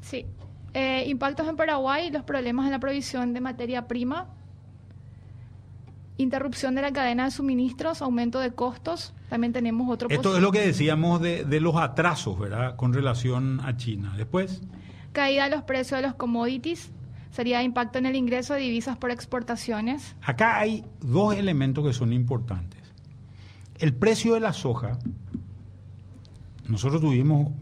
Sí. 0.00 0.24
Eh, 0.72 1.04
impactos 1.08 1.46
en 1.46 1.54
Paraguay, 1.54 2.10
los 2.10 2.22
problemas 2.22 2.64
en 2.64 2.72
la 2.72 2.78
provisión 2.78 3.34
de 3.34 3.40
materia 3.42 3.86
prima, 3.86 4.28
interrupción 6.16 6.74
de 6.74 6.80
la 6.80 6.92
cadena 6.92 7.26
de 7.26 7.30
suministros, 7.32 8.00
aumento 8.00 8.40
de 8.40 8.52
costos. 8.52 9.12
También 9.28 9.52
tenemos 9.52 9.90
otro. 9.90 10.08
Esto 10.08 10.36
es 10.36 10.42
lo 10.42 10.52
que 10.52 10.60
decíamos 10.60 11.20
de, 11.20 11.44
de, 11.44 11.60
los 11.60 11.76
atrasos, 11.76 12.38
¿verdad? 12.38 12.76
Con 12.76 12.94
relación 12.94 13.60
a 13.62 13.76
China. 13.76 14.14
Después. 14.16 14.62
Caída 15.12 15.44
de 15.44 15.50
los 15.50 15.64
precios 15.64 16.00
de 16.00 16.06
los 16.06 16.14
commodities. 16.14 16.90
Sería 17.30 17.62
impacto 17.62 17.98
en 17.98 18.06
el 18.06 18.16
ingreso 18.16 18.54
de 18.54 18.60
divisas 18.60 18.96
por 18.96 19.10
exportaciones. 19.10 20.16
Acá 20.22 20.58
hay 20.58 20.82
dos 21.00 21.34
elementos 21.34 21.84
que 21.84 21.92
son 21.92 22.14
importantes. 22.14 22.80
El 23.78 23.92
precio 23.92 24.32
de 24.32 24.40
la 24.40 24.54
soja 24.54 24.98
nosotros 26.68 27.00
tuvimos 27.00 27.52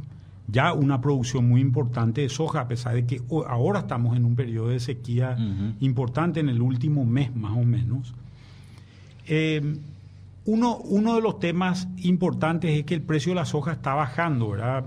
ya 0.46 0.72
una 0.72 1.00
producción 1.00 1.48
muy 1.48 1.60
importante 1.60 2.20
de 2.20 2.28
soja, 2.28 2.60
a 2.60 2.68
pesar 2.68 2.94
de 2.94 3.06
que 3.06 3.22
ahora 3.48 3.80
estamos 3.80 4.16
en 4.16 4.24
un 4.24 4.36
periodo 4.36 4.68
de 4.68 4.80
sequía 4.80 5.36
importante 5.80 6.40
en 6.40 6.48
el 6.48 6.60
último 6.60 7.04
mes 7.04 7.34
más 7.34 7.52
o 7.52 7.64
menos. 7.64 8.14
Eh, 9.26 9.78
uno, 10.44 10.76
uno 10.76 11.14
de 11.14 11.22
los 11.22 11.40
temas 11.40 11.88
importantes 11.98 12.78
es 12.78 12.84
que 12.84 12.94
el 12.94 13.02
precio 13.02 13.32
de 13.32 13.36
la 13.36 13.46
soja 13.46 13.72
está 13.72 13.94
bajando, 13.94 14.50
¿verdad? 14.50 14.84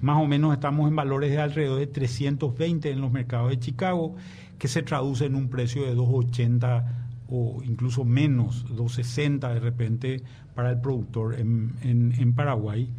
Más 0.00 0.20
o 0.20 0.26
menos 0.26 0.52
estamos 0.52 0.88
en 0.88 0.96
valores 0.96 1.30
de 1.30 1.38
alrededor 1.38 1.78
de 1.78 1.86
320 1.86 2.90
en 2.90 3.00
los 3.00 3.12
mercados 3.12 3.50
de 3.50 3.60
Chicago, 3.60 4.16
que 4.58 4.66
se 4.66 4.82
traduce 4.82 5.26
en 5.26 5.36
un 5.36 5.48
precio 5.48 5.84
de 5.84 5.94
280 5.94 7.04
o 7.28 7.62
incluso 7.64 8.04
menos, 8.04 8.64
260 8.64 9.54
de 9.54 9.60
repente 9.60 10.22
para 10.54 10.70
el 10.70 10.80
productor 10.80 11.38
en, 11.38 11.74
en 11.82 12.32
Paraguay. 12.32 12.90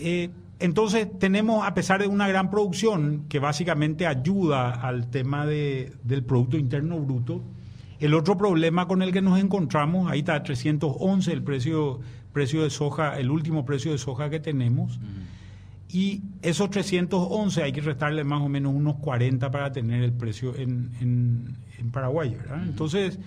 Eh, 0.00 0.30
entonces 0.58 1.08
tenemos, 1.18 1.66
a 1.66 1.72
pesar 1.74 2.02
de 2.02 2.06
una 2.06 2.28
gran 2.28 2.50
producción 2.50 3.24
que 3.28 3.38
básicamente 3.38 4.06
ayuda 4.06 4.70
al 4.70 5.08
tema 5.08 5.46
de, 5.46 5.92
del 6.04 6.22
Producto 6.22 6.58
Interno 6.58 6.98
Bruto, 6.98 7.42
el 7.98 8.14
otro 8.14 8.36
problema 8.36 8.86
con 8.86 9.02
el 9.02 9.12
que 9.12 9.22
nos 9.22 9.38
encontramos, 9.38 10.10
ahí 10.10 10.20
está 10.20 10.42
311 10.42 11.32
el 11.32 11.42
precio, 11.42 12.00
precio 12.32 12.62
de 12.62 12.70
soja, 12.70 13.18
el 13.18 13.30
último 13.30 13.64
precio 13.64 13.92
de 13.92 13.98
soja 13.98 14.28
que 14.28 14.40
tenemos, 14.40 15.00
y 15.88 16.22
esos 16.42 16.70
311 16.70 17.62
hay 17.62 17.72
que 17.72 17.80
restarle 17.80 18.22
más 18.22 18.42
o 18.42 18.48
menos 18.48 18.74
unos 18.74 18.96
40 18.96 19.50
para 19.50 19.72
tener 19.72 20.02
el 20.02 20.12
precio 20.12 20.54
en, 20.56 20.90
en, 21.00 21.90
Paraguay, 21.90 22.34
¿verdad? 22.34 22.62
Entonces 22.62 23.18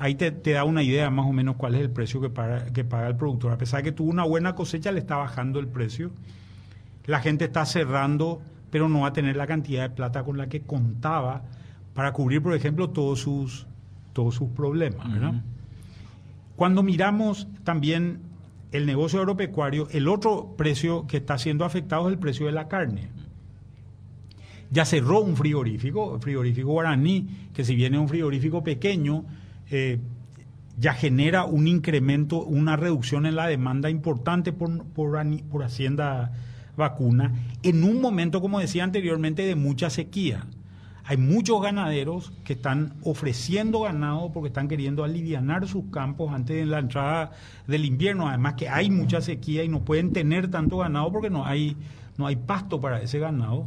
ahí 0.00 0.14
te, 0.14 0.32
te, 0.32 0.52
da 0.52 0.64
una 0.64 0.82
idea 0.82 1.10
más 1.10 1.26
o 1.26 1.32
menos 1.32 1.56
cuál 1.56 1.74
es 1.74 1.82
el 1.82 1.90
precio 1.90 2.20
que 2.20 2.30
paga, 2.30 2.64
que 2.72 2.84
paga 2.84 3.06
el 3.06 3.16
productor. 3.16 3.52
A 3.52 3.58
pesar 3.58 3.82
de 3.82 3.90
que 3.90 3.92
tuvo 3.92 4.10
una 4.10 4.24
buena 4.24 4.54
cosecha, 4.54 4.90
le 4.90 4.98
está 4.98 5.16
bajando 5.16 5.60
el 5.60 5.68
precio. 5.68 6.10
La 7.04 7.20
gente 7.20 7.44
está 7.44 7.66
cerrando, 7.66 8.40
pero 8.70 8.88
no 8.88 9.00
va 9.00 9.08
a 9.08 9.12
tener 9.12 9.36
la 9.36 9.46
cantidad 9.46 9.82
de 9.82 9.94
plata 9.94 10.24
con 10.24 10.38
la 10.38 10.48
que 10.48 10.62
contaba 10.62 11.42
para 11.94 12.12
cubrir, 12.12 12.42
por 12.42 12.54
ejemplo, 12.54 12.90
todos 12.90 13.20
sus, 13.20 13.66
todos 14.14 14.34
sus 14.34 14.48
problemas. 14.48 15.06
Cuando 16.56 16.82
miramos 16.82 17.46
también 17.62 18.20
el 18.72 18.86
negocio 18.86 19.18
agropecuario, 19.18 19.86
el 19.90 20.08
otro 20.08 20.54
precio 20.56 21.06
que 21.06 21.18
está 21.18 21.36
siendo 21.36 21.66
afectado 21.66 22.08
es 22.08 22.14
el 22.14 22.18
precio 22.18 22.46
de 22.46 22.52
la 22.52 22.68
carne. 22.68 23.10
Ya 24.70 24.86
cerró 24.86 25.20
un 25.20 25.36
frigorífico, 25.36 26.14
el 26.14 26.22
frigorífico 26.22 26.70
guaraní, 26.70 27.48
que 27.52 27.64
si 27.64 27.74
bien 27.74 27.94
es 27.94 28.00
un 28.00 28.08
frigorífico 28.08 28.62
pequeño, 28.62 29.24
eh, 29.70 29.98
ya 30.78 30.94
genera 30.94 31.44
un 31.44 31.68
incremento, 31.68 32.42
una 32.42 32.76
reducción 32.76 33.26
en 33.26 33.36
la 33.36 33.46
demanda 33.46 33.90
importante 33.90 34.52
por, 34.52 34.84
por, 34.86 35.62
Hacienda 35.62 36.32
Vacuna, 36.76 37.34
en 37.62 37.84
un 37.84 38.00
momento, 38.00 38.40
como 38.40 38.60
decía 38.60 38.84
anteriormente, 38.84 39.42
de 39.42 39.56
mucha 39.56 39.90
sequía. 39.90 40.46
Hay 41.04 41.16
muchos 41.16 41.60
ganaderos 41.60 42.32
que 42.44 42.52
están 42.52 42.94
ofreciendo 43.02 43.80
ganado 43.80 44.32
porque 44.32 44.48
están 44.48 44.68
queriendo 44.68 45.02
aliviar 45.02 45.66
sus 45.66 45.86
campos 45.90 46.32
antes 46.32 46.56
de 46.56 46.66
la 46.66 46.78
entrada 46.78 47.32
del 47.66 47.84
invierno. 47.84 48.28
Además 48.28 48.54
que 48.54 48.68
hay 48.68 48.90
mucha 48.90 49.20
sequía 49.20 49.64
y 49.64 49.68
no 49.68 49.80
pueden 49.80 50.12
tener 50.12 50.50
tanto 50.50 50.78
ganado 50.78 51.10
porque 51.10 51.28
no 51.28 51.44
hay 51.44 51.76
no 52.20 52.26
hay 52.26 52.36
pasto 52.36 52.82
para 52.82 53.00
ese 53.00 53.18
ganado. 53.18 53.64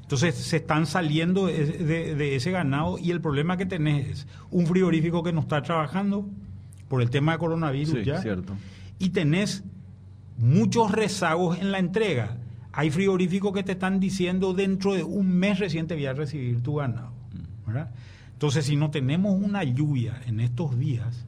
Entonces 0.00 0.36
se 0.36 0.58
están 0.58 0.86
saliendo 0.86 1.46
de, 1.46 2.36
ese 2.36 2.52
ganado 2.52 2.98
y 2.98 3.10
el 3.10 3.20
problema 3.20 3.56
que 3.56 3.66
tenés 3.66 4.06
es 4.06 4.26
un 4.50 4.66
frigorífico 4.66 5.24
que 5.24 5.32
no 5.32 5.40
está 5.40 5.60
trabajando 5.60 6.28
por 6.88 7.02
el 7.02 7.10
tema 7.10 7.32
de 7.32 7.38
coronavirus 7.38 8.04
ya. 8.04 8.22
Cierto. 8.22 8.54
Y 9.00 9.08
tenés 9.08 9.64
muchos 10.38 10.92
rezagos 10.92 11.58
en 11.58 11.72
la 11.72 11.80
entrega. 11.80 12.36
Hay 12.72 12.90
frigoríficos 12.90 13.52
que 13.52 13.64
te 13.64 13.72
están 13.72 13.98
diciendo 13.98 14.54
dentro 14.54 14.94
de 14.94 15.02
un 15.02 15.28
mes 15.28 15.58
reciente 15.58 15.94
voy 15.94 16.06
a 16.06 16.12
recibir 16.12 16.62
tu 16.62 16.76
ganado. 16.76 17.12
Entonces, 18.32 18.66
si 18.66 18.76
no 18.76 18.90
tenemos 18.90 19.34
una 19.34 19.64
lluvia 19.64 20.20
en 20.26 20.38
estos 20.38 20.78
días, 20.78 21.26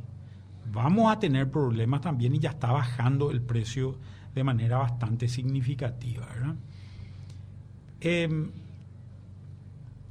vamos 0.72 1.10
a 1.10 1.18
tener 1.18 1.50
problemas 1.50 2.02
también 2.02 2.36
y 2.36 2.38
ya 2.38 2.50
está 2.50 2.70
bajando 2.70 3.32
el 3.32 3.40
precio 3.40 3.96
de 4.38 4.44
manera 4.44 4.78
bastante 4.78 5.28
significativa. 5.28 6.26
Em, 8.00 8.50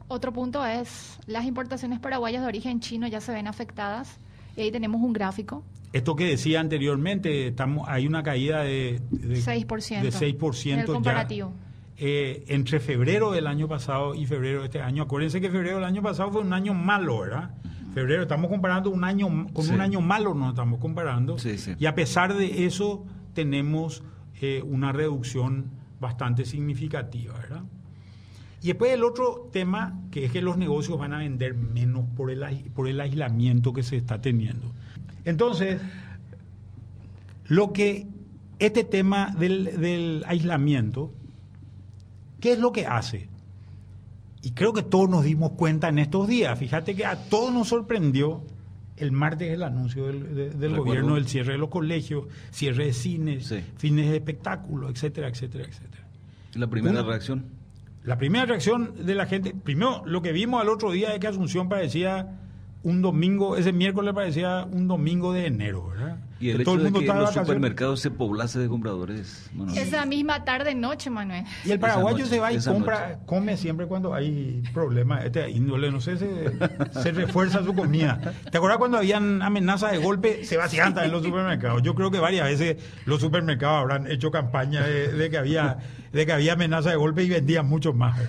Otro 0.09 0.32
punto 0.32 0.65
es, 0.65 1.17
las 1.28 1.45
importaciones 1.45 1.99
paraguayas 1.99 2.41
de 2.41 2.47
origen 2.47 2.80
chino 2.80 3.07
ya 3.07 3.19
se 3.21 3.32
ven 3.34 3.47
afectadas 3.47 4.19
y 4.55 4.61
ahí 4.61 4.71
tenemos 4.71 5.01
un 5.01 5.13
gráfico. 5.13 5.63
Esto 5.93 6.15
que 6.15 6.25
decía 6.25 6.59
anteriormente, 6.59 7.47
estamos, 7.47 7.88
hay 7.89 8.05
una 8.05 8.21
caída 8.23 8.61
de, 8.61 9.01
de 9.09 9.36
6%, 9.38 10.01
de 10.01 10.09
6% 10.11 10.73
en 10.73 10.80
el 10.80 10.86
comparativo. 10.86 11.53
Eh, 11.97 12.43
entre 12.49 12.80
febrero 12.80 13.32
del 13.32 13.47
año 13.47 13.67
pasado 13.67 14.13
y 14.13 14.25
febrero 14.25 14.59
de 14.59 14.65
este 14.65 14.82
año. 14.82 15.03
Acuérdense 15.03 15.41
que 15.41 15.49
febrero 15.49 15.78
del 15.78 15.86
año 15.86 16.03
pasado 16.03 16.32
fue 16.32 16.41
un 16.41 16.53
año 16.53 16.73
malo, 16.73 17.21
¿verdad? 17.21 17.51
Febrero, 17.93 18.21
estamos 18.21 18.51
comparando 18.51 18.91
un 18.91 19.03
año 19.03 19.47
con 19.51 19.69
un 19.69 19.82
año 19.82 19.99
malo, 20.01 20.36
no 20.36 20.49
estamos 20.49 20.80
comparando. 20.80 21.38
Y 21.80 21.86
a 21.86 21.95
pesar 21.95 22.36
de 22.36 22.65
eso, 22.65 23.03
tenemos 23.34 24.03
eh, 24.41 24.61
una 24.65 24.91
reducción 24.91 25.71
bastante 25.99 26.45
significativa, 26.45 27.33
¿verdad? 27.33 27.63
Y 28.61 28.67
después 28.67 28.91
el 28.91 29.03
otro 29.03 29.49
tema, 29.51 29.99
que 30.11 30.25
es 30.25 30.31
que 30.31 30.41
los 30.41 30.57
negocios 30.57 30.97
van 30.97 31.13
a 31.13 31.19
vender 31.19 31.53
menos 31.53 32.05
por 32.15 32.31
el, 32.31 32.43
por 32.73 32.88
el 32.88 32.99
aislamiento 32.99 33.71
que 33.71 33.83
se 33.83 33.97
está 33.97 34.19
teniendo. 34.19 34.71
Entonces, 35.25 35.79
lo 37.47 37.71
que 37.71 38.07
este 38.59 38.83
tema 38.83 39.33
del, 39.38 40.23
aislamiento, 40.27 41.11
¿qué 42.39 42.53
es 42.53 42.59
lo 42.59 42.71
que 42.71 42.88
hace? 42.88 43.29
Y 44.41 44.51
creo 44.51 44.73
que 44.73 44.83
todos 44.83 45.09
nos 45.09 45.23
dimos 45.23 45.51
cuenta 45.51 45.89
en 45.89 45.99
estos 45.99 46.27
días. 46.27 46.57
Fíjate 46.57 46.95
que 46.95 47.05
a 47.05 47.29
todos 47.29 47.53
nos 47.53 47.67
sorprendió 47.67 48.43
el 48.97 49.11
martes 49.11 49.51
el 49.51 49.63
anuncio 49.63 50.07
del, 50.07 50.75
gobierno 50.75 51.15
del 51.15 51.27
cierre 51.27 51.53
de 51.53 51.59
los 51.59 51.69
colegios, 51.69 52.25
cierre 52.51 52.85
de 52.85 52.93
cines, 52.93 53.53
fines 53.77 54.09
de 54.09 54.17
espectáculos, 54.17 54.91
etcétera, 54.91 55.27
etcétera, 55.27 55.65
etcétera. 55.65 56.03
¿La 56.55 56.67
primera 56.67 57.03
reacción? 57.03 57.45
La 58.03 58.17
primera 58.17 58.45
reacción 58.45 59.05
de 59.05 59.15
la 59.15 59.25
gente, 59.25 59.53
primero 59.53 60.03
lo 60.05 60.21
que 60.21 60.31
vimos 60.31 60.61
al 60.61 60.69
otro 60.69 60.91
día 60.91 61.13
es 61.13 61.19
que 61.19 61.27
Asunción 61.27 61.69
parecía 61.69 62.39
un 62.83 63.01
domingo, 63.01 63.57
ese 63.57 63.73
miércoles 63.73 64.13
parecía 64.13 64.65
un 64.71 64.87
domingo 64.87 65.33
de 65.33 65.45
enero, 65.45 65.89
¿verdad? 65.89 66.17
Y 66.39 66.51
el 66.51 66.61
hecho 66.61 66.77
de 66.77 66.91
que 66.91 67.05
los 67.05 67.33
supermercados 67.33 67.99
se 67.99 68.11
poblase 68.11 68.59
de 68.59 68.67
compradores. 68.67 69.49
Esa 69.75 70.05
misma 70.05 70.43
tarde 70.43 70.75
noche, 70.75 71.09
Manuel. 71.09 71.45
Y 71.65 71.71
el 71.71 71.79
paraguayo 71.79 72.25
se 72.25 72.39
va 72.39 72.53
y 72.53 72.59
compra, 72.59 73.19
come 73.25 73.57
siempre 73.57 73.88
cuando 73.88 74.13
hay 74.13 74.61
problemas. 74.73 75.25
Este 75.25 75.49
índole, 75.49 75.91
no 75.91 75.99
sé, 75.99 76.17
se, 76.17 77.11
refuerza 77.11 77.63
su 77.63 77.73
comida. 77.73 78.33
¿Te 78.51 78.57
acuerdas 78.57 78.77
cuando 78.77 78.97
habían 78.97 79.41
amenazas 79.41 79.91
de 79.91 79.97
golpe? 79.97 80.45
Se 80.45 80.57
vacían 80.57 80.93
también 80.93 81.11
los 81.11 81.23
supermercados. 81.23 81.81
Yo 81.81 81.95
creo 81.95 82.11
que 82.11 82.19
varias 82.19 82.47
veces 82.47 82.77
los 83.05 83.19
supermercados 83.19 83.81
habrán 83.81 84.11
hecho 84.11 84.29
campaña 84.29 84.83
de, 84.85 85.29
que 85.29 85.38
había 85.38 85.77
de 86.11 86.25
que 86.25 86.31
había 86.31 86.53
amenaza 86.53 86.91
de 86.91 86.95
golpe 86.95 87.23
y 87.23 87.29
vendían 87.29 87.67
mucho 87.67 87.93
más. 87.93 88.19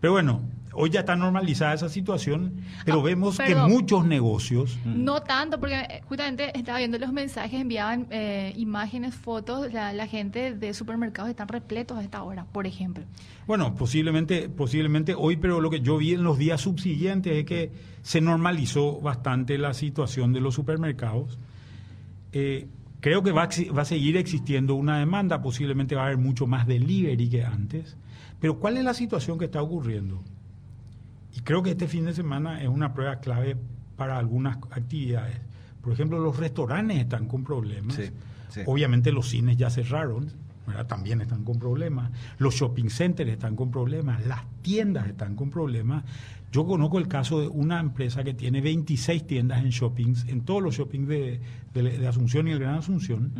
Pero 0.00 0.12
bueno, 0.12 0.42
Hoy 0.74 0.90
ya 0.90 1.00
está 1.00 1.16
normalizada 1.16 1.74
esa 1.74 1.88
situación, 1.88 2.62
pero 2.84 3.00
ah, 3.00 3.02
vemos 3.02 3.38
que 3.38 3.54
muchos 3.54 4.06
negocios... 4.06 4.78
No 4.84 5.22
tanto, 5.22 5.60
porque 5.60 5.74
eh, 5.74 6.02
justamente 6.08 6.56
estaba 6.58 6.78
viendo 6.78 6.98
los 6.98 7.12
mensajes, 7.12 7.60
enviaban 7.60 8.06
eh, 8.10 8.52
imágenes, 8.56 9.14
fotos, 9.14 9.72
la, 9.72 10.06
gente 10.06 10.54
de 10.54 10.74
supermercados 10.74 11.30
están 11.30 11.48
repletos 11.48 11.98
a 11.98 12.02
esta 12.02 12.22
hora, 12.22 12.44
por 12.50 12.66
ejemplo. 12.66 13.04
Bueno, 13.46 13.74
posiblemente, 13.74 14.48
posiblemente 14.48 15.14
hoy, 15.14 15.36
pero 15.36 15.60
lo 15.60 15.70
que 15.70 15.80
yo 15.80 15.98
vi 15.98 16.14
en 16.14 16.24
los 16.24 16.38
días 16.38 16.60
subsiguientes 16.60 17.32
es 17.34 17.44
que 17.44 17.70
se 18.02 18.20
normalizó 18.20 19.00
bastante 19.00 19.58
la 19.58 19.74
situación 19.74 20.32
de 20.32 20.40
los 20.40 20.54
supermercados. 20.54 21.38
Eh, 22.32 22.66
creo 23.00 23.22
que 23.22 23.32
va 23.32 23.44
a, 23.44 23.48
va 23.76 23.82
a 23.82 23.84
seguir 23.84 24.16
existiendo 24.16 24.74
una 24.74 24.98
demanda, 24.98 25.42
posiblemente 25.42 25.94
va 25.94 26.02
a 26.02 26.06
haber 26.06 26.18
mucho 26.18 26.46
más 26.46 26.66
delivery 26.66 27.28
que 27.28 27.44
antes. 27.44 27.96
Pero 28.40 28.58
¿cuál 28.58 28.76
es 28.76 28.84
la 28.84 28.94
situación 28.94 29.38
que 29.38 29.44
está 29.44 29.62
ocurriendo? 29.62 30.22
Y 31.34 31.40
creo 31.40 31.62
que 31.62 31.70
este 31.70 31.88
fin 31.88 32.04
de 32.04 32.14
semana 32.14 32.62
es 32.62 32.68
una 32.68 32.92
prueba 32.92 33.20
clave 33.20 33.56
para 33.96 34.18
algunas 34.18 34.58
actividades. 34.70 35.38
Por 35.80 35.92
ejemplo, 35.92 36.18
los 36.18 36.36
restaurantes 36.36 36.98
están 36.98 37.26
con 37.26 37.44
problemas. 37.44 37.98
Obviamente 38.66 39.12
los 39.12 39.28
cines 39.28 39.56
ya 39.56 39.70
cerraron, 39.70 40.30
también 40.86 41.20
están 41.20 41.44
con 41.44 41.58
problemas. 41.58 42.10
Los 42.38 42.54
shopping 42.54 42.88
centers 42.88 43.30
están 43.30 43.56
con 43.56 43.70
problemas. 43.70 44.24
Las 44.26 44.42
tiendas 44.62 45.08
están 45.08 45.34
con 45.34 45.50
problemas. 45.50 46.04
Yo 46.52 46.66
conozco 46.66 46.98
el 46.98 47.08
caso 47.08 47.40
de 47.40 47.48
una 47.48 47.80
empresa 47.80 48.22
que 48.22 48.34
tiene 48.34 48.60
26 48.60 49.26
tiendas 49.26 49.62
en 49.62 49.70
shoppings, 49.70 50.28
en 50.28 50.42
todos 50.42 50.62
los 50.62 50.76
shoppings 50.76 51.08
de, 51.08 51.40
Asunción 52.06 52.46
y 52.48 52.50
el 52.50 52.58
Gran 52.58 52.74
Asunción, 52.74 53.32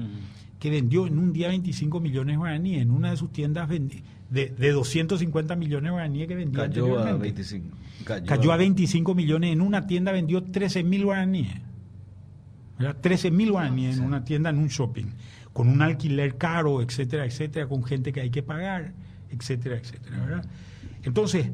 que 0.58 0.70
vendió 0.70 1.06
en 1.06 1.18
un 1.18 1.32
día 1.32 1.48
25 1.48 2.00
millones 2.00 2.34
de 2.34 2.38
guaraníes. 2.38 2.82
En 2.82 2.90
una 2.90 3.10
de 3.10 3.18
sus 3.18 3.30
tiendas 3.30 3.68
vendí, 3.68 4.02
de, 4.30 4.48
de 4.48 4.72
250 4.72 5.56
millones 5.56 5.84
de 5.84 5.90
guaraníes 5.90 6.26
que 6.26 6.34
vendía 6.34 6.68
Cayó 6.68 6.98
a 6.98 7.12
25. 7.12 7.76
Cayó, 8.04 8.52
a 8.52 8.56
25 8.56 9.14
millones. 9.14 9.52
En 9.52 9.60
una 9.60 9.86
tienda 9.86 10.10
vendió 10.10 10.42
13 10.42 10.82
mil 10.82 11.04
guaraníes. 11.04 11.52
13 13.00 13.30
mil 13.30 13.52
guaraníes 13.52 13.98
en 13.98 14.04
una 14.04 14.24
tienda, 14.24 14.50
en 14.50 14.58
un 14.58 14.68
shopping. 14.68 15.06
Con 15.52 15.68
un 15.68 15.82
alquiler 15.82 16.36
caro, 16.36 16.80
etcétera, 16.80 17.26
etcétera, 17.26 17.66
con 17.66 17.84
gente 17.84 18.12
que 18.12 18.20
hay 18.20 18.30
que 18.30 18.42
pagar, 18.42 18.92
etcétera, 19.30 19.76
etcétera. 19.76 20.42
Entonces, 21.02 21.50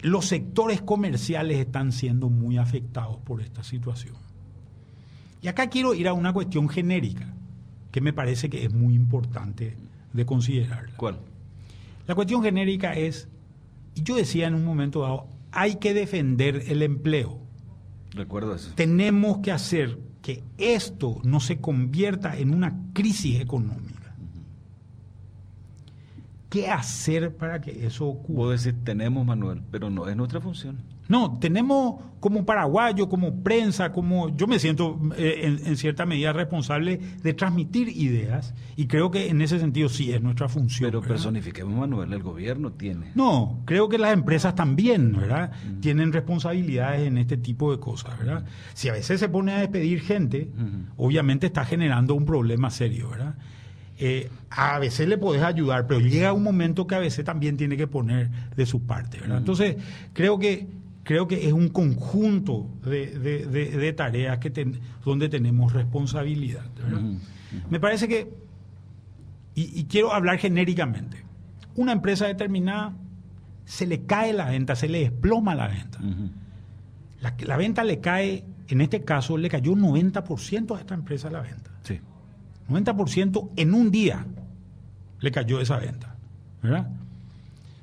los 0.00 0.26
sectores 0.26 0.82
comerciales 0.82 1.58
están 1.58 1.90
siendo 1.92 2.28
muy 2.28 2.58
afectados 2.58 3.18
por 3.18 3.40
esta 3.40 3.64
situación. 3.64 4.14
Y 5.40 5.48
acá 5.48 5.68
quiero 5.68 5.94
ir 5.94 6.08
a 6.08 6.12
una 6.12 6.32
cuestión 6.32 6.68
genérica, 6.68 7.26
que 7.90 8.00
me 8.00 8.12
parece 8.12 8.50
que 8.50 8.64
es 8.64 8.72
muy 8.72 8.94
importante 8.94 9.76
de 10.12 10.26
considerar. 10.26 10.90
¿Cuál? 10.96 11.20
La 12.06 12.14
cuestión 12.14 12.42
genérica 12.42 12.94
es, 12.94 13.28
y 13.94 14.02
yo 14.02 14.14
decía 14.16 14.46
en 14.46 14.54
un 14.54 14.64
momento 14.64 15.02
dado, 15.02 15.26
hay 15.52 15.76
que 15.76 15.94
defender 15.94 16.64
el 16.68 16.82
empleo. 16.82 17.38
Recuerdo 18.12 18.54
eso. 18.54 18.72
Tenemos 18.74 19.38
que 19.38 19.52
hacer 19.52 19.98
que 20.24 20.42
esto 20.56 21.20
no 21.22 21.38
se 21.38 21.58
convierta 21.58 22.38
en 22.38 22.54
una 22.54 22.74
crisis 22.94 23.42
económica. 23.42 24.14
¿Qué 26.48 26.70
hacer 26.70 27.36
para 27.36 27.60
que 27.60 27.86
eso 27.86 28.06
ocurra? 28.06 28.36
Puedo 28.36 28.50
decir, 28.52 28.74
tenemos, 28.84 29.26
Manuel, 29.26 29.60
pero 29.70 29.90
no 29.90 30.08
es 30.08 30.16
nuestra 30.16 30.40
función. 30.40 30.78
No, 31.08 31.38
tenemos 31.38 32.00
como 32.20 32.46
paraguayo, 32.46 33.10
como 33.10 33.42
prensa, 33.42 33.92
como 33.92 34.34
yo 34.34 34.46
me 34.46 34.58
siento 34.58 34.98
eh, 35.18 35.58
en, 35.62 35.76
cierta 35.76 36.06
medida 36.06 36.32
responsable 36.32 36.98
de 37.22 37.34
transmitir 37.34 37.90
ideas 37.90 38.54
y 38.76 38.86
creo 38.86 39.10
que 39.10 39.28
en 39.28 39.42
ese 39.42 39.58
sentido 39.58 39.90
sí 39.90 40.10
es 40.10 40.22
nuestra 40.22 40.48
función. 40.48 40.88
Pero 40.88 41.02
personifiquemos, 41.02 41.76
Manuel, 41.78 42.14
el 42.14 42.22
gobierno 42.22 42.72
tiene. 42.72 43.10
No, 43.14 43.60
creo 43.66 43.90
que 43.90 43.98
las 43.98 44.14
empresas 44.14 44.54
también, 44.54 45.14
¿verdad? 45.14 45.52
Tienen 45.80 46.14
responsabilidades 46.14 47.06
en 47.06 47.18
este 47.18 47.36
tipo 47.36 47.70
de 47.70 47.78
cosas, 47.78 48.18
¿verdad? 48.18 48.46
Si 48.72 48.88
a 48.88 48.92
veces 48.92 49.20
se 49.20 49.28
pone 49.28 49.52
a 49.52 49.58
despedir 49.58 50.00
gente, 50.00 50.50
obviamente 50.96 51.46
está 51.46 51.66
generando 51.66 52.14
un 52.14 52.24
problema 52.24 52.70
serio, 52.70 53.10
¿verdad? 53.10 53.34
Eh, 53.98 54.30
a 54.50 54.78
veces 54.78 55.08
le 55.08 55.18
podés 55.18 55.42
ayudar, 55.42 55.86
pero 55.86 56.00
llega 56.00 56.32
un 56.32 56.42
momento 56.42 56.86
que 56.86 56.94
a 56.94 56.98
veces 56.98 57.24
también 57.24 57.58
tiene 57.58 57.76
que 57.76 57.86
poner 57.86 58.30
de 58.56 58.64
su 58.64 58.86
parte, 58.86 59.20
¿verdad? 59.20 59.38
Entonces, 59.38 59.76
creo 60.14 60.38
que 60.38 60.66
creo 61.04 61.28
que 61.28 61.46
es 61.46 61.52
un 61.52 61.68
conjunto 61.68 62.68
de, 62.84 63.94
tareas 63.96 64.38
que 64.38 64.78
donde 65.04 65.28
tenemos 65.28 65.72
responsabilidad. 65.72 66.64
Me 67.70 67.78
parece 67.78 68.08
que 68.08 68.32
y, 69.54 69.80
y 69.80 69.84
quiero 69.84 70.12
hablar 70.12 70.38
genéricamente. 70.38 71.22
Una 71.76 71.92
empresa 71.92 72.26
determinada 72.26 72.96
se 73.64 73.86
le 73.86 74.04
cae 74.04 74.32
la 74.32 74.46
venta, 74.46 74.74
se 74.74 74.88
le 74.88 75.00
desploma 75.00 75.54
la 75.54 75.68
venta. 75.68 76.00
La 77.46 77.56
venta 77.56 77.84
le 77.84 78.00
cae, 78.00 78.44
en 78.68 78.80
este 78.80 79.02
caso, 79.02 79.38
le 79.38 79.48
cayó 79.48 79.72
un 79.72 79.82
90% 79.82 80.76
a 80.76 80.80
esta 80.80 80.94
empresa 80.94 81.30
la 81.30 81.40
venta. 81.40 81.70
Sí. 81.82 82.00
90% 82.68 83.50
en 83.56 83.74
un 83.74 83.90
día 83.90 84.26
le 85.20 85.30
cayó 85.30 85.60
esa 85.60 85.78
venta. 85.78 86.14
¿Verdad? 86.62 86.90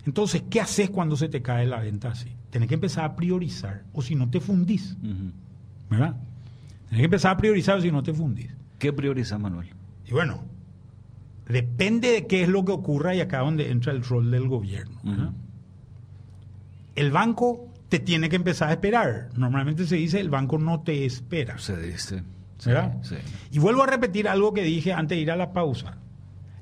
Entonces, 0.05 0.43
¿qué 0.49 0.61
haces 0.61 0.89
cuando 0.89 1.15
se 1.15 1.29
te 1.29 1.41
cae 1.41 1.65
la 1.65 1.79
venta 1.79 2.09
así? 2.09 2.31
Tienes 2.51 2.69
que 2.69 2.75
empezar 2.75 3.05
a 3.05 3.15
priorizar, 3.15 3.83
o 3.93 4.01
si 4.01 4.13
no 4.13 4.29
te 4.29 4.39
fundís. 4.39 4.95
¿Verdad? 5.89 6.15
Tienes 6.89 6.99
que 6.99 7.05
empezar 7.05 7.33
a 7.33 7.37
priorizar, 7.37 7.77
o 7.77 7.81
si 7.81 7.91
no 7.91 8.03
te 8.03 8.13
fundís. 8.13 8.51
¿Qué 8.77 8.93
prioriza 8.93 9.37
Manuel? 9.37 9.69
Y 10.05 10.11
bueno, 10.11 10.43
depende 11.47 12.11
de 12.11 12.27
qué 12.27 12.43
es 12.43 12.49
lo 12.49 12.65
que 12.65 12.71
ocurra 12.73 13.15
y 13.15 13.21
acá 13.21 13.39
donde 13.39 13.71
entra 13.71 13.93
el 13.93 14.03
rol 14.03 14.31
del 14.31 14.47
gobierno. 14.47 14.99
El 16.95 17.11
banco 17.11 17.69
te 17.89 17.99
tiene 17.99 18.29
que 18.29 18.35
empezar 18.35 18.69
a 18.69 18.73
esperar. 18.73 19.29
Normalmente 19.35 19.85
se 19.85 19.95
dice 19.95 20.19
el 20.19 20.29
banco 20.29 20.57
no 20.57 20.81
te 20.81 21.05
espera. 21.05 21.57
Se 21.57 21.79
dice. 21.79 22.23
¿Verdad? 22.65 22.97
Sí. 23.01 23.15
Y 23.51 23.59
vuelvo 23.59 23.83
a 23.83 23.87
repetir 23.87 24.27
algo 24.27 24.53
que 24.53 24.63
dije 24.63 24.93
antes 24.93 25.17
de 25.17 25.21
ir 25.21 25.31
a 25.31 25.35
la 25.35 25.51
pausa. 25.53 25.97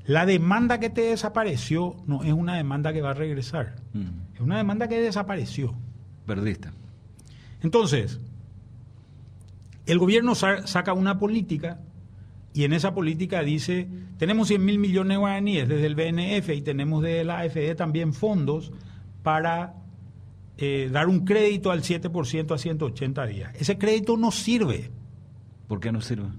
La 0.05 0.25
demanda 0.25 0.79
que 0.79 0.89
te 0.89 1.01
desapareció 1.01 1.95
no 2.07 2.23
es 2.23 2.33
una 2.33 2.55
demanda 2.55 2.93
que 2.93 3.01
va 3.01 3.11
a 3.11 3.13
regresar. 3.13 3.75
Es 4.39 4.43
una 4.45 4.57
demanda 4.57 4.87
que 4.87 4.99
desapareció. 5.01 5.75
Perdiste. 6.25 6.69
Entonces, 7.61 8.19
el 9.85 9.99
gobierno 9.99 10.33
sa- 10.33 10.65
saca 10.65 10.93
una 10.93 11.19
política 11.19 11.81
y 12.53 12.63
en 12.63 12.73
esa 12.73 12.93
política 12.93 13.41
dice, 13.41 13.87
tenemos 14.17 14.47
100 14.47 14.63
mil 14.63 14.79
millones 14.79 15.15
de 15.15 15.17
guaraníes 15.19 15.67
desde 15.67 15.85
el 15.85 15.95
BNF 15.95 16.49
y 16.55 16.61
tenemos 16.61 17.03
desde 17.03 17.23
la 17.25 17.39
AFD 17.39 17.75
también 17.75 18.13
fondos 18.13 18.71
para 19.23 19.75
eh, 20.57 20.89
dar 20.91 21.07
un 21.09 21.25
crédito 21.25 21.71
al 21.71 21.81
7% 21.83 22.53
a 22.53 22.57
180 22.57 23.25
días. 23.27 23.51
Ese 23.59 23.77
crédito 23.77 24.17
no 24.17 24.31
sirve. 24.31 24.89
¿Por 25.67 25.79
qué 25.79 25.91
no 25.91 26.01
sirve? 26.01 26.29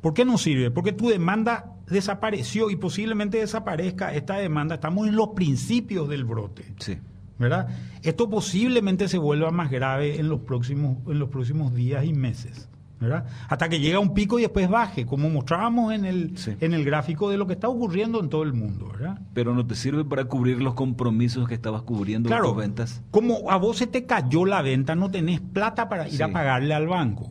¿Por 0.00 0.14
qué 0.14 0.24
no 0.24 0.38
sirve? 0.38 0.70
Porque 0.70 0.92
tu 0.92 1.08
demanda 1.08 1.74
desapareció 1.88 2.70
y 2.70 2.76
posiblemente 2.76 3.38
desaparezca 3.38 4.14
esta 4.14 4.36
demanda. 4.38 4.76
Estamos 4.76 5.06
en 5.08 5.16
los 5.16 5.28
principios 5.28 6.08
del 6.08 6.24
brote. 6.24 6.64
Sí. 6.78 6.96
¿Verdad? 7.38 7.68
Esto 8.02 8.28
posiblemente 8.30 9.08
se 9.08 9.18
vuelva 9.18 9.50
más 9.50 9.70
grave 9.70 10.18
en 10.18 10.28
los 10.28 10.40
próximos, 10.40 10.98
en 11.06 11.18
los 11.18 11.28
próximos 11.28 11.74
días 11.74 12.04
y 12.04 12.12
meses, 12.12 12.68
¿verdad? 12.98 13.26
Hasta 13.48 13.68
que 13.68 13.78
llegue 13.78 13.94
a 13.96 14.00
un 14.00 14.14
pico 14.14 14.38
y 14.38 14.42
después 14.42 14.68
baje, 14.70 15.04
como 15.04 15.28
mostrábamos 15.28 15.92
en 15.92 16.04
el, 16.06 16.38
Sí. 16.38 16.54
en 16.60 16.72
el 16.72 16.84
gráfico 16.84 17.28
de 17.28 17.36
lo 17.36 17.46
que 17.46 17.52
está 17.52 17.68
ocurriendo 17.68 18.20
en 18.20 18.28
todo 18.30 18.42
el 18.42 18.52
mundo, 18.54 18.88
¿verdad? 18.92 19.20
Pero 19.34 19.54
no 19.54 19.66
te 19.66 19.74
sirve 19.74 20.04
para 20.04 20.24
cubrir 20.24 20.62
los 20.62 20.74
compromisos 20.74 21.46
que 21.46 21.54
estabas 21.54 21.82
cubriendo 21.82 22.28
con 22.28 22.36
Claro, 22.38 22.48
tus 22.52 22.56
ventas. 22.58 23.02
como 23.10 23.50
a 23.50 23.56
vos 23.58 23.76
se 23.76 23.86
te 23.86 24.06
cayó 24.06 24.46
la 24.46 24.62
venta, 24.62 24.94
no 24.94 25.10
tenés 25.10 25.40
plata 25.40 25.88
para 25.88 26.06
ir 26.08 26.14
Sí. 26.16 26.22
a 26.22 26.32
pagarle 26.32 26.72
al 26.74 26.86
banco. 26.88 27.30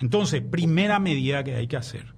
Entonces, 0.00 0.42
primera 0.42 0.98
medida 0.98 1.44
que 1.44 1.54
hay 1.56 1.66
que 1.66 1.76
hacer. 1.76 2.14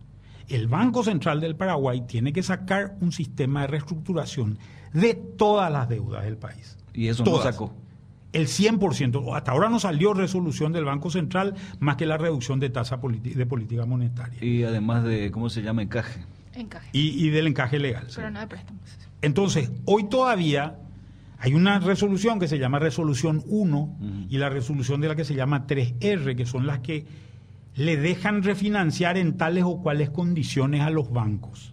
El 0.48 0.66
Banco 0.68 1.02
Central 1.02 1.40
del 1.40 1.56
Paraguay 1.56 2.02
tiene 2.06 2.32
que 2.32 2.42
sacar 2.42 2.96
un 3.00 3.10
sistema 3.12 3.62
de 3.62 3.68
reestructuración 3.68 4.58
de 4.92 5.14
todas 5.14 5.72
las 5.72 5.88
deudas 5.88 6.24
del 6.24 6.36
país. 6.36 6.76
Y 6.94 7.08
eso 7.08 7.24
Todas. 7.24 7.44
no 7.46 7.52
sacó. 7.52 7.74
El 8.32 8.46
100%. 8.46 9.36
Hasta 9.36 9.52
ahora 9.52 9.68
no 9.68 9.78
salió 9.78 10.14
resolución 10.14 10.72
del 10.72 10.84
Banco 10.86 11.10
Central 11.10 11.54
más 11.80 11.96
que 11.96 12.06
la 12.06 12.16
reducción 12.16 12.60
de 12.60 12.70
tasa 12.70 12.96
de 12.96 13.46
política 13.46 13.84
monetaria 13.84 14.42
Y 14.42 14.64
además 14.64 15.04
de, 15.04 15.30
¿cómo 15.30 15.50
se 15.50 15.62
llama? 15.62 15.82
Encaje. 15.82 16.24
Encaje. 16.54 16.88
y, 16.92 17.26
y 17.26 17.30
del 17.30 17.46
encaje 17.46 17.78
legal. 17.78 18.06
Pero 18.14 18.30
no 18.30 18.40
de 18.40 18.46
préstamos. 18.46 18.80
Entonces, 19.22 19.70
hoy 19.84 20.04
todavía 20.04 20.78
hay 21.38 21.54
una 21.54 21.78
resolución 21.78 22.38
que 22.40 22.48
se 22.48 22.58
llama 22.58 22.78
resolución 22.78 23.42
1 23.46 23.78
Ujú. 23.78 23.96
y 24.28 24.38
la 24.38 24.48
resolución 24.48 25.00
de 25.00 25.08
la 25.08 25.16
que 25.16 25.24
se 25.24 25.34
llama 25.34 25.66
3R, 25.66 26.34
que 26.36 26.46
son 26.46 26.66
las 26.66 26.78
que 26.80 27.04
le 27.74 27.96
dejan 27.96 28.42
refinanciar 28.42 29.16
en 29.16 29.36
tales 29.36 29.64
o 29.64 29.80
cuales 29.82 30.10
condiciones 30.10 30.82
a 30.82 30.90
los 30.90 31.10
bancos. 31.12 31.72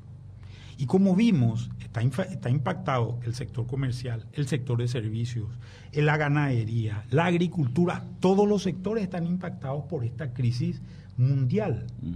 Y 0.77 0.85
como 0.85 1.15
vimos, 1.15 1.69
está, 1.93 2.49
impactado 2.49 3.19
el 3.25 3.33
sector 3.33 3.65
comercial, 3.67 4.25
el 4.33 4.47
sector 4.47 4.77
de 4.79 4.87
servicios, 4.87 5.47
la 5.93 6.17
ganadería, 6.17 7.03
la 7.09 7.25
agricultura, 7.25 8.03
todos 8.19 8.47
los 8.47 8.63
sectores 8.63 9.03
están 9.03 9.25
impactados 9.25 9.85
por 9.85 10.03
esta 10.05 10.33
crisis 10.33 10.81
mundial. 11.17 11.87
Mm, 12.01 12.13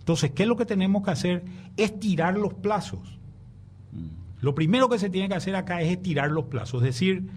Entonces, 0.00 0.32
¿qué 0.32 0.42
es 0.42 0.48
lo 0.48 0.56
que 0.56 0.66
tenemos 0.66 1.02
que 1.04 1.10
hacer? 1.12 1.44
Es 1.76 1.98
tirar 1.98 2.36
los 2.36 2.54
plazos. 2.54 3.18
mm. 3.92 4.42
Lo 4.44 4.54
primero 4.54 4.88
que 4.90 4.98
se 4.98 5.08
tiene 5.08 5.28
que 5.28 5.34
hacer 5.36 5.56
acá 5.56 5.80
es 5.80 5.90
estirar 5.90 6.30
los 6.30 6.44
plazos, 6.46 6.82
es 6.82 6.88
decir, 6.88 7.28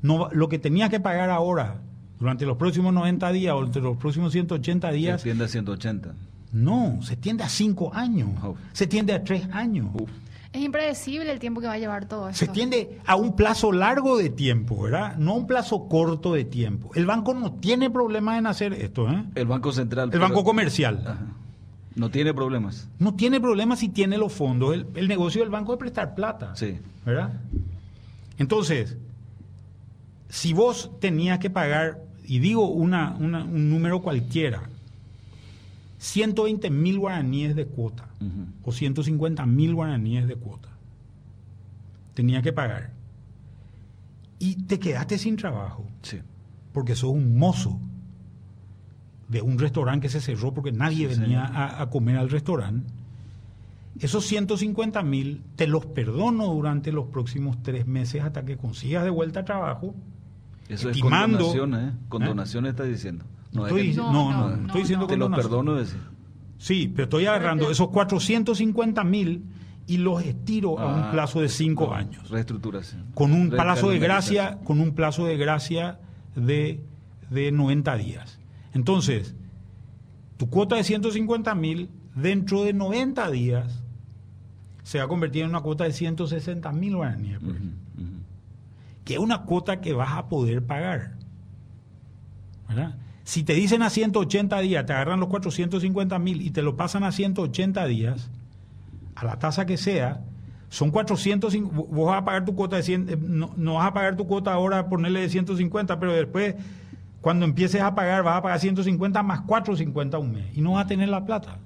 no, 0.00 0.28
lo 0.32 0.48
que 0.48 0.58
tenías 0.60 0.90
que 0.90 1.00
pagar 1.00 1.28
ahora, 1.30 1.80
durante 2.20 2.46
los 2.46 2.56
próximos 2.56 2.92
90 2.94 3.32
días 3.32 3.52
o 3.54 3.56
durante 3.58 3.80
los 3.80 3.96
próximos 3.96 4.30
180 4.32 4.88
Se 4.90 4.94
días, 4.94 5.14
extiende 5.14 5.44
a 5.44 5.48
180. 5.48 6.14
no, 6.52 7.00
se 7.02 7.16
tiende 7.16 7.42
a 7.42 7.48
5 7.48 7.92
años, 7.94 8.28
se 8.74 8.86
tiende 8.86 9.12
a 9.12 9.24
3 9.24 9.48
años, 9.52 9.88
Uf. 9.94 10.08
Es 10.52 10.60
impredecible 10.60 11.30
el 11.32 11.38
tiempo 11.38 11.60
que 11.62 11.66
va 11.66 11.72
a 11.74 11.78
llevar 11.78 12.04
todo 12.06 12.28
esto. 12.28 12.44
se 12.44 12.52
tiende 12.52 12.98
a 13.06 13.16
un 13.16 13.34
plazo 13.36 13.72
largo 13.72 14.18
de 14.18 14.28
tiempo, 14.28 14.82
¿verdad? 14.82 15.16
No 15.16 15.32
a 15.32 15.34
un 15.36 15.46
plazo 15.46 15.88
corto 15.88 16.34
de 16.34 16.44
tiempo. 16.44 16.90
El 16.94 17.06
banco 17.06 17.32
no 17.32 17.52
tiene 17.54 17.88
problema 17.88 18.36
en 18.36 18.46
hacer 18.46 18.74
esto, 18.74 19.08
¿eh? 19.10 19.24
El 19.34 19.46
Banco 19.46 19.72
Central. 19.72 20.06
El 20.06 20.10
pero- 20.10 20.24
banco 20.24 20.44
comercial. 20.44 21.02
Ajá. 21.06 21.18
No 21.94 22.10
tiene 22.10 22.32
problemas. 22.34 22.88
No 22.98 23.14
tiene 23.14 23.40
problema 23.40 23.76
si 23.76 23.88
tiene 23.88 24.16
los 24.18 24.32
fondos. 24.32 24.74
El, 24.74 24.86
el 24.94 25.08
negocio 25.08 25.40
del 25.42 25.50
banco 25.50 25.72
es 25.74 25.78
prestar 25.78 26.14
plata. 26.14 26.54
Sí. 26.56 26.78
¿verdad? 27.04 27.32
Entonces, 28.38 28.96
si 30.28 30.52
vos 30.52 30.90
tenías 31.00 31.38
que 31.38 31.50
pagar, 31.50 31.98
y 32.24 32.38
digo 32.38 32.68
una, 32.68 33.16
una- 33.18 33.44
un 33.44 33.70
número 33.70 34.00
cualquiera, 34.02 34.62
120 36.02 36.68
mil 36.70 36.98
guaraníes 36.98 37.54
de 37.54 37.64
cuota 37.64 38.08
o 38.64 38.72
150 38.72 39.46
mil 39.46 39.72
guaraníes 39.72 40.26
de 40.26 40.34
cuota, 40.34 40.68
tenías 42.14 42.42
que 42.42 42.52
pagar. 42.52 42.90
Y 44.40 44.56
te 44.64 44.80
quedaste 44.80 45.16
sin 45.16 45.36
trabajo 45.36 45.86
Sí. 46.02 46.18
porque 46.72 46.96
sos 46.96 47.10
un 47.12 47.38
mozo 47.38 47.78
de 49.28 49.42
un 49.42 49.60
restaurante 49.60 50.06
que 50.06 50.08
se 50.10 50.20
cerró 50.20 50.52
porque 50.52 50.72
nadie 50.72 51.08
Sí, 51.14 51.20
venía 51.20 51.44
a, 51.44 51.80
a 51.82 51.88
comer 51.88 52.16
al 52.16 52.30
restaurante. 52.30 52.92
Esos 54.00 54.26
150 54.26 55.02
mil 55.04 55.40
te 55.54 55.68
los 55.68 55.86
perdono 55.86 56.46
durante 56.52 56.90
los 56.90 57.06
próximos 57.06 57.62
tres 57.62 57.86
meses 57.86 58.22
hasta 58.24 58.44
que 58.44 58.56
consigas 58.56 59.04
de 59.04 59.10
vuelta 59.10 59.44
trabajo. 59.44 59.94
Eso 60.68 60.90
Estimando- 60.90 61.38
es 61.38 61.44
con 61.44 61.70
donaciones, 61.70 61.94
¿eh? 61.94 61.96
Con 62.08 62.22
¿Eh? 62.24 62.26
donaciones 62.26 62.70
está 62.70 62.82
diciendo. 62.84 63.24
No, 63.52 63.66
es 63.66 63.72
estoy, 63.72 63.90
que- 63.90 63.96
no, 63.96 64.12
No, 64.12 64.30
no, 64.32 64.38
no, 64.48 64.54
estoy 64.54 64.66
no, 64.66 64.74
diciendo 64.74 65.04
no. 65.04 65.08
te 65.08 65.16
donación. 65.16 65.46
perdono 65.50 65.74
decir. 65.74 66.00
Sí, 66.58 66.88
pero 66.94 67.04
estoy 67.04 67.26
agarrando 67.26 67.70
esos 67.70 67.88
450 67.88 69.02
mil 69.04 69.44
y 69.86 69.96
los 69.98 70.22
estiro 70.22 70.78
a 70.78 70.86
un 70.94 71.02
Ah, 71.04 71.10
plazo 71.10 71.40
de 71.40 71.48
cinco 71.48 71.86
no, 71.88 71.94
años. 71.94 72.30
Reestructuración. 72.30 73.06
Con 73.14 73.32
un 73.32 73.50
plazo 73.50 73.90
de 73.90 73.98
gracia, 73.98 74.58
con 74.64 74.80
un 74.80 74.92
plazo 74.94 75.26
de 75.26 75.36
gracia 75.36 75.98
de, 76.36 76.82
de 77.30 77.50
90 77.52 77.96
días. 77.96 78.38
Entonces, 78.74 79.34
tu 80.36 80.48
cuota 80.48 80.76
de 80.76 80.84
150 80.84 81.54
mil, 81.56 81.90
dentro 82.14 82.62
de 82.62 82.72
90 82.72 83.28
días, 83.30 83.82
se 84.84 84.98
va 84.98 85.04
a 85.04 85.08
convertir 85.08 85.42
en 85.42 85.50
una 85.50 85.60
cuota 85.60 85.84
de 85.84 85.92
160 85.92 86.72
mil 86.72 86.96
guaraníes, 86.96 87.42
ujú. 87.42 87.54
que 89.04 89.14
es 89.14 89.20
una 89.20 89.42
cuota 89.42 89.80
que 89.80 89.92
vas 89.92 90.12
a 90.12 90.28
poder 90.28 90.64
pagar. 90.64 91.16
¿verdad? 92.68 92.94
Si 93.24 93.44
te 93.44 93.54
dicen 93.54 93.82
a 93.82 93.90
180 93.90 94.58
días, 94.60 94.84
te 94.86 94.92
agarran 94.92 95.20
los 95.20 95.28
450 95.28 96.18
mil 96.18 96.42
y 96.42 96.50
te 96.50 96.62
lo 96.62 96.76
pasan 96.76 97.04
a 97.04 97.12
180 97.12 97.86
días, 97.86 98.30
a 99.14 99.24
la 99.24 99.38
tasa 99.38 99.64
que 99.66 99.76
sea, 99.76 100.22
son 100.68 100.90
400, 100.90 101.54
vos 101.72 102.06
vas 102.06 102.22
a 102.22 102.24
pagar 102.24 102.44
tu 102.44 102.54
cuota 102.56 102.76
de 102.76 102.82
100, 102.82 103.08
eh, 103.10 103.16
no, 103.20 103.52
no 103.56 103.74
vas 103.74 103.86
a 103.88 103.92
pagar 103.92 104.16
tu 104.16 104.26
cuota 104.26 104.52
ahora 104.52 104.88
ponerle 104.88 105.20
de 105.20 105.28
150, 105.28 106.00
pero 106.00 106.12
después 106.14 106.54
cuando 107.20 107.44
empieces 107.44 107.80
a 107.82 107.94
pagar 107.94 108.24
vas 108.24 108.38
a 108.38 108.42
pagar 108.42 108.58
150 108.58 109.22
más 109.22 109.42
450 109.42 110.18
un 110.18 110.32
mes 110.32 110.46
y 110.56 110.60
no 110.62 110.72
vas 110.72 110.86
a 110.86 110.88
tener 110.88 111.08
la 111.08 111.24
plata 111.24 111.58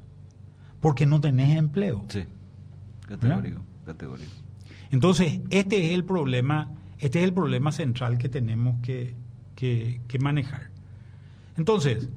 porque 0.80 1.06
no 1.06 1.20
tenés 1.20 1.56
empleo. 1.56 2.04
Sí. 2.08 2.24
Categórico, 3.06 3.62
categórico. 3.86 4.30
Entonces, 4.90 5.40
este 5.50 5.86
es 5.86 5.92
el 5.92 6.04
problema, 6.04 6.70
este 6.98 7.20
es 7.20 7.24
el 7.24 7.32
problema 7.32 7.72
central 7.72 8.18
que 8.18 8.28
tenemos 8.28 8.76
que, 8.82 9.14
que- 9.54 10.00
que 10.08 10.18
manejar. 10.18 10.70
Entonces, 11.56 12.08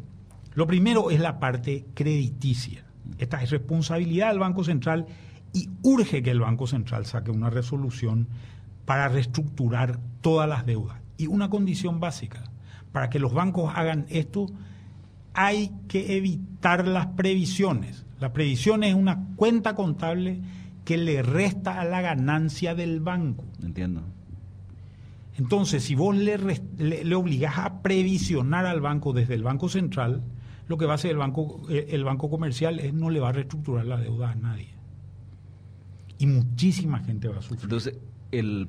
lo 0.53 0.67
primero 0.67 1.11
es 1.11 1.19
la 1.19 1.39
parte 1.39 1.85
crediticia. 1.93 2.83
Esta 3.17 3.41
es 3.41 3.49
responsabilidad 3.51 4.29
del 4.29 4.39
Banco 4.39 4.63
Central 4.63 5.05
y 5.53 5.69
urge 5.81 6.21
que 6.21 6.31
el 6.31 6.41
Banco 6.41 6.67
Central 6.67 7.05
saque 7.05 7.31
una 7.31 7.49
resolución 7.49 8.27
para 8.85 9.07
reestructurar 9.07 9.99
todas 10.21 10.47
las 10.47 10.65
deudas. 10.65 10.97
Y 11.17 11.27
una 11.27 11.49
condición 11.49 11.99
básica, 11.99 12.43
para 12.91 13.09
que 13.09 13.19
los 13.19 13.33
bancos 13.33 13.71
hagan 13.75 14.05
esto, 14.09 14.47
hay 15.33 15.71
que 15.87 16.17
evitar 16.17 16.87
las 16.87 17.07
previsiones. 17.07 18.05
La 18.19 18.33
previsión 18.33 18.83
es 18.83 18.95
una 18.95 19.27
cuenta 19.35 19.75
contable 19.75 20.41
que 20.85 20.97
le 20.97 21.21
resta 21.21 21.79
a 21.79 21.85
la 21.85 22.01
ganancia 22.01 22.75
del 22.75 22.99
banco. 22.99 23.45
Entiendo. 23.63 24.03
Entonces, 25.39 25.83
si 25.83 25.95
vos 25.95 26.15
le, 26.15 26.37
le, 26.77 27.03
le 27.05 27.15
obligás 27.15 27.57
a 27.59 27.81
previsionar 27.81 28.65
al 28.65 28.81
banco 28.81 29.13
desde 29.13 29.35
el 29.35 29.43
Banco 29.43 29.69
Central, 29.69 30.21
lo 30.67 30.77
que 30.77 30.85
va 30.85 30.91
a 30.91 30.95
hacer 30.95 31.11
el 31.11 31.17
banco, 31.17 31.61
eh, 31.69 31.87
el 31.91 32.03
banco 32.03 32.29
comercial 32.29 32.79
es 32.79 32.93
no 32.93 33.09
le 33.09 33.21
va 33.21 33.29
a 33.29 33.31
reestructurar 33.31 33.85
la 33.85 33.97
deuda 33.97 34.31
a 34.31 34.35
nadie. 34.35 34.67
Y 36.17 36.27
muchísima 36.27 36.99
gente 36.99 37.29
va 37.29 37.37
a 37.37 37.41
sufrir. 37.41 37.63
Entonces, 37.63 37.97
el, 38.31 38.67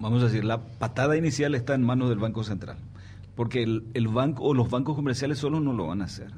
vamos 0.00 0.20
a 0.22 0.26
decir, 0.26 0.44
la 0.44 0.60
patada 0.60 1.16
inicial 1.16 1.54
está 1.54 1.74
en 1.74 1.84
manos 1.84 2.08
del 2.08 2.18
Banco 2.18 2.42
Central. 2.42 2.78
Porque 3.36 3.62
el, 3.62 3.86
el 3.94 4.08
banco 4.08 4.42
o 4.42 4.54
los 4.54 4.68
bancos 4.68 4.96
comerciales 4.96 5.38
solos 5.38 5.62
no 5.62 5.72
lo 5.72 5.86
van 5.86 6.02
a 6.02 6.06
hacer. 6.06 6.32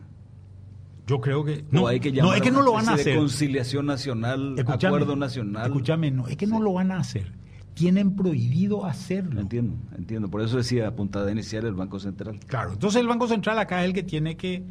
Yo 1.07 1.23
creo 1.23 1.43
que 1.43 1.65
No, 1.71 1.87
hay 1.87 1.99
que 1.99 2.11
no 2.11 2.17
llamar 2.19 2.37
es 2.37 2.43
que 2.43 2.51
no 2.51 2.61
lo 2.61 2.73
van 2.75 2.89
a 2.91 2.93
hacer. 2.93 3.17
conciliación 3.17 3.87
nacional, 3.87 4.57
acuerdo 4.67 5.17
nacional. 5.17 5.69
Escúchame, 5.69 6.11
no, 6.11 6.29
es 6.29 6.37
que 6.37 6.47
no 6.47 6.61
lo 6.61 6.75
van 6.75 6.93
a 6.93 6.99
hacer. 6.99 7.33
Tienen 7.75 8.15
prohibido 8.17 8.85
hacerlo. 8.85 9.41
Entiendo, 9.41 9.75
entiendo. 9.97 10.29
Por 10.29 10.43
eso 10.43 10.57
decía 10.59 10.95
puntada 10.95 11.31
inicial 11.33 11.65
el 11.65 11.75
Banco 11.75 11.99
Central. 11.99 12.39
Claro, 12.47 12.73
entonces 12.75 13.01
el 13.01 13.07
Banco 13.07 13.27
Central 13.29 13.59
acá 13.59 13.81
es 13.83 13.87
el 13.87 13.95
que 13.95 14.03
tiene 14.03 14.37
que, 14.37 14.63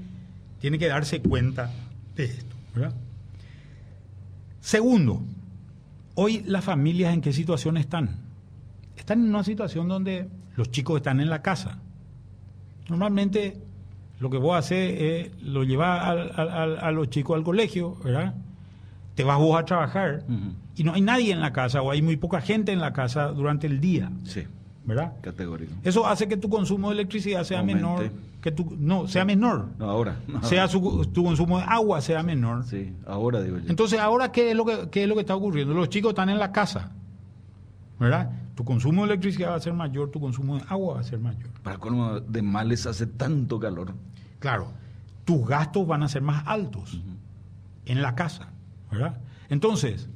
tiene 0.60 0.78
que 0.78 0.88
darse 0.88 1.22
cuenta 1.22 1.72
de 2.16 2.26
esto. 2.26 2.56
¿verdad? 2.76 2.93
Segundo, 4.62 5.24
hoy 6.16 6.43
las 6.45 6.64
familias 6.64 7.14
en 7.14 7.22
qué 7.22 7.34
situación 7.34 7.78
están? 7.78 8.18
Están 8.95 9.22
en 9.24 9.30
una 9.30 9.43
situación 9.43 9.88
donde 9.88 10.28
los 10.56 10.70
chicos 10.70 10.97
están 10.97 11.20
en 11.22 11.30
la 11.30 11.41
casa. 11.41 11.80
Normalmente 12.89 13.58
lo 14.20 14.30
que 14.30 14.38
vos 14.38 14.58
haces 14.58 14.95
es 15.00 15.41
lo 15.43 15.64
llevas 15.64 16.02
al- 16.38 16.78
a 16.80 16.91
los 16.91 17.10
chicos 17.10 17.38
al 17.38 17.43
colegio, 17.43 17.95
¿verdad? 18.04 18.36
Te 19.20 19.26
vas 19.26 19.38
vos 19.38 19.59
a 19.59 19.65
trabajar 19.65 20.24
y 20.78 20.84
no 20.86 20.93
hay 20.93 21.01
nadie 21.01 21.34
en 21.34 21.41
la 21.41 21.51
casa 21.51 21.82
o 21.82 21.91
hay 21.91 22.01
muy 22.01 22.15
poca 22.15 22.39
gente 22.39 22.72
en 22.72 22.80
la 22.80 22.93
casa 22.93 23.28
durante 23.34 23.67
el 23.67 23.82
día, 23.82 24.09
Sí, 24.24 24.43
¿verdad? 24.86 25.11
categórico. 25.20 25.74
Eso 25.84 26.07
hace 26.07 26.30
que 26.30 26.38
tu 26.38 26.47
consumo 26.47 26.88
de 26.88 26.93
electricidad 26.93 27.43
sea 27.43 27.59
Aumente. 27.59 27.84
menor, 27.84 28.11
que 28.41 28.53
tu, 28.53 28.78
no, 28.80 29.09
sea 29.09 29.26
menor, 29.26 29.67
No, 29.78 29.89
ahora. 29.89 30.20
no. 30.26 30.41
sea 30.43 30.70
su- 30.70 31.05
tu 31.11 31.26
consumo 31.26 31.57
de 31.57 31.65
agua 31.65 31.99
sea 31.99 32.24
menor. 32.24 32.63
Sí, 32.63 32.93
ahora 33.05 33.41
digo 33.41 33.57
yo. 33.57 33.65
Entonces, 33.67 33.99
ahora 33.99 34.32
qué 34.32 34.51
es 34.51 34.55
lo 34.55 34.63
que 34.63 34.88
qué 34.89 35.03
es 35.03 35.09
lo 35.09 35.15
que 35.15 35.20
está 35.22 35.36
ocurriendo? 35.36 35.74
Los 35.74 35.89
chicos 35.89 36.11
están 36.11 36.30
en 36.30 36.39
la 36.39 36.53
casa. 36.53 36.91
¿Verdad? 37.99 38.32
Tu 38.55 38.63
consumo 38.63 39.01
de 39.05 39.11
electricidad 39.15 39.49
va 39.51 39.55
a 39.55 39.59
ser 39.59 39.74
mayor, 39.74 40.11
tu 40.11 40.22
consumo 40.22 40.55
de 40.55 40.63
agua 40.70 40.93
va 40.93 40.99
a 41.01 41.03
ser 41.03 41.20
mayor. 41.20 41.49
Para 41.61 41.78
colmo 41.78 42.22
de 42.22 42.41
males 42.41 42.86
hace 42.86 43.05
tanto 43.05 43.59
calor. 43.59 43.93
Claro, 44.39 44.72
tus 45.26 45.45
gastos 45.45 45.86
van 45.86 46.03
a 46.03 46.07
ser 46.07 46.22
más 46.22 46.41
altos 46.47 47.01
en 47.86 48.01
la 48.01 48.15
casa, 48.15 48.47
¿verdad? 48.91 49.17
Entonces, 49.49 50.09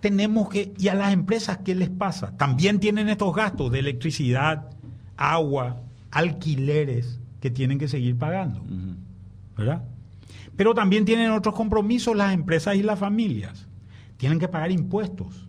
tenemos 0.00 0.48
que, 0.48 0.72
y 0.78 0.88
a 0.88 0.94
las 0.94 1.12
empresas, 1.12 1.58
¿qué 1.58 1.74
les 1.74 1.90
pasa? 1.90 2.36
También 2.36 2.80
tienen 2.80 3.08
estos 3.08 3.34
gastos 3.34 3.70
de 3.70 3.78
electricidad, 3.78 4.70
agua, 5.16 5.82
alquileres 6.10 7.20
que 7.40 7.50
tienen 7.50 7.78
que 7.78 7.88
seguir 7.88 8.16
pagando. 8.16 8.62
¿verdad? 9.56 9.84
Pero 10.56 10.74
también 10.74 11.04
tienen 11.04 11.30
otros 11.30 11.54
compromisos 11.54 12.16
las 12.16 12.34
empresas 12.34 12.76
y 12.76 12.82
las 12.82 12.98
familias. 12.98 13.68
Tienen 14.16 14.38
que 14.38 14.48
pagar 14.48 14.70
impuestos. 14.70 15.48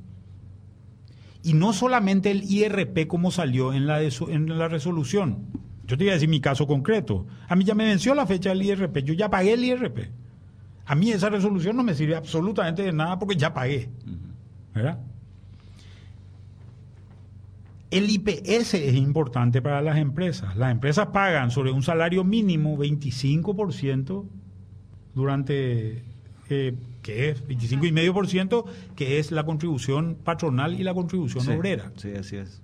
Y 1.43 1.53
no 1.53 1.73
solamente 1.73 2.31
el 2.31 2.43
IRP 2.43 3.07
como 3.07 3.31
salió 3.31 3.73
en 3.73 3.87
la, 3.87 3.99
de 3.99 4.13
en 4.29 4.57
la 4.57 4.67
resolución. 4.67 5.47
Yo 5.87 5.97
te 5.97 6.03
voy 6.05 6.11
a 6.11 6.13
decir 6.13 6.29
mi 6.29 6.39
caso 6.39 6.67
concreto. 6.67 7.25
A 7.47 7.55
mí 7.55 7.65
ya 7.65 7.73
me 7.73 7.85
venció 7.85 8.13
la 8.13 8.25
fecha 8.25 8.49
del 8.49 8.61
IRP. 8.61 9.03
Yo 9.03 9.13
ya 9.13 9.29
pagué 9.29 9.53
el 9.53 9.65
IRP. 9.65 10.11
A 10.91 10.95
mí 10.95 11.09
esa 11.09 11.29
resolución 11.29 11.77
no 11.77 11.83
me 11.83 11.93
sirve 11.95 12.17
absolutamente 12.17 12.83
de 12.83 12.91
nada 12.91 13.17
porque 13.17 13.37
ya 13.37 13.53
pagué. 13.53 13.87
¿Verdad? 14.75 14.99
El 17.89 18.09
IPS 18.09 18.73
es 18.73 18.95
importante 18.95 19.61
para 19.61 19.81
las 19.81 19.97
empresas. 19.97 20.57
Las 20.57 20.69
empresas 20.69 21.07
pagan 21.13 21.49
sobre 21.49 21.71
un 21.71 21.81
salario 21.81 22.25
mínimo 22.25 22.77
25% 22.77 24.25
durante, 25.15 26.03
eh, 26.49 26.75
que 27.01 27.29
es 27.29 27.47
25,5%, 27.47 28.65
que 28.93 29.19
es 29.19 29.31
la 29.31 29.45
contribución 29.45 30.17
patronal 30.21 30.77
y 30.77 30.83
la 30.83 30.93
contribución 30.93 31.45
Sí, 31.45 31.51
obrera. 31.51 31.93
Sí, 31.95 32.11
así 32.19 32.35
es. 32.35 32.61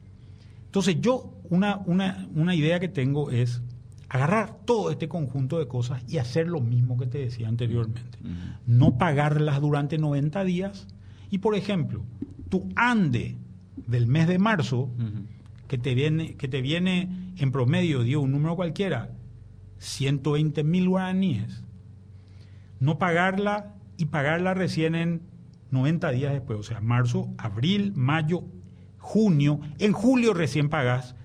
Entonces 0.65 0.99
yo, 0.99 1.31
una, 1.49 1.77
una, 1.85 2.27
una 2.35 2.53
idea 2.55 2.81
que 2.81 2.89
tengo 2.89 3.31
es 3.31 3.61
agarrar 4.09 4.57
todo 4.65 4.91
este 4.91 5.07
conjunto 5.07 5.59
de 5.59 5.67
cosas 5.67 6.03
y 6.07 6.17
hacer 6.17 6.47
lo 6.47 6.61
mismo 6.61 6.97
que 6.97 7.07
te 7.07 7.17
decía 7.17 7.47
anteriormente. 7.47 8.19
No 8.65 8.97
pagarlas 8.97 9.59
durante 9.61 9.97
90 9.97 10.43
días. 10.43 10.87
Y, 11.29 11.39
por 11.39 11.55
ejemplo, 11.55 12.03
tu 12.49 12.69
ANDE 12.75 13.37
del 13.75 14.07
mes 14.07 14.27
de 14.27 14.39
marzo, 14.39 14.89
que 15.67 15.77
te 15.77 15.93
viene, 15.93 16.35
que 16.35 16.47
te 16.47 16.61
viene 16.61 17.33
en 17.37 17.51
promedio, 17.51 18.03
dio 18.03 18.21
un 18.21 18.31
número 18.31 18.55
cualquiera, 18.55 19.11
120 19.79 20.63
mil 20.63 20.89
guaraníes, 20.89 21.63
no 22.79 22.97
pagarla 22.97 23.75
y 23.97 24.05
pagarla 24.05 24.53
recién 24.53 24.95
en 24.95 25.21
90 25.71 26.11
días 26.11 26.33
después, 26.33 26.59
o 26.59 26.63
sea, 26.63 26.79
marzo, 26.79 27.29
abril, 27.37 27.91
mayo, 27.95 28.45
junio, 28.97 29.59
en 29.79 29.91
julio 29.91 30.33
recién 30.33 30.69
pagas 30.69 31.15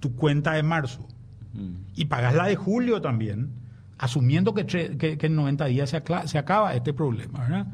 tu 0.00 0.16
cuenta 0.16 0.54
de 0.54 0.62
marzo 0.62 1.06
Ujú. 1.54 1.72
y 1.94 2.04
pagas 2.06 2.34
la 2.34 2.46
de 2.46 2.56
julio 2.56 3.00
también, 3.00 3.50
asumiendo 3.98 4.54
que, 4.54 4.66
tre- 4.66 4.96
que- 4.96 5.18
que 5.18 5.26
en 5.26 5.36
90 5.36 5.66
días 5.66 5.90
se, 5.90 6.38
acaba 6.38 6.74
este 6.74 6.92
problema, 6.92 7.40
¿verdad? 7.40 7.66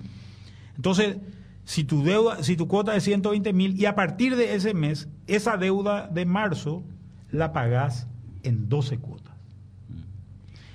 Entonces, 0.77 1.17
si 1.65 1.85
tu 1.85 2.03
deuda, 2.03 2.43
si 2.43 2.57
tu 2.57 2.67
cuota 2.69 2.95
es 2.97 3.05
120 3.05 3.53
mil 3.53 3.79
y 3.81 3.87
a 3.87 3.95
partir 3.95 4.37
de 4.37 4.55
ese 4.55 4.75
mes, 4.75 5.09
esa 5.27 5.57
deuda 5.57 6.09
de 6.09 6.25
marzo 6.27 6.83
la 7.31 7.53
pagás 7.53 8.07
en 8.43 8.69
12 8.69 8.99
cuotas. 8.99 9.35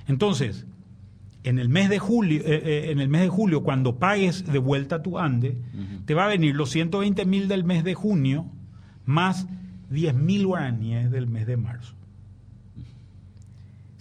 Entonces, 0.07 0.65
en 1.43 1.59
el 1.59 1.69
mes 1.69 1.89
de 1.89 1.99
julio, 1.99 2.41
eh, 2.45 2.61
eh, 2.63 2.91
en 2.91 2.99
el 2.99 3.09
mes 3.09 3.21
de 3.21 3.29
julio, 3.29 3.63
cuando 3.63 3.97
pagues 3.97 4.45
de 4.51 4.59
vuelta 4.59 5.01
tu 5.01 5.17
ANDE, 5.19 5.57
te 6.05 6.13
va 6.13 6.25
a 6.25 6.27
venir 6.27 6.55
los 6.55 6.69
120 6.71 7.25
mil 7.25 7.47
del 7.47 7.63
mes 7.63 7.83
de 7.83 7.93
junio 7.93 8.45
más 9.05 9.47
10 9.89 10.13
mil 10.15 10.47
guaraníes 10.47 11.11
del 11.11 11.27
mes 11.27 11.45
de 11.47 11.57
marzo. 11.57 11.93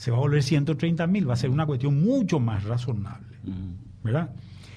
Se 0.02 0.10
va 0.10 0.16
a 0.16 0.20
volver 0.20 0.42
130 0.42 1.06
mil, 1.06 1.30
va 1.30 1.34
a 1.34 1.36
ser 1.36 1.50
una 1.50 1.64
cuestión 1.64 2.02
mucho 2.02 2.40
más 2.40 2.64
razonable. 2.64 3.38
Ujú. 3.46 3.82
¿verdad? 4.02 4.34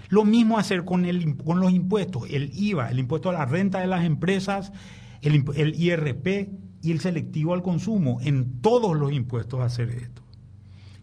Lo 0.10 0.24
mismo 0.24 0.60
hacer 0.60 0.86
con, 0.86 1.04
el, 1.04 1.36
con 1.38 1.60
los 1.60 1.72
impuestos, 1.72 2.30
el 2.30 2.52
IVA, 2.54 2.92
el 2.92 3.00
impuesto 3.00 3.32
a 3.32 3.34
la 3.34 3.46
renta 3.48 3.80
de 3.80 3.88
las 3.88 4.06
empresas, 4.06 4.72
el, 5.24 5.44
IRP 5.76 6.52
y 6.84 6.92
el 6.92 7.00
selectivo 7.00 7.56
al 7.56 7.64
consumo. 7.64 8.20
En 8.22 8.62
todos 8.62 8.96
los 8.96 9.12
impuestos 9.14 9.62
hacer 9.62 9.90
esto. 9.90 10.22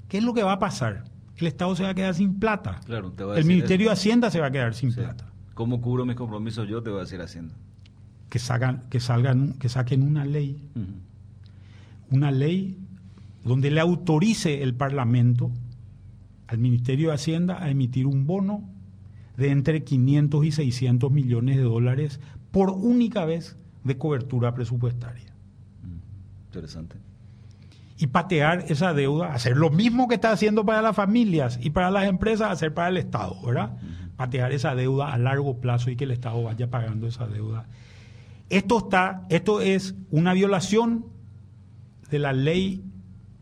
¿Qué 0.06 0.18
es 0.18 0.24
lo 0.24 0.34
que 0.34 0.44
va 0.44 0.52
a 0.52 0.58
pasar? 0.60 1.02
El 1.36 1.48
Estado 1.48 1.74
se 1.74 1.82
va 1.82 1.88
a 1.88 1.94
quedar 1.94 2.14
sin 2.14 2.38
plata. 2.38 2.78
Claro, 2.86 3.10
te 3.10 3.24
va 3.24 3.32
a 3.32 3.34
el 3.34 3.42
decir 3.42 3.56
Ministerio 3.56 3.86
eso. 3.86 3.90
de 3.90 3.92
Hacienda 3.94 4.30
se 4.30 4.38
va 4.38 4.46
a 4.46 4.52
quedar 4.52 4.72
sin 4.74 4.94
plata. 4.94 5.26
¿Cómo 5.54 5.80
cubro 5.80 6.06
mis 6.06 6.14
compromisos 6.14 6.68
yo? 6.68 6.80
Te 6.80 6.90
voy 6.90 7.00
a 7.00 7.02
decir 7.02 7.20
haciendo. 7.20 7.54
Que, 8.28 8.38
sacan, 8.38 8.84
que, 8.88 9.00
salgan, 9.00 9.54
que 9.54 9.68
saquen 9.68 10.04
una 10.04 10.24
ley, 10.24 10.70
una 12.08 12.30
ley 12.30 12.81
donde 13.44 13.70
le 13.70 13.80
autorice 13.80 14.62
el 14.62 14.74
Parlamento 14.74 15.50
al 16.46 16.58
Ministerio 16.58 17.08
de 17.08 17.14
Hacienda 17.14 17.62
a 17.62 17.70
emitir 17.70 18.06
un 18.06 18.26
bono 18.26 18.68
de 19.36 19.50
entre 19.50 19.84
500 19.84 20.44
y 20.44 20.52
600 20.52 21.10
millones 21.10 21.56
de 21.56 21.62
dólares 21.62 22.20
por 22.50 22.70
única 22.70 23.24
vez 23.24 23.56
de 23.84 23.98
cobertura 23.98 24.54
presupuestaria. 24.54 25.32
Interesante. 26.46 26.96
Y 27.96 28.08
patear 28.08 28.66
esa 28.68 28.92
deuda, 28.92 29.32
hacer 29.32 29.56
lo 29.56 29.70
mismo 29.70 30.08
que 30.08 30.16
está 30.16 30.32
haciendo 30.32 30.64
para 30.64 30.82
las 30.82 30.94
familias 30.94 31.58
y 31.62 31.70
para 31.70 31.90
las 31.90 32.04
empresas, 32.04 32.50
hacer 32.50 32.74
para 32.74 32.88
el 32.88 32.96
Estado, 32.96 33.36
¿verdad? 33.44 33.78
Patear 34.16 34.52
esa 34.52 34.74
deuda 34.74 35.12
a 35.12 35.18
largo 35.18 35.60
plazo 35.60 35.90
y 35.90 35.96
que 35.96 36.04
el 36.04 36.10
Estado 36.10 36.42
vaya 36.42 36.68
pagando 36.68 37.06
esa 37.06 37.26
deuda. 37.26 37.66
Esto 38.50 38.78
está, 38.78 39.22
esto 39.30 39.60
es 39.60 39.94
una 40.10 40.34
violación 40.34 41.06
de 42.10 42.18
la 42.18 42.34
ley 42.34 42.84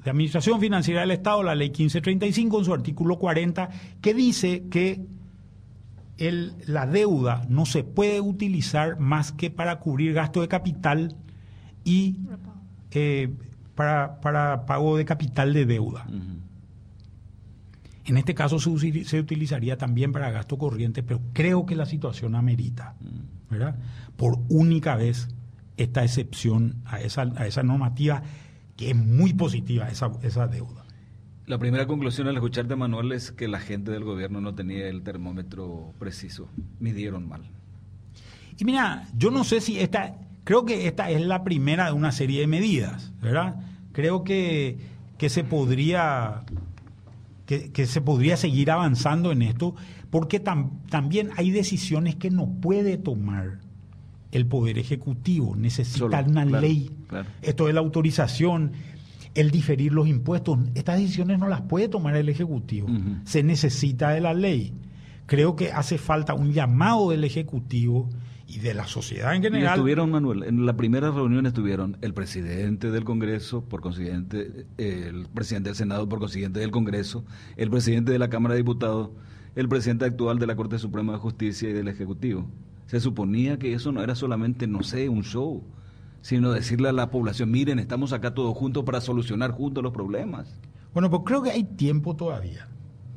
de 0.05 0.11
administración 0.11 0.61
financiera 0.61 1.01
del 1.03 1.11
Estado, 1.11 1.43
la 1.43 1.55
ley 1.55 1.69
1535, 1.69 2.59
en 2.59 2.65
su 2.65 2.73
artículo 2.75 3.19
40, 3.19 3.69
que 4.01 4.15
dice 4.15 4.65
que 4.71 5.05
el- 6.19 6.55
la 6.67 6.87
deuda 6.87 7.45
no 7.49 7.67
se 7.67 7.85
puede 7.85 8.21
utilizar 8.21 8.99
más 8.99 9.33
que 9.33 9.51
para 9.51 9.79
cubrir 9.79 10.13
gasto 10.15 10.41
de 10.41 10.49
capital 10.49 11.17
y 11.85 12.17
eh, 12.93 13.31
para, 13.75 14.21
para 14.21 14.67
pago 14.67 14.97
de 14.97 15.05
capital 15.05 15.53
de 15.53 15.65
deuda. 15.67 16.07
En 18.05 18.17
este 18.17 18.35
caso 18.35 18.59
se, 18.59 19.21
utilizaría 19.21 19.77
también 19.79 20.11
para 20.13 20.31
gasto 20.31 20.59
corriente, 20.59 21.03
pero 21.03 21.21
creo 21.33 21.65
que 21.67 21.77
la 21.77 21.87
situación 21.87 22.35
amerita, 22.35 22.95
¿verdad? 23.51 23.77
Por 24.17 24.39
única 24.49 24.97
vez 24.97 25.29
esta 25.77 26.03
excepción 26.03 26.77
a 26.85 27.01
esa, 27.01 27.23
a 27.37 27.47
esa 27.47 27.63
normativa 27.63 28.23
que 28.81 28.91
es 28.91 28.97
muy 28.97 29.35
positiva, 29.35 29.89
esa, 29.89 30.11
esa 30.23 30.47
deuda. 30.47 30.87
La 31.45 31.59
primera 31.59 31.87
conclusión 31.87 32.29
al 32.29 32.37
escucharte, 32.37 32.77
Manuel, 32.77 33.13
es 33.13 33.31
que 33.31 33.47
la 33.47 33.61
gente 33.61 33.91
del 33.91 34.05
gobierno 34.05 34.41
no 34.41 34.55
tenía 34.55 34.89
el 34.89 35.03
termómetro 35.03 35.93
preciso. 35.99 36.49
Midieron 36.79 37.29
mal. 37.29 37.43
Y 38.57 38.65
mira, 38.65 39.07
yo 39.19 39.31
no 39.31 39.45
sé 39.45 39.61
si 39.61 39.79
esta, 39.79 40.17
creo 40.45 40.65
que 40.65 40.87
esta 40.87 41.11
es 41.11 41.21
la 41.21 41.45
primera 41.45 41.85
de 41.87 41.93
una 41.93 42.11
serie 42.11 42.41
de 42.41 42.47
medidas, 42.47 43.13
¿verdad? 43.21 43.57
Creo 43.93 44.25
que, 44.25 44.79
que 45.19 45.29
se 45.29 45.45
podría 45.45 46.45
que, 47.45 47.71
que 47.71 47.85
se 47.87 48.01
podría 48.01 48.39
seguir 48.39 48.71
avanzando 48.71 49.31
en 49.31 49.43
esto, 49.43 49.75
porque 50.09 50.43
tam- 50.43 50.71
también 50.89 51.31
hay 51.37 51.51
decisiones 51.51 52.17
que 52.17 52.31
no 52.31 52.47
puede 52.47 52.97
tomar 52.97 53.59
el 54.33 54.47
Poder 54.47 54.79
Ejecutivo, 54.79 55.57
necesita 55.57 55.99
Solo, 55.99 56.31
una 56.31 56.47
claro, 56.47 56.61
ley. 56.61 56.91
claro. 57.09 57.29
Esto 57.43 57.67
de 57.67 57.73
la 57.73 57.81
autorización, 57.81 58.73
el 59.35 59.51
diferir 59.51 59.93
los 59.93 60.09
impuestos, 60.09 60.59
estas 60.75 60.99
decisiones 60.99 61.39
no 61.39 61.49
las 61.49 61.63
puede 61.63 61.89
tomar 61.89 62.17
el 62.17 62.29
Ejecutivo, 62.29 62.89
se 63.25 63.43
necesita 63.43 64.11
de 64.11 64.21
la 64.21 64.35
ley. 64.35 64.73
Creo 65.27 65.55
que 65.57 65.71
hace 65.73 65.99
falta 65.99 66.35
un 66.35 66.53
llamado 66.53 67.11
del 67.11 67.23
Ejecutivo 67.25 68.09
y 68.49 68.59
de 68.59 68.75
la 68.75 68.87
sociedad 68.89 69.33
en 69.35 69.43
Y 69.43 69.45
general. 69.45 69.75
estuvieron, 69.75 70.11
Manuel, 70.11 70.43
en 70.43 70.67
la 70.67 70.77
primera 70.77 71.13
reunión 71.13 71.47
estuvieron 71.47 71.97
el 72.01 72.15
presidente 72.15 72.91
del 72.91 73.05
Congreso, 73.05 73.63
por 73.65 73.81
consiguiente, 73.81 74.67
el 74.77 75.29
presidente 75.33 75.69
del 75.69 75.77
Senado, 75.77 76.09
por 76.09 76.19
consiguiente 76.19 76.59
del 76.59 76.73
Congreso, 76.73 77.25
el 77.57 77.71
presidente 77.71 78.11
de 78.11 78.19
la 78.19 78.29
Cámara 78.29 78.55
de 78.55 78.61
Diputados, 78.63 79.11
el 79.55 79.69
presidente 79.69 80.05
actual 80.05 80.41
de 80.41 80.47
la 80.49 80.57
Corte 80.57 80.79
Suprema 80.81 81.13
de 81.13 81.19
Justicia 81.21 81.71
y 81.71 81.73
del 81.75 81.87
Ejecutivo. 81.87 82.49
Se 82.91 82.99
suponía 82.99 83.57
que 83.57 83.73
eso 83.73 83.93
no 83.93 84.03
era 84.03 84.17
solamente, 84.17 84.67
no 84.67 84.83
sé, 84.83 85.09
un 85.09 85.23
show, 85.23 85.63
sino 86.23 86.51
decirle 86.51 86.89
a 86.89 86.93
la 86.93 87.09
población, 87.09 87.49
miren, 87.49 87.79
estamos 87.79 88.13
acá 88.13 88.35
todos 88.35 88.59
juntos 88.59 88.83
para 88.83 89.01
solucionar 89.01 89.53
juntos 89.53 89.85
los 89.85 89.93
problemas. 89.93 90.59
Bueno, 90.93 91.09
pues 91.09 91.23
creo 91.25 91.41
que 91.41 91.53
hay 91.53 91.63
tiempo 91.63 92.17
todavía. 92.17 92.67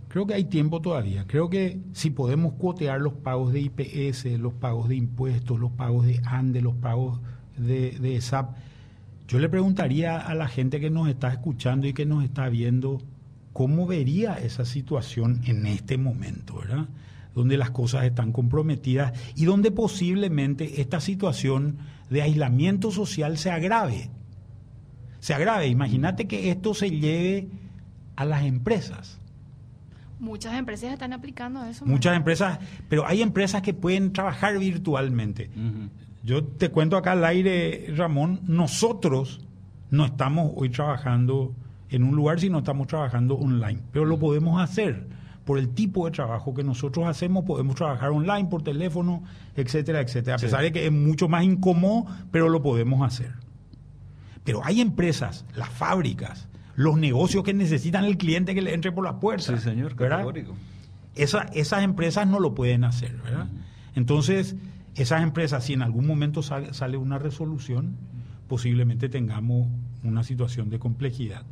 Creo 0.10 0.28
que 0.28 0.36
hay 0.36 0.44
tiempo 0.44 0.80
todavía. 0.80 1.26
Creo 1.26 1.50
que 1.50 1.82
si 1.94 2.12
podemos 2.12 2.54
cuotear 2.54 3.02
los 3.02 3.14
pagos 3.14 3.52
de 3.52 3.62
IPS, 3.62 4.26
los 4.40 4.54
pagos 4.54 4.90
de 4.90 4.96
impuestos, 4.96 5.60
los 5.60 5.72
pagos 5.72 6.06
de 6.06 6.22
ANDE, 6.24 6.62
los 6.62 6.76
pagos 6.76 7.20
de, 7.58 7.98
de 8.00 8.22
SAP, 8.22 8.56
yo 9.28 9.40
le 9.40 9.50
preguntaría 9.50 10.20
a 10.20 10.36
la 10.36 10.48
gente 10.48 10.80
que 10.80 10.92
nos 10.92 11.08
está 11.08 11.30
escuchando 11.30 11.88
y 11.88 11.94
que 11.94 12.06
nos 12.06 12.24
está 12.24 12.48
viendo 12.48 13.02
cómo 13.54 13.88
vería 13.88 14.36
esa 14.36 14.66
situación 14.66 15.42
en 15.46 15.66
este 15.66 15.98
momento, 15.98 16.60
¿verdad? 16.60 16.86
Donde 17.36 17.58
las 17.58 17.72
cosas 17.72 18.06
están 18.06 18.32
comprometidas 18.32 19.14
y 19.36 19.46
donde 19.46 19.72
posiblemente 19.72 20.82
esta 20.82 21.00
situación 21.00 21.78
de 22.10 22.22
aislamiento 22.22 22.92
social 22.92 23.38
se 23.38 23.50
agrave 23.50 24.12
se 25.24 25.34
agrave. 25.34 25.68
Imagínate 25.68 26.28
que 26.28 26.52
esto 26.52 26.74
se 26.74 26.92
lleve 26.92 27.48
a 28.18 28.26
las 28.26 28.44
empresas. 28.44 29.22
Muchas 30.20 30.54
empresas 30.56 30.92
están 30.92 31.14
aplicando 31.14 31.64
eso. 31.64 31.86
Muchas 31.86 32.12
Manuel. 32.12 32.18
empresas, 32.18 32.60
pero 32.90 33.08
hay 33.08 33.22
empresas 33.22 33.62
que 33.62 33.74
pueden 33.74 34.12
trabajar 34.12 34.60
virtualmente. 34.60 35.50
Yo 36.24 36.44
te 36.44 36.68
cuento 36.72 36.98
acá 36.98 37.14
al 37.14 37.24
aire, 37.24 37.88
Ramón, 37.96 38.42
nosotros 38.48 39.40
no 39.92 40.06
estamos 40.06 40.52
hoy 40.58 40.68
trabajando 40.68 41.56
en 41.88 42.04
un 42.04 42.18
lugar, 42.18 42.42
sino 42.42 42.58
estamos 42.58 42.88
trabajando 42.88 43.36
online, 43.36 43.80
pero 43.94 44.04
lo 44.04 44.20
podemos 44.20 44.62
hacer. 44.62 45.08
Por 45.46 45.60
el 45.60 45.70
tipo 45.70 46.06
de 46.06 46.12
trabajo 46.12 46.54
que 46.54 46.64
nosotros 46.64 47.06
hacemos, 47.06 47.44
podemos 47.44 47.76
trabajar 47.76 48.10
online, 48.12 48.46
por 48.46 48.64
teléfono, 48.64 49.24
etcétera, 49.56 50.00
etcétera. 50.02 50.36
A 50.36 50.40
Sí. 50.40 50.46
pesar 50.46 50.62
de 50.62 50.72
que 50.72 50.86
es 50.86 50.92
mucho 50.92 51.28
más 51.28 51.44
incómodo, 51.44 52.06
pero 52.32 52.48
lo 52.50 52.62
podemos 52.62 53.06
hacer. 53.06 53.34
Pero 54.44 54.62
hay 54.64 54.82
empresas, 54.82 55.46
las 55.56 55.70
fábricas, 55.70 56.48
los 56.76 56.98
negocios 56.98 57.44
que 57.44 57.54
necesitan 57.54 58.04
el 58.06 58.18
cliente 58.18 58.56
que 58.56 58.62
le 58.62 58.74
entre 58.74 58.92
por 58.92 59.04
la 59.04 59.20
puerta. 59.20 59.56
Sí, 59.58 59.62
señor, 59.64 59.96
categórico. 59.96 60.56
Esa- 61.16 61.44
esas 61.54 61.84
empresas 61.84 62.28
no 62.28 62.40
lo 62.40 62.56
pueden 62.56 62.84
hacer, 62.84 63.16
¿verdad? 63.24 63.48
Entonces, 63.96 64.56
esas 64.96 65.22
empresas, 65.24 65.64
si 65.66 65.74
en 65.74 65.82
algún 65.82 66.08
momento 66.08 66.42
sale, 66.42 66.74
sale 66.74 66.98
una 66.98 67.20
resolución, 67.20 67.96
posiblemente 68.48 69.10
tengamos 69.10 69.68
una 70.04 70.24
situación 70.24 70.70
de 70.70 70.80
complejidad. 70.80 71.44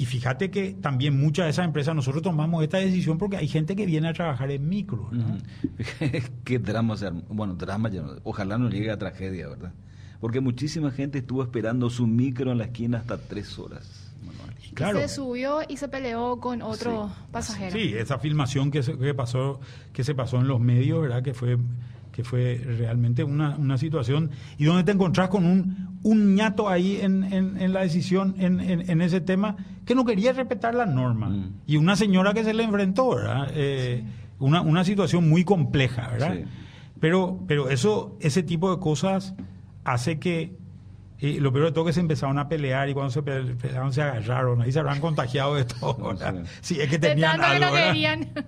Y 0.00 0.06
fíjate 0.06 0.50
que 0.50 0.72
también 0.72 1.20
muchas 1.20 1.44
de 1.44 1.50
esas 1.50 1.66
empresas, 1.66 1.94
nosotros 1.94 2.22
tomamos 2.22 2.62
esta 2.62 2.78
decisión 2.78 3.18
porque 3.18 3.36
hay 3.36 3.48
gente 3.48 3.76
que 3.76 3.84
viene 3.84 4.08
a 4.08 4.14
trabajar 4.14 4.50
en 4.50 4.66
micro. 4.66 5.10
Ujú. 5.12 5.38
Qué 6.44 6.58
drama, 6.58 6.96
se 6.96 7.06
armó. 7.08 7.22
bueno, 7.28 7.54
drama, 7.54 7.90
ya 7.90 8.00
no- 8.02 8.14
ojalá 8.24 8.56
no 8.56 8.70
llegue 8.70 8.90
a 8.90 8.98
tragedia, 8.98 9.48
¿verdad? 9.48 9.72
Porque 10.18 10.40
muchísima 10.40 10.90
gente 10.90 11.18
estuvo 11.18 11.42
esperando 11.42 11.90
su 11.90 12.06
micro 12.06 12.50
en 12.52 12.58
la 12.58 12.64
esquina 12.64 12.96
hasta 12.98 13.18
tres 13.18 13.58
horas. 13.58 14.10
Manuel. 14.24 14.54
Y 14.66 14.72
claro. 14.72 14.98
Se 15.00 15.08
subió 15.08 15.60
y 15.68 15.76
se 15.76 15.88
peleó 15.88 16.38
con 16.40 16.62
otro 16.62 17.08
Sí, 17.08 17.22
pasajero. 17.32 17.72
Sí, 17.72 17.92
esa 17.94 18.18
filmación 18.18 18.70
que 18.70 18.82
se, 18.82 18.96
que 18.96 19.12
pasó, 19.14 19.60
que 19.92 20.02
se 20.04 20.14
pasó 20.14 20.38
en 20.38 20.48
los 20.48 20.60
medios, 20.60 21.02
¿verdad? 21.02 21.22
Que 21.22 21.34
fue, 21.34 21.58
que 22.20 22.24
fue 22.28 22.60
realmente 22.78 23.24
una, 23.24 23.56
una 23.56 23.78
situación 23.78 24.30
y 24.58 24.64
donde 24.64 24.84
te 24.84 24.92
encontrás 24.92 25.28
con 25.30 25.46
un, 25.46 25.98
un 26.02 26.34
ñato 26.34 26.68
ahí 26.68 26.98
en, 27.00 27.24
en- 27.24 27.56
en 27.56 27.72
la 27.72 27.80
decisión, 27.80 28.34
en, 28.38 28.60
en- 28.60 29.00
ese 29.00 29.20
tema, 29.22 29.56
que 29.86 29.94
no 29.94 30.04
quería 30.04 30.32
respetar 30.34 30.74
la 30.74 30.84
norma. 30.84 31.30
Mm. 31.30 31.52
Y 31.66 31.76
una 31.78 31.96
señora 31.96 32.34
que 32.34 32.44
se 32.44 32.52
le 32.52 32.64
enfrentó, 32.64 33.14
¿verdad? 33.16 33.48
Eh, 33.54 34.04
una, 34.38 34.60
una 34.60 34.84
situación 34.84 35.28
muy 35.30 35.44
compleja, 35.44 36.08
¿verdad? 36.10 36.34
Sí. 36.36 36.44
Pero, 37.00 37.40
pero 37.46 37.70
eso, 37.70 38.18
ese 38.20 38.42
tipo 38.42 38.70
de 38.74 38.78
cosas 38.80 39.34
hace 39.84 40.18
que 40.18 40.58
y 41.20 41.38
lo 41.40 41.52
peor 41.52 41.66
de 41.66 41.72
todo 41.72 41.84
es 41.84 41.88
que 41.90 41.92
se 41.94 42.00
empezaron 42.00 42.38
a 42.38 42.48
pelear 42.48 42.88
y 42.88 42.94
cuando 42.94 43.10
se 43.10 43.22
pe- 43.22 43.42
pelearon 43.60 43.92
se 43.92 44.02
agarraron, 44.02 44.62
ahí 44.62 44.72
se 44.72 44.78
habrán 44.78 45.00
contagiado 45.00 45.54
de 45.54 45.64
todo. 45.64 45.96
¿verdad? 46.08 46.44
Sí. 46.62 46.74
Sí, 46.76 46.80
es 46.80 46.88
que 46.88 46.98
tenían 46.98 47.32
que. 47.40 47.44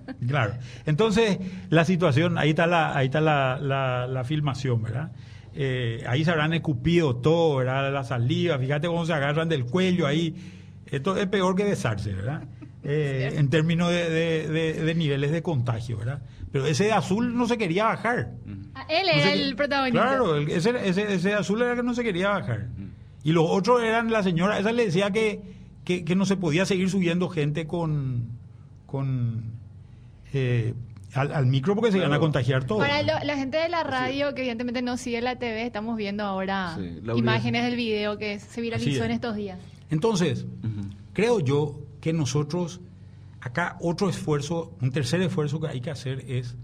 Claro. 0.27 0.53
Entonces, 0.85 1.37
la 1.69 1.85
situación, 1.85 2.37
ahí 2.37 2.49
está 2.51 2.65
la, 2.67 2.95
ahí 2.97 3.05
está 3.05 3.21
la, 3.21 3.59
la, 3.61 4.07
la 4.07 4.23
filmación, 4.23 4.81
¿verdad? 4.81 5.11
Eh, 5.55 6.03
ahí 6.07 6.25
se 6.25 6.31
habrán 6.31 6.53
escupido 6.53 7.15
todo, 7.17 7.57
¿verdad? 7.57 7.93
La 7.93 8.03
saliva, 8.03 8.57
fíjate 8.57 8.87
cómo 8.87 9.05
se 9.05 9.13
agarran 9.13 9.49
del 9.49 9.65
cuello 9.65 10.07
ahí. 10.07 10.35
Esto 10.87 11.15
es 11.17 11.27
peor 11.27 11.55
que 11.55 11.63
besarse, 11.65 12.13
¿verdad? 12.13 12.43
Eh, 12.85 13.35
en 13.37 13.49
términos 13.49 13.89
de, 13.91 14.09
de- 14.09 14.47
de- 14.49 14.73
de 14.73 14.95
niveles 14.95 15.31
de 15.31 15.41
contagio, 15.41 15.97
¿verdad? 15.99 16.21
Pero 16.51 16.65
ese 16.65 16.83
de 16.83 16.91
azul 16.91 17.33
no 17.37 17.47
se 17.47 17.57
quería 17.57 17.85
bajar. 17.85 18.31
Ah, 18.75 18.85
Él 18.89 19.05
No 19.07 19.11
era 19.21 19.33
el 19.33 19.55
protagonista. 19.55 20.01
Claro, 20.01 20.35
el- 20.35 20.49
ese, 20.49 20.71
ese, 20.87 21.13
ese 21.13 21.33
azul 21.33 21.61
era 21.61 21.75
que 21.75 21.83
no 21.83 21.93
se 21.93 22.03
quería 22.03 22.29
bajar. 22.29 22.67
Y 23.23 23.31
los 23.31 23.45
otros 23.47 23.81
eran 23.83 24.11
la 24.11 24.23
señora, 24.23 24.57
esa 24.59 24.71
le 24.71 24.85
decía 24.85 25.11
que, 25.11 25.41
que, 25.85 26.03
que 26.03 26.15
no 26.15 26.25
se 26.25 26.35
podía 26.37 26.65
seguir 26.65 26.89
subiendo 26.89 27.29
gente 27.29 27.67
con, 27.67 28.29
con 28.85 29.43
eh, 30.33 30.73
al, 31.13 31.31
al 31.31 31.45
micro 31.45 31.75
porque 31.75 31.91
se 31.91 31.97
iban 31.97 32.07
a 32.07 32.09
Claro. 32.15 32.21
contagiar 32.21 32.63
todos. 32.65 32.81
Para 32.81 33.03
lo- 33.03 33.23
la 33.25 33.37
gente 33.37 33.57
de 33.57 33.69
la 33.69 33.83
radio 33.83 34.33
que 34.33 34.41
evidentemente 34.41 34.81
no 34.81 34.97
sigue 34.97 35.21
la 35.21 35.37
TV, 35.37 35.65
estamos 35.65 35.95
viendo 35.95 36.23
ahora 36.23 36.75
Sí, 36.77 36.99
la 37.03 37.15
imágenes 37.15 37.63
del 37.65 37.75
video 37.75 38.17
que 38.17 38.39
se 38.39 38.47
Así 38.47 38.61
viralizó 38.61 38.89
es. 38.89 39.05
en 39.05 39.11
estos 39.11 39.35
días. 39.35 39.59
Entonces, 39.89 40.45
creo 41.13 41.39
yo 41.39 41.79
que 42.01 42.11
nosotros, 42.13 42.81
acá 43.39 43.77
otro 43.79 44.09
esfuerzo, 44.09 44.73
un 44.81 44.91
tercer 44.91 45.21
esfuerzo 45.21 45.59
que 45.61 45.67
hay 45.67 45.81
que 45.81 45.91
hacer 45.91 46.23
es, 46.27 46.55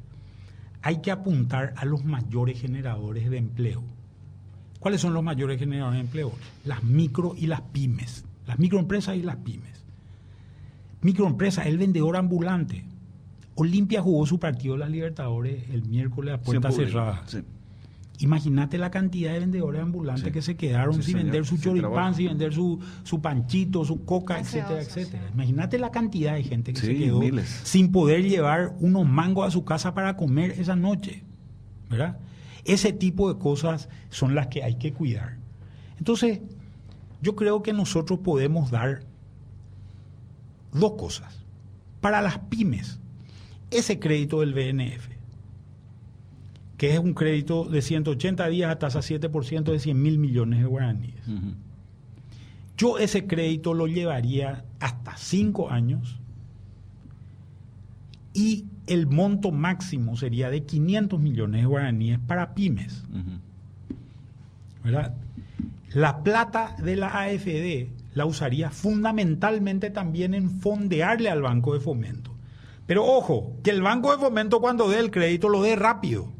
hay 0.81 1.01
que 1.01 1.11
apuntar 1.11 1.73
a 1.77 1.85
los 1.85 2.05
mayores 2.05 2.59
generadores 2.59 3.29
de 3.29 3.37
empleo. 3.37 3.83
¿Cuáles 4.79 5.01
son 5.01 5.13
los 5.13 5.23
mayores 5.23 5.59
generadores 5.59 5.97
de 5.97 6.05
empleo? 6.05 6.31
Las 6.63 6.83
micro 6.83 7.33
y 7.37 7.47
las 7.47 7.61
pymes. 7.61 8.25
Las 8.47 8.59
microempresas 8.59 9.17
y 9.17 9.23
las 9.23 9.35
pymes. 9.37 9.83
Microempresa, 11.01 11.63
el 11.67 11.77
vendedor 11.77 12.15
ambulante. 12.15 12.85
Olimpia 13.55 14.01
jugó 14.01 14.25
su 14.25 14.39
partido 14.39 14.75
de 14.75 14.79
las 14.79 14.89
Libertadores 14.89 15.69
el 15.69 15.83
miércoles 15.83 16.35
a 16.35 16.41
puerta 16.41 16.71
cerrada. 16.71 17.23
sí. 17.27 17.43
Imagínate 18.21 18.77
la 18.77 18.91
cantidad 18.91 19.31
de 19.31 19.39
vendedores 19.39 19.81
ambulantes 19.81 20.25
Sí. 20.25 20.31
que 20.31 20.41
se 20.41 20.55
quedaron 20.57 20.95
Sí, 20.95 21.03
sin 21.03 21.11
señor. 21.13 21.23
vender 21.23 21.45
su 21.45 21.55
Sin 21.55 21.63
choripán, 21.63 22.13
sin 22.15 22.27
vender 22.27 22.53
su, 22.53 22.77
su 23.03 23.21
panchito, 23.21 23.85
su 23.85 24.03
coca, 24.03 24.39
etcétera, 24.39 24.81
etcétera. 24.81 25.23
sí. 25.27 25.33
Imagínate 25.33 25.79
la 25.79 25.89
cantidad 25.91 26.33
de 26.33 26.43
gente 26.43 26.73
que 26.73 26.79
Sí, 26.81 26.87
se 26.87 26.95
quedó 26.97 27.19
miles. 27.21 27.47
sin 27.63 27.91
poder 27.93 28.23
llevar 28.23 28.75
unos 28.81 29.07
mangos 29.07 29.47
a 29.47 29.51
su 29.51 29.63
casa 29.63 29.93
para 29.93 30.17
comer 30.17 30.51
esa 30.59 30.75
noche. 30.75 31.23
¿Verdad? 31.89 32.19
Ese 32.65 32.91
tipo 32.93 33.33
de 33.33 33.39
cosas 33.39 33.87
son 34.09 34.35
las 34.35 34.47
que 34.47 34.63
hay 34.63 34.75
que 34.75 34.91
cuidar. 34.93 35.37
Entonces, 35.97 36.41
yo 37.21 37.35
creo 37.37 37.63
que 37.63 37.71
nosotros 37.73 38.19
podemos 38.19 38.69
dar 38.69 38.99
dos 40.73 40.93
cosas. 40.97 41.45
Para 42.01 42.21
las 42.21 42.37
pymes, 42.39 42.99
ese 43.71 43.97
crédito 43.99 44.41
del 44.41 44.53
BNF, 44.53 45.07
que 46.79 46.93
es 46.93 46.99
un 46.99 47.13
crédito 47.13 47.65
de 47.65 47.81
180 47.81 48.47
días 48.47 48.71
a 48.71 48.79
tasa 48.79 48.99
7% 49.01 49.63
de 49.63 49.79
100 49.79 50.01
mil 50.01 50.17
millones 50.17 50.61
de 50.61 50.65
guaraníes. 50.65 51.21
Yo 52.77 52.97
ese 52.97 53.27
crédito 53.27 53.73
lo 53.73 53.85
llevaría 53.85 54.63
hasta 54.79 55.17
5 55.17 55.71
años 55.71 56.17
y 58.33 58.65
el 58.87 59.07
monto 59.07 59.51
máximo 59.51 60.15
sería 60.15 60.49
de 60.49 60.63
500 60.63 61.19
millones 61.19 61.61
de 61.61 61.67
guaraníes 61.67 62.19
para 62.19 62.55
pymes. 62.55 63.03
¿verdad? 64.81 65.15
La 65.89 66.23
plata 66.23 66.77
de 66.81 66.95
la 66.95 67.07
AFD 67.09 67.89
la 68.13 68.25
usaría 68.25 68.71
fundamentalmente 68.71 69.89
también 69.89 70.33
en 70.33 70.49
fondearle 70.49 71.29
al 71.29 71.41
Banco 71.41 71.73
de 71.73 71.81
Fomento. 71.81 72.33
Pero 72.87 73.05
ojo, 73.05 73.57
que 73.63 73.71
el 73.71 73.81
Banco 73.81 74.13
de 74.13 74.17
Fomento 74.17 74.61
cuando 74.61 74.87
dé 74.87 74.99
el 74.99 75.11
crédito 75.11 75.49
lo 75.49 75.61
dé 75.61 75.75
rápido. 75.75 76.38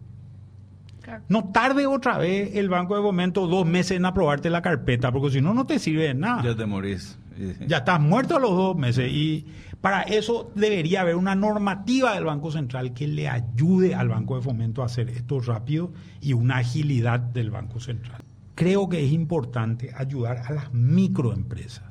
Claro. 1.10 1.24
No 1.28 1.50
tarde 1.52 1.88
otra 1.88 2.18
vez 2.18 2.56
el 2.56 2.70
Banco 2.70 2.96
de 2.96 3.02
Fomento 3.02 3.48
dos 3.48 3.66
meses 3.66 3.98
en 3.98 4.06
aprobarte 4.06 4.50
la 4.50 4.62
carpeta, 4.62 5.12
porque 5.12 5.32
si 5.32 5.42
no, 5.42 5.54
no 5.54 5.66
te 5.66 5.80
sirve 5.80 6.04
de 6.04 6.14
nada. 6.14 6.44
Ya 6.44 6.56
te 6.56 6.66
morís. 6.66 7.18
Ya 7.68 7.78
estás 7.78 8.02
muerto 8.02 8.36
a 8.36 8.40
los 8.40 8.52
dos 8.52 8.76
meses 8.76 9.10
y 9.12 9.46
para 9.80 10.02
eso 10.02 10.52
debería 10.56 11.02
haber 11.02 11.16
una 11.16 11.36
normativa 11.36 12.14
del 12.14 12.26
Banco 12.26 12.52
Central 12.52 12.94
que 12.94 13.08
le 13.08 13.30
ayude 13.30 13.96
al 13.96 14.10
Banco 14.10 14.36
de 14.36 14.42
Fomento 14.42 14.82
a 14.84 14.88
hacer 14.88 15.10
esto 15.10 15.40
rápido 15.40 15.92
y 16.22 16.34
una 16.34 16.58
agilidad 16.58 17.20
del 17.22 17.50
Banco 17.50 17.80
Central. 17.80 18.22
Creo 18.56 18.90
que 18.90 19.06
es 19.06 19.14
importante 19.14 19.94
ayudar 19.96 20.40
a 20.46 20.52
las 20.52 20.74
microempresas. 20.74 21.86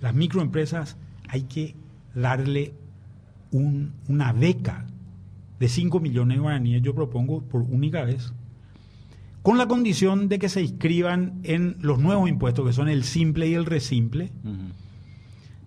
Las 0.00 0.14
microempresas 0.14 0.96
hay 1.28 1.42
que 1.42 1.74
darle 2.14 2.74
un- 3.50 3.92
una 4.08 4.32
beca 4.32 4.84
de 5.58 5.68
5 5.68 6.00
millones 6.00 6.36
de 6.36 6.42
guaraníes, 6.42 6.82
yo 6.82 6.94
propongo 6.94 7.42
por 7.42 7.62
única 7.62 8.04
vez, 8.04 8.32
con 9.42 9.58
la 9.58 9.68
condición 9.68 10.28
de 10.28 10.38
que 10.38 10.48
se 10.48 10.62
inscriban 10.62 11.40
en 11.44 11.76
los 11.80 11.98
nuevos 11.98 12.28
impuestos, 12.28 12.66
que 12.66 12.72
son 12.72 12.88
el 12.88 13.04
simple 13.04 13.48
y 13.48 13.54
el 13.54 13.64
resimple. 13.64 14.32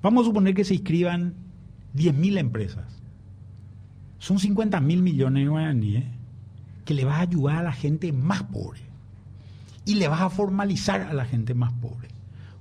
Vamos 0.02 0.24
a 0.24 0.28
suponer 0.28 0.54
que 0.54 0.66
se 0.66 0.74
inscriban 0.74 1.34
10.000 1.96 2.38
empresas. 2.38 3.00
Son 4.20 4.38
50 4.38 4.82
mil 4.82 5.02
millones 5.02 5.44
de 5.44 5.50
guaraníes 5.50 6.04
que 6.84 6.94
le 6.94 7.06
vas 7.06 7.20
a 7.20 7.22
ayudar 7.22 7.58
a 7.58 7.64
la 7.64 7.72
gente 7.72 8.12
más 8.12 8.44
pobre. 8.44 8.82
Y 9.86 9.96
le 9.96 10.08
vas 10.08 10.22
a 10.22 10.30
formalizar 10.30 11.02
a 11.02 11.14
la 11.14 11.26
gente 11.26 11.54
más 11.54 11.72
pobre. 11.74 12.10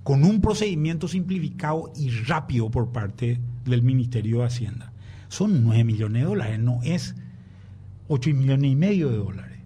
Con 0.05 0.25
un 0.25 0.41
procedimiento 0.41 1.09
simplificado 1.09 1.93
y 1.97 2.11
rápido 2.11 2.71
por 2.71 2.93
parte 2.93 3.41
del 3.65 3.83
Ministerio 3.83 4.39
de 4.39 4.45
Hacienda. 4.45 4.88
Son 5.29 5.63
9 5.65 5.85
millones 5.85 6.23
de 6.23 6.29
dólares, 6.29 6.59
no 6.59 6.81
es 6.83 7.15
8 8.09 8.31
millones 8.35 8.71
y 8.73 8.77
medio 8.77 9.11
de 9.11 9.17
dólares. 9.19 9.59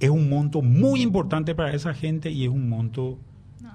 Es 0.00 0.10
un 0.10 0.28
monto 0.28 0.60
muy 0.62 1.00
importante 1.02 1.54
para 1.54 1.72
esa 1.72 1.94
gente 1.94 2.30
y 2.30 2.44
es 2.44 2.50
un 2.50 2.68
monto 2.68 3.18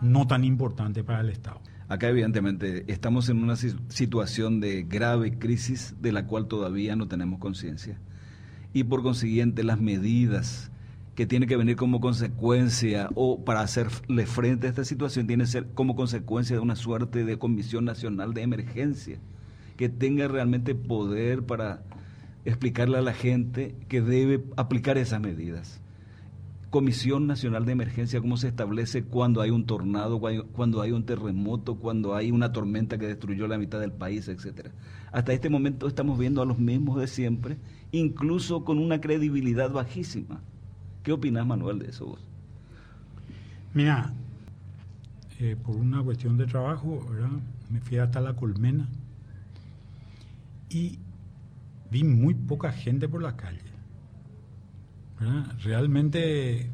no 0.01 0.27
tan 0.27 0.43
importante 0.43 1.03
para 1.03 1.21
el 1.21 1.29
Estado. 1.29 1.59
Acá 1.87 2.09
evidentemente 2.09 2.85
estamos 2.91 3.27
en 3.29 3.41
una 3.43 3.55
si- 3.55 3.75
situación 3.89 4.59
de 4.59 4.83
grave 4.83 5.37
crisis 5.37 5.95
de 6.01 6.11
la 6.11 6.25
cual 6.27 6.47
todavía 6.47 6.95
no 6.95 7.07
tenemos 7.07 7.39
conciencia. 7.39 7.97
Y 8.73 8.83
por 8.85 9.01
consiguiente 9.03 9.63
las 9.63 9.79
medidas 9.81 10.71
que 11.15 11.25
tienen 11.25 11.49
que 11.49 11.57
venir 11.57 11.75
como 11.75 11.99
consecuencia 11.99 13.09
o 13.15 13.43
para 13.43 13.61
hacerle 13.61 14.25
frente 14.25 14.67
a 14.67 14.69
esta 14.69 14.85
situación 14.85 15.27
tienen 15.27 15.45
que 15.45 15.51
ser 15.51 15.67
como 15.73 15.95
consecuencia 15.95 16.55
de 16.55 16.61
una 16.61 16.75
suerte 16.77 17.25
de 17.25 17.37
Comisión 17.37 17.83
Nacional 17.83 18.33
de 18.33 18.43
Emergencia 18.43 19.17
que 19.81 19.89
tenga 19.89 20.27
realmente 20.27 20.75
poder 20.75 21.41
para 21.41 21.81
explicarle 22.45 22.99
a 22.99 23.01
la 23.01 23.15
gente 23.15 23.75
que 23.87 23.99
debe 23.99 24.43
aplicar 24.55 24.99
esas 24.99 25.19
medidas. 25.19 25.81
Comisión 26.69 27.25
Nacional 27.25 27.65
de 27.65 27.71
Emergencia, 27.71 28.21
cómo 28.21 28.37
se 28.37 28.47
establece 28.47 29.01
cuando 29.03 29.41
hay 29.41 29.49
un 29.49 29.65
tornado, 29.65 30.21
cuando- 30.51 30.83
hay 30.83 30.91
un 30.91 31.03
terremoto, 31.07 31.77
cuando 31.77 32.13
hay 32.13 32.29
una 32.29 32.51
tormenta 32.51 32.99
que 32.99 33.07
destruyó 33.07 33.47
la 33.47 33.57
mitad 33.57 33.79
del 33.79 33.91
país, 33.91 34.27
etcétera. 34.27 34.69
Hasta 35.11 35.33
este 35.33 35.49
momento 35.49 35.87
estamos 35.87 36.19
viendo 36.19 36.43
a 36.43 36.45
los 36.45 36.59
mismos 36.59 36.99
de 36.99 37.07
siempre, 37.07 37.57
incluso 37.91 38.63
con 38.63 38.77
una 38.77 39.01
credibilidad 39.01 39.71
bajísima. 39.71 40.41
¿Qué 41.01 41.11
opinas, 41.11 41.47
Manuel, 41.47 41.79
de 41.79 41.89
eso 41.89 42.05
vos? 42.05 42.23
Mira, 43.73 44.13
eh, 45.39 45.55
por 45.55 45.75
una 45.75 46.03
cuestión 46.03 46.37
de 46.37 46.45
trabajo. 46.45 47.03
Me 47.71 47.79
fui 47.79 47.97
hasta 47.97 48.21
la 48.21 48.35
colmena 48.35 48.87
y 50.73 50.99
vi 51.91 52.03
muy 52.03 52.33
poca 52.33 52.71
gente 52.71 53.07
por 53.09 53.21
la 53.21 53.35
calle. 53.35 53.59
¿verdad? 55.19 55.45
Realmente 55.63 56.69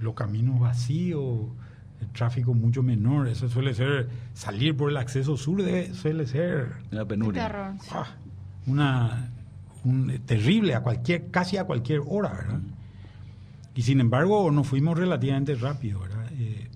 los 0.00 0.14
caminos 0.14 0.58
vacíos, 0.58 1.46
el 2.00 2.08
tráfico 2.08 2.54
mucho 2.54 2.82
menor, 2.82 3.28
eso 3.28 3.48
suele 3.48 3.74
ser, 3.74 4.08
salir 4.34 4.76
por 4.76 4.90
el 4.90 4.96
acceso 4.96 5.36
sur 5.36 5.62
debe- 5.62 5.94
suele 5.94 6.26
ser 6.26 6.72
La 6.90 7.04
penuria. 7.04 7.76
ah, 7.92 8.06
una 8.66 9.30
un- 9.84 10.20
terrible 10.26 10.74
a 10.74 10.80
cualquier, 10.82 11.30
casi 11.30 11.56
a 11.56 11.64
cualquier 11.64 12.00
hora, 12.06 12.30
¿verdad? 12.32 12.60
Y 13.74 13.82
sin 13.82 14.00
embargo 14.00 14.50
nos 14.50 14.66
fuimos 14.66 14.98
relativamente 14.98 15.54
rápido, 15.54 16.00
¿verdad? 16.00 16.26
Eh, 16.32 16.68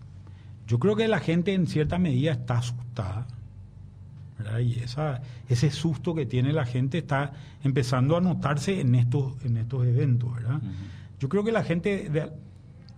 yo 0.66 0.78
creo 0.78 0.96
que 0.96 1.06
la 1.08 1.20
gente 1.20 1.52
en 1.54 1.66
cierta 1.66 1.98
medida 1.98 2.32
está 2.32 2.58
asustada, 2.58 3.26
¿verdad? 4.46 4.60
Y 4.60 4.78
esa, 4.80 5.20
ese 5.48 5.70
susto 5.70 6.14
que 6.14 6.24
tiene 6.26 6.52
la 6.52 6.64
gente 6.64 6.98
está 6.98 7.32
empezando 7.62 8.16
a 8.16 8.20
notarse 8.20 8.80
en 8.80 8.94
estos, 8.94 9.34
en 9.44 9.56
estos 9.58 9.86
eventos, 9.86 10.34
¿verdad? 10.34 10.56
Ujú. 10.56 10.66
Yo 11.20 11.28
creo 11.28 11.44
que 11.44 11.52
la 11.52 11.62
gente, 11.64 12.08
de- 12.10 12.30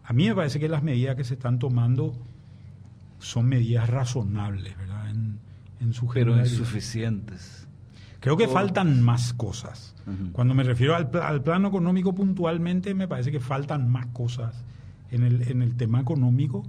a 0.04 0.12
mí 0.12 0.28
me 0.28 0.34
parece 0.34 0.60
que 0.60 0.68
las 0.68 0.82
medidas 0.82 1.16
que 1.16 1.24
se 1.24 1.34
están 1.34 1.58
tomando 1.58 2.14
son 3.18 3.46
medidas 3.46 3.88
razonables, 3.90 4.76
¿verdad? 4.78 5.10
En, 5.10 5.38
en 5.80 5.92
su 5.92 6.06
Pero 6.08 6.38
insuficientes. 6.38 7.66
Creo 8.20 8.36
que 8.36 8.48
faltan 8.48 9.00
más 9.02 9.32
cosas. 9.32 9.94
Ujú. 10.06 10.32
Cuando 10.32 10.54
me 10.54 10.62
refiero 10.64 10.96
al, 10.96 11.08
al 11.22 11.42
plano 11.42 11.68
económico 11.68 12.14
puntualmente, 12.14 12.94
me 12.94 13.06
parece 13.06 13.30
que 13.30 13.40
faltan 13.40 13.88
más 13.90 14.06
cosas 14.06 14.54
en 15.10 15.22
el, 15.22 15.42
en 15.48 15.62
el 15.62 15.76
tema 15.76 16.00
económico 16.00 16.64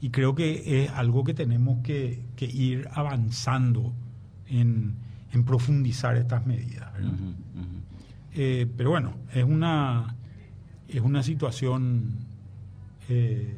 y 0.00 0.10
creo 0.10 0.34
que 0.34 0.84
es 0.84 0.90
algo 0.90 1.24
que 1.24 1.34
tenemos 1.34 1.78
que, 1.82 2.22
que 2.36 2.44
ir 2.46 2.88
avanzando 2.92 3.92
en, 4.48 4.94
en 5.32 5.44
profundizar 5.44 6.16
estas 6.16 6.46
medidas. 6.46 6.90
Eh, 8.34 8.66
pero 8.76 8.90
bueno, 8.90 9.14
es 9.32 9.44
una, 9.44 10.14
es 10.88 11.00
una 11.00 11.22
situación 11.22 12.24
eh, 13.08 13.56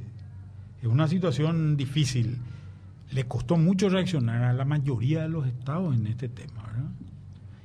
es 0.82 0.89
una 0.89 1.09
situación 1.09 1.76
difícil. 1.76 2.39
Le 3.11 3.24
costó 3.24 3.57
mucho 3.57 3.89
reaccionar 3.89 4.43
a 4.45 4.53
la 4.53 4.64
mayoría 4.64 5.22
de 5.22 5.28
los 5.28 5.47
estados 5.47 5.95
en 5.95 6.07
este 6.07 6.28
tema, 6.28 6.62
¿verdad? 6.66 6.91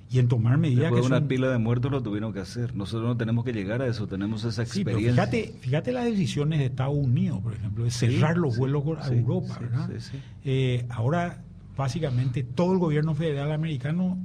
Y 0.09 0.19
en 0.19 0.27
tomar 0.27 0.57
medidas 0.57 0.91
Después 0.91 1.01
que 1.01 1.07
una 1.07 1.25
pila 1.27 1.49
de 1.49 1.57
muertos 1.57 1.89
lo 1.91 2.03
tuvieron 2.03 2.33
que 2.33 2.39
hacer. 2.39 2.75
Nosotros 2.75 3.07
no 3.07 3.17
tenemos 3.17 3.45
que 3.45 3.53
llegar 3.53 3.81
a 3.81 3.87
eso, 3.87 4.07
tenemos 4.07 4.43
esa 4.43 4.65
Sí, 4.65 4.83
pero 4.83 4.97
experiencia. 4.97 5.25
fíjate, 5.27 5.59
fíjate 5.61 5.91
las 5.93 6.05
decisiones 6.05 6.59
de 6.59 6.65
Estados 6.65 6.95
Unidos, 6.95 7.39
por 7.41 7.53
ejemplo, 7.53 7.85
de 7.85 7.91
cerrar 7.91 8.37
los 8.37 8.53
sí, 8.53 8.59
vuelos 8.59 8.83
a 8.99 9.07
Europa, 9.13 9.57
¿verdad? 9.59 9.89
Eh, 10.43 10.85
ahora, 10.89 11.41
básicamente, 11.81 12.43
todo 12.43 12.73
el 12.73 12.79
gobierno 12.79 13.15
federal 13.15 13.51
americano 13.51 14.17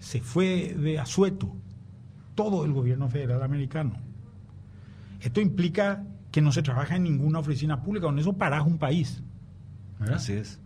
se 0.00 0.20
fue 0.20 0.74
de 0.74 0.98
asueto. 0.98 1.54
Todo 2.34 2.64
el 2.64 2.72
gobierno 2.72 3.08
federal 3.08 3.42
americano. 3.42 3.94
Esto 5.20 5.40
implica 5.40 6.04
que 6.32 6.42
no 6.42 6.50
se 6.50 6.62
trabaja 6.62 6.96
en 6.96 7.04
ninguna 7.04 7.38
oficina 7.38 7.82
pública. 7.82 8.06
Con 8.06 8.18
eso 8.18 8.32
parás 8.32 8.66
un 8.66 8.78
país. 8.78 9.22
¿verdad? 10.00 10.16
Así 10.16 10.32
es. 10.32 10.60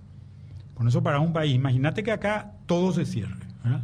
Con 0.74 0.88
eso 0.88 1.02
parás 1.02 1.20
un 1.20 1.34
país. 1.34 1.54
Imagínate 1.54 2.02
que 2.02 2.12
acá 2.12 2.54
todo 2.64 2.92
se 2.92 3.04
cierre. 3.04 3.46
¿verdad? 3.62 3.82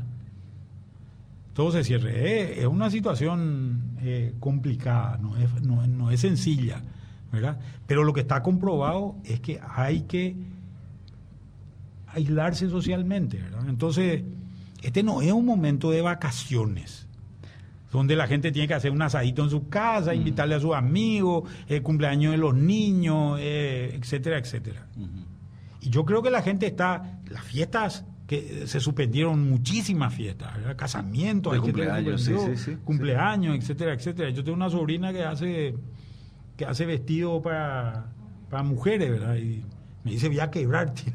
Todo 1.52 1.70
se 1.70 1.84
cierre. 1.84 2.12
Eh, 2.16 2.60
es 2.60 2.66
una 2.66 2.88
situación 2.90 3.98
eh, 4.00 4.34
complicada, 4.40 5.18
no 5.18 5.36
es, 5.36 5.62
no, 5.62 5.86
no 5.86 6.10
es 6.10 6.20
sencilla. 6.20 6.80
¿verdad? 7.30 7.58
Pero 7.86 8.04
lo 8.04 8.14
que 8.14 8.22
está 8.22 8.42
comprobado 8.42 9.16
es 9.24 9.40
que 9.40 9.60
hay 9.62 10.02
que 10.02 10.34
aislarse 12.14 12.68
socialmente. 12.68 13.38
¿verdad? 13.38 13.68
Entonces, 13.68 14.22
este 14.82 15.02
no 15.02 15.22
es 15.22 15.32
un 15.32 15.46
momento 15.46 15.90
de 15.90 16.02
vacaciones 16.02 17.06
donde 17.90 18.16
la 18.16 18.26
gente 18.26 18.50
tiene 18.50 18.66
que 18.66 18.74
hacer 18.74 18.90
un 18.90 19.02
asadito 19.02 19.44
en 19.44 19.50
su 19.50 19.68
casa, 19.68 20.14
invitarle 20.14 20.56
a 20.56 20.60
sus 20.60 20.74
amigos, 20.74 21.48
el 21.68 21.80
cumpleaños 21.80 22.32
de 22.32 22.38
los 22.38 22.52
niños, 22.52 23.38
eh, 23.40 23.94
etcétera, 23.94 24.38
etcétera. 24.38 24.88
Y 25.80 25.90
yo 25.90 26.04
creo 26.04 26.20
que 26.20 26.30
la 26.30 26.42
gente 26.42 26.66
está, 26.66 27.20
las 27.30 27.44
fiestas, 27.44 28.04
que 28.26 28.66
se 28.66 28.80
suspendieron 28.80 29.48
muchísimas 29.48 30.12
fiestas, 30.12 30.56
¿verdad? 30.56 30.76
casamientos, 30.76 31.52
hay 31.52 31.60
que 31.60 31.66
cumpleaños, 31.66 32.24
sí, 32.24 32.34
sí, 32.36 32.56
sí, 32.56 32.76
cumpleaños, 32.82 33.56
etcétera, 33.58 33.92
etcétera. 33.92 34.30
Yo 34.30 34.42
tengo 34.42 34.56
una 34.56 34.70
sobrina 34.70 35.12
que 35.12 35.22
hace 35.22 35.74
que 36.56 36.64
hace 36.64 36.86
vestido 36.86 37.42
para, 37.42 38.06
para 38.50 38.62
mujeres, 38.62 39.10
¿verdad? 39.10 39.36
Y 39.36 39.62
me 40.04 40.12
dice, 40.12 40.28
voy 40.28 40.38
a 40.40 40.50
quebrar, 40.50 40.92
tío. 40.94 41.12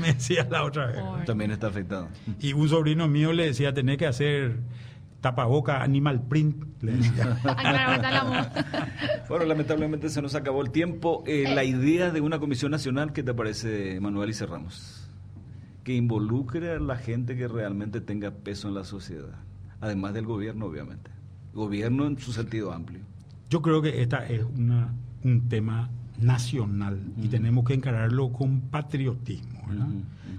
me 0.00 0.12
decía 0.12 0.46
la 0.50 0.64
otra 0.64 0.86
vez. 0.86 1.24
También 1.24 1.50
está 1.52 1.68
afectado. 1.68 2.08
Y 2.40 2.52
un 2.52 2.68
sobrino 2.68 3.08
mío 3.08 3.32
le 3.32 3.46
decía, 3.46 3.72
tenés 3.72 3.96
que 3.96 4.06
hacer 4.06 4.58
tapaboca 5.20 5.82
animal 5.82 6.20
print, 6.28 6.82
le 6.82 6.92
decía. 6.96 7.38
Ah. 7.46 8.50
Bueno, 9.28 9.46
lamentablemente 9.46 10.10
se 10.10 10.20
nos 10.20 10.34
acabó 10.34 10.60
el 10.60 10.70
tiempo. 10.70 11.24
Eh, 11.26 11.44
Eh. 11.46 11.54
La 11.54 11.64
idea 11.64 12.10
de 12.10 12.20
una 12.20 12.38
comisión 12.38 12.70
nacional, 12.72 13.12
¿qué 13.14 13.22
te 13.22 13.32
parece, 13.32 13.98
Manuel? 14.00 14.28
Y 14.30 14.34
cerramos. 14.34 15.08
Que 15.82 15.94
involucre 15.94 16.72
a 16.72 16.78
la 16.78 16.96
gente 16.96 17.36
que 17.36 17.48
realmente 17.48 18.00
tenga 18.02 18.30
peso 18.32 18.68
en 18.68 18.74
la 18.74 18.84
sociedad. 18.84 19.38
Además 19.80 20.12
del 20.14 20.26
gobierno, 20.26 20.66
obviamente. 20.66 21.10
Gobierno 21.54 22.06
en 22.06 22.18
su 22.18 22.32
sentido 22.32 22.72
amplio. 22.72 23.00
Yo 23.48 23.62
creo 23.62 23.80
que 23.80 24.02
esta 24.02 24.26
es 24.26 24.42
una, 24.44 24.92
un 25.22 25.48
tema 25.48 25.88
nacional 26.18 27.00
y 27.20 27.28
tenemos 27.28 27.64
que 27.64 27.74
encararlo 27.74 28.32
con 28.32 28.60
patriotismo. 28.60 29.62
¿verdad? 29.66 29.88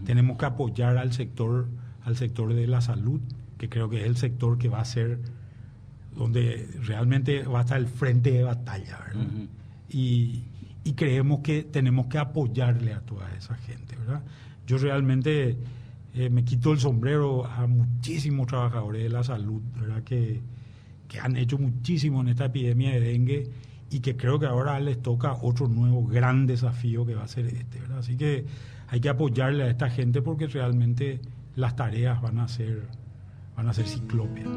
Tenemos 0.06 0.38
que 0.38 0.46
apoyar 0.46 0.98
al 0.98 1.14
sector, 1.14 1.68
al 2.04 2.16
sector 2.16 2.54
de 2.54 2.68
la 2.68 2.82
salud, 2.82 3.20
que 3.58 3.70
creo 3.70 3.90
que 3.90 4.02
es 4.02 4.06
el 4.06 4.18
sector 4.18 4.58
que 4.58 4.70
va 4.70 4.82
a 4.82 4.86
ser 4.86 5.20
donde 6.16 6.70
realmente 6.84 7.44
va 7.44 7.60
a 7.60 7.62
estar 7.64 7.78
el 7.78 7.88
frente 7.88 8.32
de 8.32 8.44
batalla. 8.44 9.00
¿verdad? 9.08 9.26
y, 9.90 10.44
y 10.84 10.94
creemos 10.94 11.40
que 11.40 11.64
tenemos 11.64 12.08
que 12.08 12.18
apoyarle 12.18 12.94
a 12.94 13.02
toda 13.02 13.34
esa 13.36 13.56
gente. 13.56 13.96
¿verdad? 13.98 14.22
Yo 14.68 14.78
realmente 14.78 15.58
eh, 16.14 16.30
me 16.30 16.46
quito 16.46 16.72
el 16.72 16.80
sombrero 16.80 17.46
a 17.46 17.68
muchísimos 17.68 18.48
trabajadores 18.48 19.04
de 19.04 19.10
la 19.10 19.24
salud, 19.24 19.62
¿verdad? 19.78 20.02
Que, 20.04 20.42
que 21.10 21.20
han 21.20 21.36
hecho 21.36 21.58
muchísimo 21.58 22.22
en 22.22 22.30
esta 22.30 22.46
epidemia 22.46 22.92
de 22.92 23.00
dengue 23.02 23.50
y 23.96 24.02
que 24.02 24.18
creo 24.18 24.38
que 24.38 24.46
ahora 24.46 24.78
les 24.82 25.02
toca 25.02 25.32
otro 25.42 25.70
nuevo 25.70 26.06
gran 26.06 26.48
desafío 26.48 27.06
que 27.06 27.16
va 27.16 27.24
a 27.24 27.28
ser 27.30 27.46
este, 27.46 27.80
¿verdad? 27.80 28.00
Así 28.00 28.18
que 28.18 28.46
hay 28.90 29.00
que 29.00 29.08
apoyarle 29.08 29.64
a 29.64 29.70
esta 29.70 29.90
gente 29.90 30.22
porque 30.22 30.48
realmente 30.48 31.22
las 31.56 31.78
tareas 31.78 32.22
van 32.22 32.40
a 32.40 32.50
ser, 32.50 32.90
van 33.56 33.70
a 33.70 33.74
ser 33.74 33.88
ciclópeas. 33.88 34.50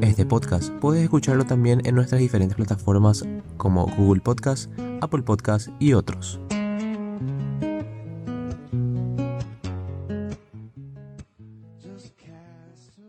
Este 0.00 0.26
podcast 0.26 0.72
puedes 0.80 1.04
escucharlo 1.04 1.44
también 1.44 1.80
en 1.84 1.94
nuestras 1.94 2.20
diferentes 2.20 2.56
plataformas 2.56 3.24
como 3.56 3.86
Google 3.96 4.20
Podcast, 4.20 4.68
Apple 5.00 5.22
Podcast 5.22 5.68
y 5.78 5.92
otros. 5.92 6.40